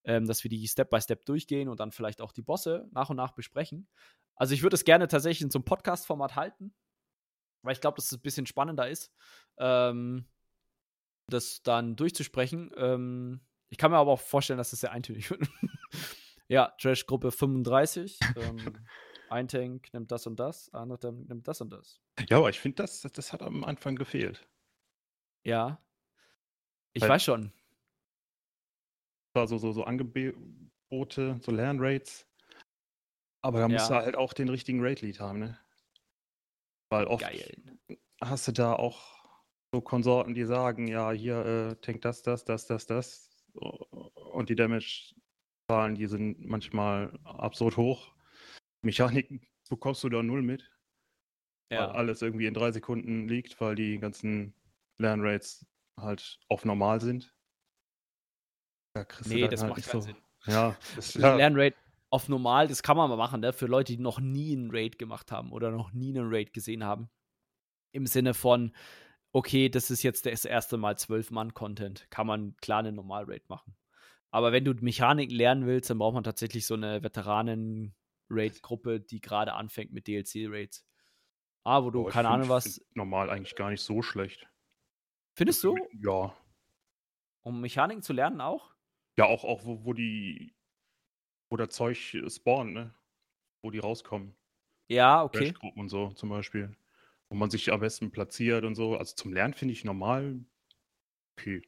[0.04, 3.10] ähm, dass wir die Step by Step durchgehen und dann vielleicht auch die Bosse nach
[3.10, 3.88] und nach besprechen.
[4.36, 6.74] Also ich würde es gerne tatsächlich in so einem Podcast-Format halten,
[7.62, 9.12] weil ich glaube, dass es ein bisschen spannender ist,
[9.58, 10.26] ähm,
[11.28, 12.70] das dann durchzusprechen.
[12.76, 15.42] Ähm, ich kann mir aber auch vorstellen, dass es das sehr eintönig wird.
[16.48, 18.18] ja, Trash-Gruppe 35.
[18.36, 18.58] ähm,
[19.30, 22.00] ein Tank nimmt das und das, andere nimmt das und das.
[22.30, 24.48] Ja, aber ich finde, das, das hat am Anfang gefehlt.
[25.44, 25.82] Ja.
[26.94, 27.52] Ich Weil, weiß schon
[29.46, 32.26] so, so, so Angebote, so Lernrates.
[33.42, 33.72] Aber da ja.
[33.72, 35.58] musst du halt auch den richtigen Rate-Lead haben, ne?
[36.90, 37.54] Weil oft, Geil.
[38.20, 39.18] hast du da auch
[39.72, 43.30] so Konsorten, die sagen, ja, hier äh, tankt das, das, das, das, das.
[43.52, 48.14] Und die Damage-Zahlen, die sind manchmal absurd hoch.
[48.82, 50.70] Mechaniken bekommst du da null mit.
[51.70, 51.88] Ja.
[51.88, 54.54] Weil alles irgendwie in drei Sekunden liegt, weil die ganzen
[54.98, 55.66] Lernrates
[56.00, 57.34] halt auf normal sind.
[59.04, 60.06] Da nee, das halt macht keinen so.
[60.06, 60.16] Sinn.
[60.46, 61.36] Ja, das, ja.
[61.36, 61.76] Lernrate
[62.10, 63.52] auf normal, das kann man mal machen, ne?
[63.52, 66.84] Für Leute, die noch nie einen Raid gemacht haben oder noch nie einen Raid gesehen
[66.84, 67.10] haben.
[67.92, 68.72] Im Sinne von,
[69.32, 72.06] okay, das ist jetzt das erste Mal 12-Mann-Content.
[72.10, 73.76] Kann man klar einen Normal-Raid machen.
[74.30, 79.54] Aber wenn du Mechaniken lernen willst, dann braucht man tatsächlich so eine Veteranen-Raid-Gruppe, die gerade
[79.54, 80.86] anfängt mit DLC-Raids.
[81.64, 82.80] Ah, wo du, oh, keine Ahnung was.
[82.94, 84.46] Normal eigentlich gar nicht so schlecht.
[85.34, 85.76] Findest du?
[86.02, 86.34] Ja.
[87.42, 88.74] Um Mechaniken zu lernen auch?
[89.18, 90.54] Ja, auch, auch wo, wo die,
[91.50, 92.94] wo der Zeug spawnt, ne?
[93.64, 94.36] Wo die rauskommen.
[94.88, 95.50] Ja, okay.
[95.50, 96.70] Gruppen und so zum Beispiel.
[97.28, 98.96] Wo man sich am besten platziert und so.
[98.96, 100.38] Also zum Lernen finde ich normal
[101.36, 101.62] okay.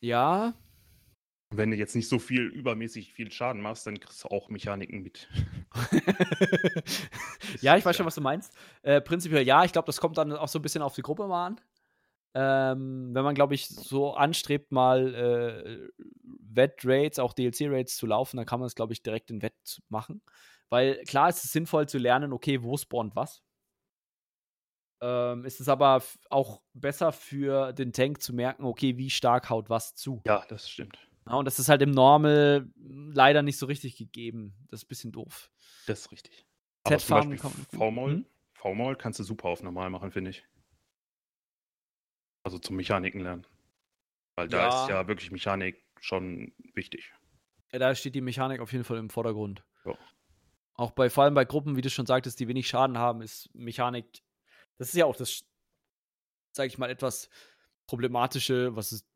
[0.00, 0.54] Ja.
[1.50, 5.02] Wenn du jetzt nicht so viel übermäßig viel Schaden machst, dann kriegst du auch Mechaniken
[5.02, 5.28] mit.
[7.60, 8.54] ja, ich weiß schon, was du meinst.
[8.82, 11.26] Äh, prinzipiell ja, ich glaube, das kommt dann auch so ein bisschen auf die Gruppe
[11.26, 11.60] mal an.
[12.34, 15.88] Ähm, wenn man, glaube ich, so anstrebt, mal äh,
[16.22, 20.22] Wett-Raids, auch DLC-Raids zu laufen, dann kann man es, glaube ich, direkt in Wett machen.
[20.68, 23.42] Weil klar ist es sinnvoll zu lernen, okay, wo spawnt was.
[25.00, 29.70] Ähm, ist es aber auch besser für den Tank zu merken, okay, wie stark haut
[29.70, 30.22] was zu.
[30.26, 30.98] Ja, das stimmt.
[31.26, 34.54] Ja, und das ist halt im Normal leider nicht so richtig gegeben.
[34.70, 35.50] Das ist ein bisschen doof.
[35.86, 36.46] Das ist richtig.
[36.84, 37.38] Aber zum Beispiel
[37.78, 38.24] V-Maul,
[38.92, 38.98] hm?
[38.98, 40.47] Kannst du super auf normal machen, finde ich.
[42.48, 43.46] Also zum Mechaniken lernen.
[44.34, 44.82] Weil da ja.
[44.82, 47.12] ist ja wirklich Mechanik schon wichtig.
[47.72, 49.62] Ja, da steht die Mechanik auf jeden Fall im Vordergrund.
[49.84, 49.98] Ja.
[50.72, 53.54] Auch bei, vor allem bei Gruppen, wie du schon sagtest, die wenig Schaden haben, ist
[53.54, 54.22] Mechanik.
[54.78, 55.44] Das ist ja auch das,
[56.52, 57.28] sage ich mal, etwas
[57.86, 59.06] problematische, was es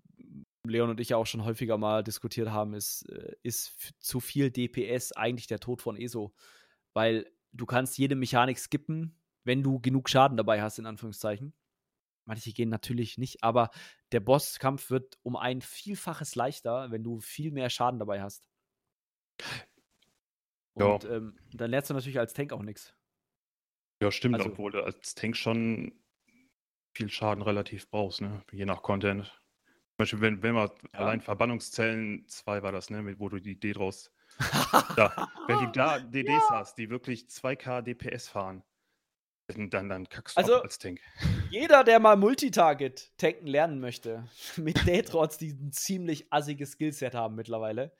[0.66, 4.50] Leon und ich ja auch schon häufiger mal diskutiert haben, ist, äh, ist zu viel
[4.50, 6.34] DPS eigentlich der Tod von ESO.
[6.92, 11.54] Weil du kannst jede Mechanik skippen, wenn du genug Schaden dabei hast, in Anführungszeichen.
[12.24, 13.70] Manche gehen natürlich nicht, aber
[14.12, 18.49] der Bosskampf wird um ein Vielfaches leichter, wenn du viel mehr Schaden dabei hast.
[20.74, 21.11] Und ja.
[21.11, 22.94] ähm, dann lernst du natürlich als Tank auch nichts.
[24.03, 25.93] Ja, stimmt, also, obwohl du als Tank schon
[26.94, 28.43] viel Schaden relativ brauchst, ne?
[28.53, 29.27] Je nach Content.
[29.27, 31.01] Zum Beispiel, wenn, wenn man ja.
[31.01, 34.11] allein Verbannungszellen 2 war das, ne, wo du die D draus.
[34.97, 36.57] da, wenn du da DDs ja.
[36.57, 38.62] hast, die wirklich 2K DPS fahren,
[39.57, 41.01] dann, dann kackst du also, als Tank.
[41.51, 44.24] Jeder, der mal Multitarget tanken lernen möchte,
[44.57, 47.93] mit Daytrots, die ein ziemlich assiges Skillset haben mittlerweile,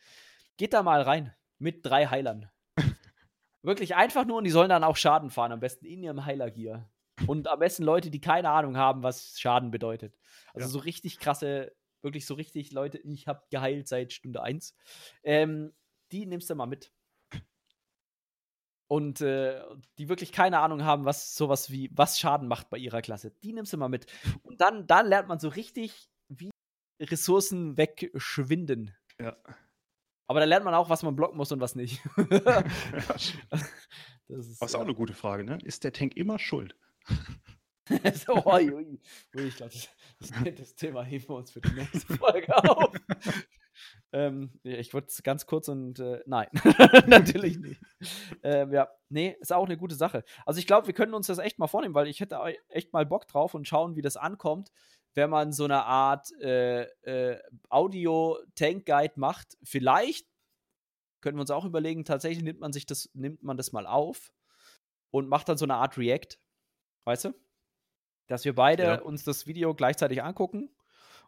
[0.57, 1.35] geht da mal rein.
[1.59, 2.51] Mit drei Heilern.
[3.62, 6.91] Wirklich einfach nur und die sollen dann auch Schaden fahren, am besten in ihrem Heiler-Gear.
[7.27, 10.19] Und am besten Leute, die keine Ahnung haben, was Schaden bedeutet.
[10.55, 10.73] Also ja.
[10.73, 14.74] so richtig krasse, wirklich so richtig Leute, ich habe geheilt seit Stunde 1.
[15.23, 15.73] Ähm,
[16.11, 16.93] die nimmst du mal mit
[18.93, 19.59] und äh,
[19.97, 23.31] die wirklich keine Ahnung haben, was sowas wie, was Schaden macht bei ihrer Klasse.
[23.43, 24.05] Die nimmst du mal mit.
[24.43, 26.51] Und dann, dann lernt man so richtig, wie
[27.01, 28.94] Ressourcen wegschwinden.
[29.19, 29.35] Ja.
[30.27, 32.02] Aber da lernt man auch, was man blocken muss und was nicht.
[32.19, 32.64] ja,
[34.28, 34.78] das ist, was ja.
[34.78, 35.56] auch eine gute Frage, ne?
[35.64, 36.77] Ist der Tank immer schuld?
[37.89, 39.01] so, ui, ui.
[39.32, 39.73] Ich glaube,
[40.19, 42.93] das, das, Thema heben wir uns für die nächste Folge auf.
[44.12, 46.48] Ähm, ich würde es ganz kurz und äh, nein,
[47.06, 47.80] natürlich nicht.
[48.43, 50.22] Ähm, ja, nee, ist auch eine gute Sache.
[50.44, 53.06] Also ich glaube, wir können uns das echt mal vornehmen, weil ich hätte echt mal
[53.06, 54.70] Bock drauf und schauen, wie das ankommt,
[55.14, 57.40] wenn man so eine Art äh, äh,
[57.70, 59.56] Audio-Tank-Guide macht.
[59.62, 60.26] Vielleicht
[61.22, 64.30] können wir uns auch überlegen, tatsächlich nimmt man sich das, nimmt man das mal auf
[65.10, 66.39] und macht dann so eine Art React.
[67.05, 67.34] Weißt du?
[68.26, 69.01] Dass wir beide ja.
[69.01, 70.70] uns das Video gleichzeitig angucken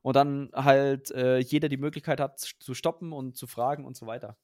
[0.04, 4.06] und dann halt äh, jeder die Möglichkeit hat zu stoppen und zu fragen und so
[4.06, 4.36] weiter.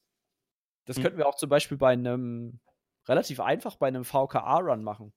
[0.85, 1.03] Das mhm.
[1.03, 2.59] könnten wir auch zum Beispiel bei einem
[3.07, 5.13] relativ einfach bei einem VKA-Run machen.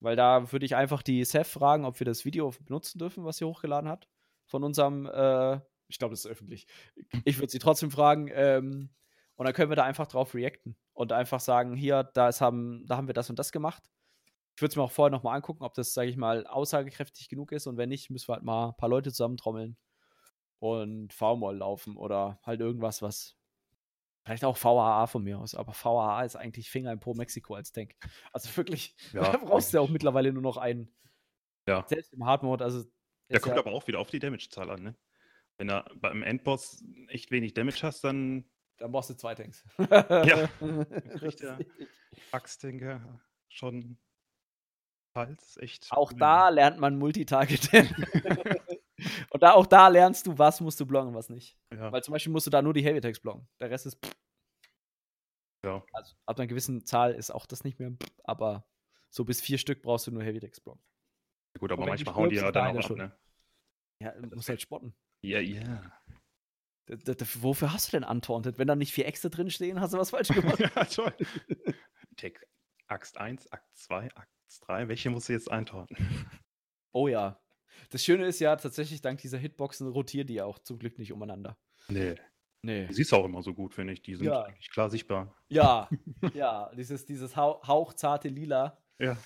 [0.00, 3.36] Weil da würde ich einfach die Seth fragen, ob wir das Video benutzen dürfen, was
[3.36, 4.08] sie hochgeladen hat.
[4.46, 6.66] Von unserem, äh, ich glaube, das ist öffentlich.
[7.24, 8.28] Ich würde sie trotzdem fragen.
[8.32, 8.90] Ähm,
[9.36, 12.84] und dann können wir da einfach drauf reacten und einfach sagen, hier, da, ist, haben,
[12.88, 13.84] da haben wir das und das gemacht.
[14.58, 17.52] Ich würde es mir auch vorher nochmal angucken, ob das, sage ich mal, aussagekräftig genug
[17.52, 17.68] ist.
[17.68, 19.76] Und wenn nicht, müssen wir halt mal ein paar Leute zusammentrommeln
[20.58, 23.36] und V-Moll laufen oder halt irgendwas, was.
[24.24, 27.70] Vielleicht auch VAA von mir aus, aber VAA ist eigentlich Finger in Pro Mexiko als
[27.70, 27.94] Tank.
[28.32, 30.92] Also wirklich, ja, da brauchst du ja auch mittlerweile nur noch einen.
[31.68, 31.84] Ja.
[31.86, 32.82] Selbst im Hard Mode, also.
[33.30, 34.96] Der kommt ja, aber auch wieder auf die Damage-Zahl an, ne?
[35.56, 38.50] Wenn du beim Endboss echt wenig Damage hast, dann.
[38.78, 39.64] Dann brauchst du zwei Tanks.
[39.78, 40.48] ja.
[41.22, 41.48] Richtig.
[42.32, 43.98] Axttanker schon
[45.26, 45.86] Teils echt.
[45.90, 47.88] Auch da lernt man Multitargeting.
[49.30, 51.56] und da, auch da lernst du, was musst du blocken und was nicht.
[51.74, 51.92] Ja.
[51.92, 53.48] Weil zum Beispiel musst du da nur die Heavy Attacks blocken.
[53.60, 53.98] Der Rest ist.
[55.64, 55.82] ja.
[55.92, 57.92] Also ab einer gewissen Zahl ist auch das nicht mehr.
[58.24, 58.66] Aber
[59.10, 60.82] so bis vier Stück brauchst du nur Heavy Attacks blocken.
[61.58, 63.18] Gut, aber manchmal hauen die ja dann auch ab, ne?
[64.00, 64.94] Ja, du musst halt spotten.
[65.24, 65.92] Ja, ja.
[66.88, 68.58] D d d- wofür hast du denn Untaunted?
[68.58, 70.58] Wenn da nicht vier Äxte drin stehen, hast du was falsch gemacht.
[70.76, 71.12] ja, toll.
[72.16, 72.40] Take
[72.86, 74.08] Axt 1, Akt 2,
[74.48, 74.88] Akt 3.
[74.88, 75.96] Welche musst du jetzt eintauchen?
[76.92, 77.40] oh ja.
[77.90, 81.12] Das Schöne ist ja tatsächlich, dank dieser Hitboxen rotieren die ja auch zum Glück nicht
[81.12, 81.56] umeinander.
[81.88, 82.16] Nee.
[82.62, 82.86] Nee.
[82.88, 84.02] Die siehst du auch immer so gut, finde ich.
[84.02, 84.42] Die sind Ja.
[84.42, 85.34] eigentlich klar sichtbar.
[85.48, 85.88] Ja,
[86.34, 88.82] ja, dieses, dieses hau hauchzarte Lila.
[88.98, 89.16] Ja.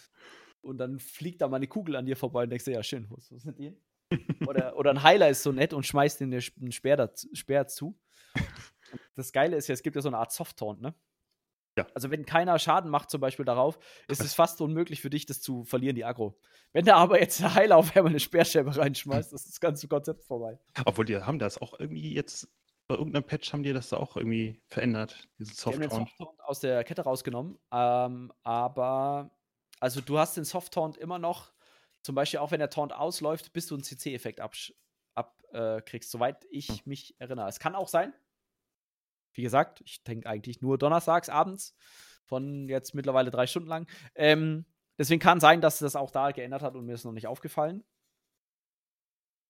[0.61, 3.07] Und dann fliegt da mal eine Kugel an dir vorbei und denkst dir, ja, schön,
[3.11, 3.74] was was sind die?
[4.47, 7.99] Oder, oder ein Heiler ist so nett und schmeißt dir einen Speer, daz- Speer zu.
[9.15, 10.94] Das Geile ist ja, es gibt ja so eine Art Soft-Taunt, ne?
[11.77, 11.86] Ja.
[11.94, 13.78] Also, wenn keiner Schaden macht, zum Beispiel darauf,
[14.09, 16.39] ist es fast unmöglich für dich, das zu verlieren, die Aggro.
[16.73, 20.24] Wenn da aber jetzt der Heiler auf einmal eine Speerscheibe reinschmeißt, ist das ganze Konzept
[20.24, 20.59] vorbei.
[20.85, 22.49] Obwohl, die haben das auch irgendwie jetzt,
[22.89, 26.40] bei irgendeinem Patch haben die das da auch irgendwie verändert, diesen Die haben den Soft-Taunt.
[26.40, 29.31] Aus der Kette rausgenommen, ähm, aber
[29.81, 31.53] also du hast den Soft-Taunt immer noch,
[32.03, 34.74] zum Beispiel auch wenn der Taunt ausläuft, bis du einen CC-Effekt abkriegst,
[35.15, 36.78] ab, äh, soweit ich Hm.
[36.85, 37.49] mich erinnere.
[37.49, 38.12] Es kann auch sein,
[39.34, 41.74] wie gesagt, ich denke eigentlich nur donnerstags abends
[42.24, 43.86] von jetzt mittlerweile drei Stunden lang.
[44.14, 44.64] Ähm,
[44.98, 47.84] deswegen kann sein, dass das auch da geändert hat und mir ist noch nicht aufgefallen.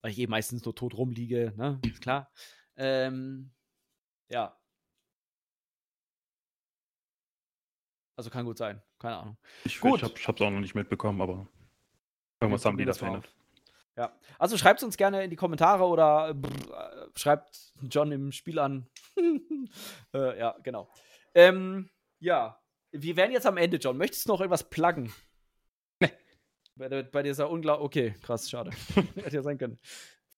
[0.03, 1.81] Weil ich eh meistens nur tot rumliege, ne?
[1.87, 2.33] Ist klar.
[2.77, 3.53] Ähm,
[4.29, 4.59] ja.
[8.17, 8.83] Also kann gut sein.
[8.99, 9.37] Keine Ahnung.
[9.65, 9.99] Ich, Gut.
[9.99, 11.49] ich, hab, ich hab's auch noch nicht mitbekommen, aber
[12.41, 13.33] irgendwas haben die da verändert.
[13.97, 14.17] Ja.
[14.39, 18.59] Also schreibt uns gerne in die Kommentare oder äh, brr, äh, schreibt John im Spiel
[18.59, 18.89] an.
[20.15, 20.89] äh, ja, genau.
[21.35, 22.59] Ähm, ja.
[22.93, 23.97] Wir wären jetzt am Ende, John.
[23.97, 25.13] Möchtest du noch irgendwas pluggen?
[26.01, 26.11] Nee.
[26.77, 27.85] Bei, bei dieser unglaublich.
[27.85, 28.71] Okay, krass, schade.
[29.17, 29.79] Hätte ja sein können.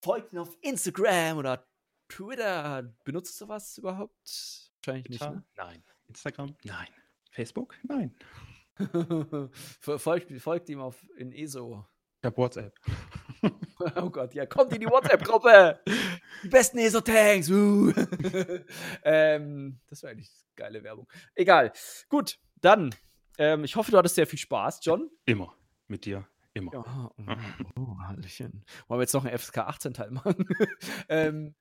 [0.02, 1.66] Folgt ihn auf Instagram oder
[2.08, 2.94] Twitter.
[3.04, 4.70] Benutzt du was überhaupt?
[4.82, 5.34] Wahrscheinlich nicht, Twitter?
[5.34, 5.44] ne?
[5.56, 5.84] Nein.
[6.08, 6.56] Instagram?
[6.64, 6.88] Nein.
[7.30, 7.76] Facebook?
[7.84, 8.14] Nein.
[9.80, 11.86] folgt, folgt ihm auf in ESO.
[12.20, 12.74] Ich hab WhatsApp.
[13.96, 15.80] Oh Gott, ja, kommt in die WhatsApp-Gruppe.
[16.42, 17.50] Die besten ESO-Tanks.
[17.50, 17.92] Uh.
[19.04, 21.08] ähm, das wäre eigentlich geile Werbung.
[21.34, 21.72] Egal.
[22.08, 22.94] Gut, dann.
[23.36, 25.10] Ähm, ich hoffe, du hattest sehr viel Spaß, John.
[25.26, 25.54] Immer.
[25.88, 26.26] Mit dir.
[26.54, 26.72] Immer.
[26.72, 28.64] Ja, oh, oh, Hallöchen.
[28.86, 30.48] Wollen wir jetzt noch einen FSK 18-Teil machen?
[31.08, 31.54] ähm,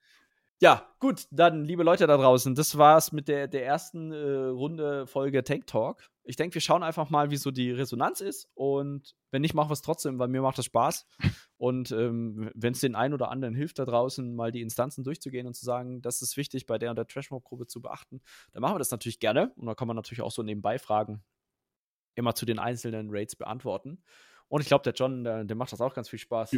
[0.62, 5.08] ja, gut, dann, liebe Leute da draußen, das war's mit der, der ersten äh, Runde
[5.08, 6.10] Folge Tank Talk.
[6.26, 8.48] Ich denke, wir schauen einfach mal, wie so die Resonanz ist.
[8.54, 11.06] Und wenn nicht, machen wir es trotzdem, weil mir macht das Spaß.
[11.58, 15.48] Und ähm, wenn es den einen oder anderen hilft, da draußen mal die Instanzen durchzugehen
[15.48, 18.22] und zu sagen, das ist wichtig, bei der und der Trashmob-Gruppe zu beachten,
[18.52, 19.54] dann machen wir das natürlich gerne.
[19.56, 21.24] Und da kann man natürlich auch so nebenbei Fragen
[22.16, 24.04] immer zu den einzelnen Raids beantworten.
[24.50, 26.52] Und ich glaube, der John, der, dem macht das auch ganz viel Spaß.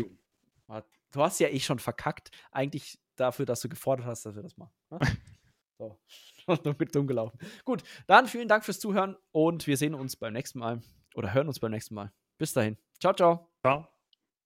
[0.68, 4.44] Hat- Du hast ja eh schon verkackt, eigentlich dafür, dass du gefordert hast, dass wir
[4.44, 4.74] das machen.
[4.90, 5.00] ne?
[5.78, 6.00] so,
[6.64, 7.38] nur mit dumm gelaufen.
[7.64, 10.82] Gut, dann vielen Dank fürs Zuhören und wir sehen uns beim nächsten Mal
[11.16, 12.12] oder hören uns beim nächsten Mal.
[12.38, 12.78] Bis dahin.
[13.00, 13.50] Ciao, ciao.
[13.62, 13.95] Ciao.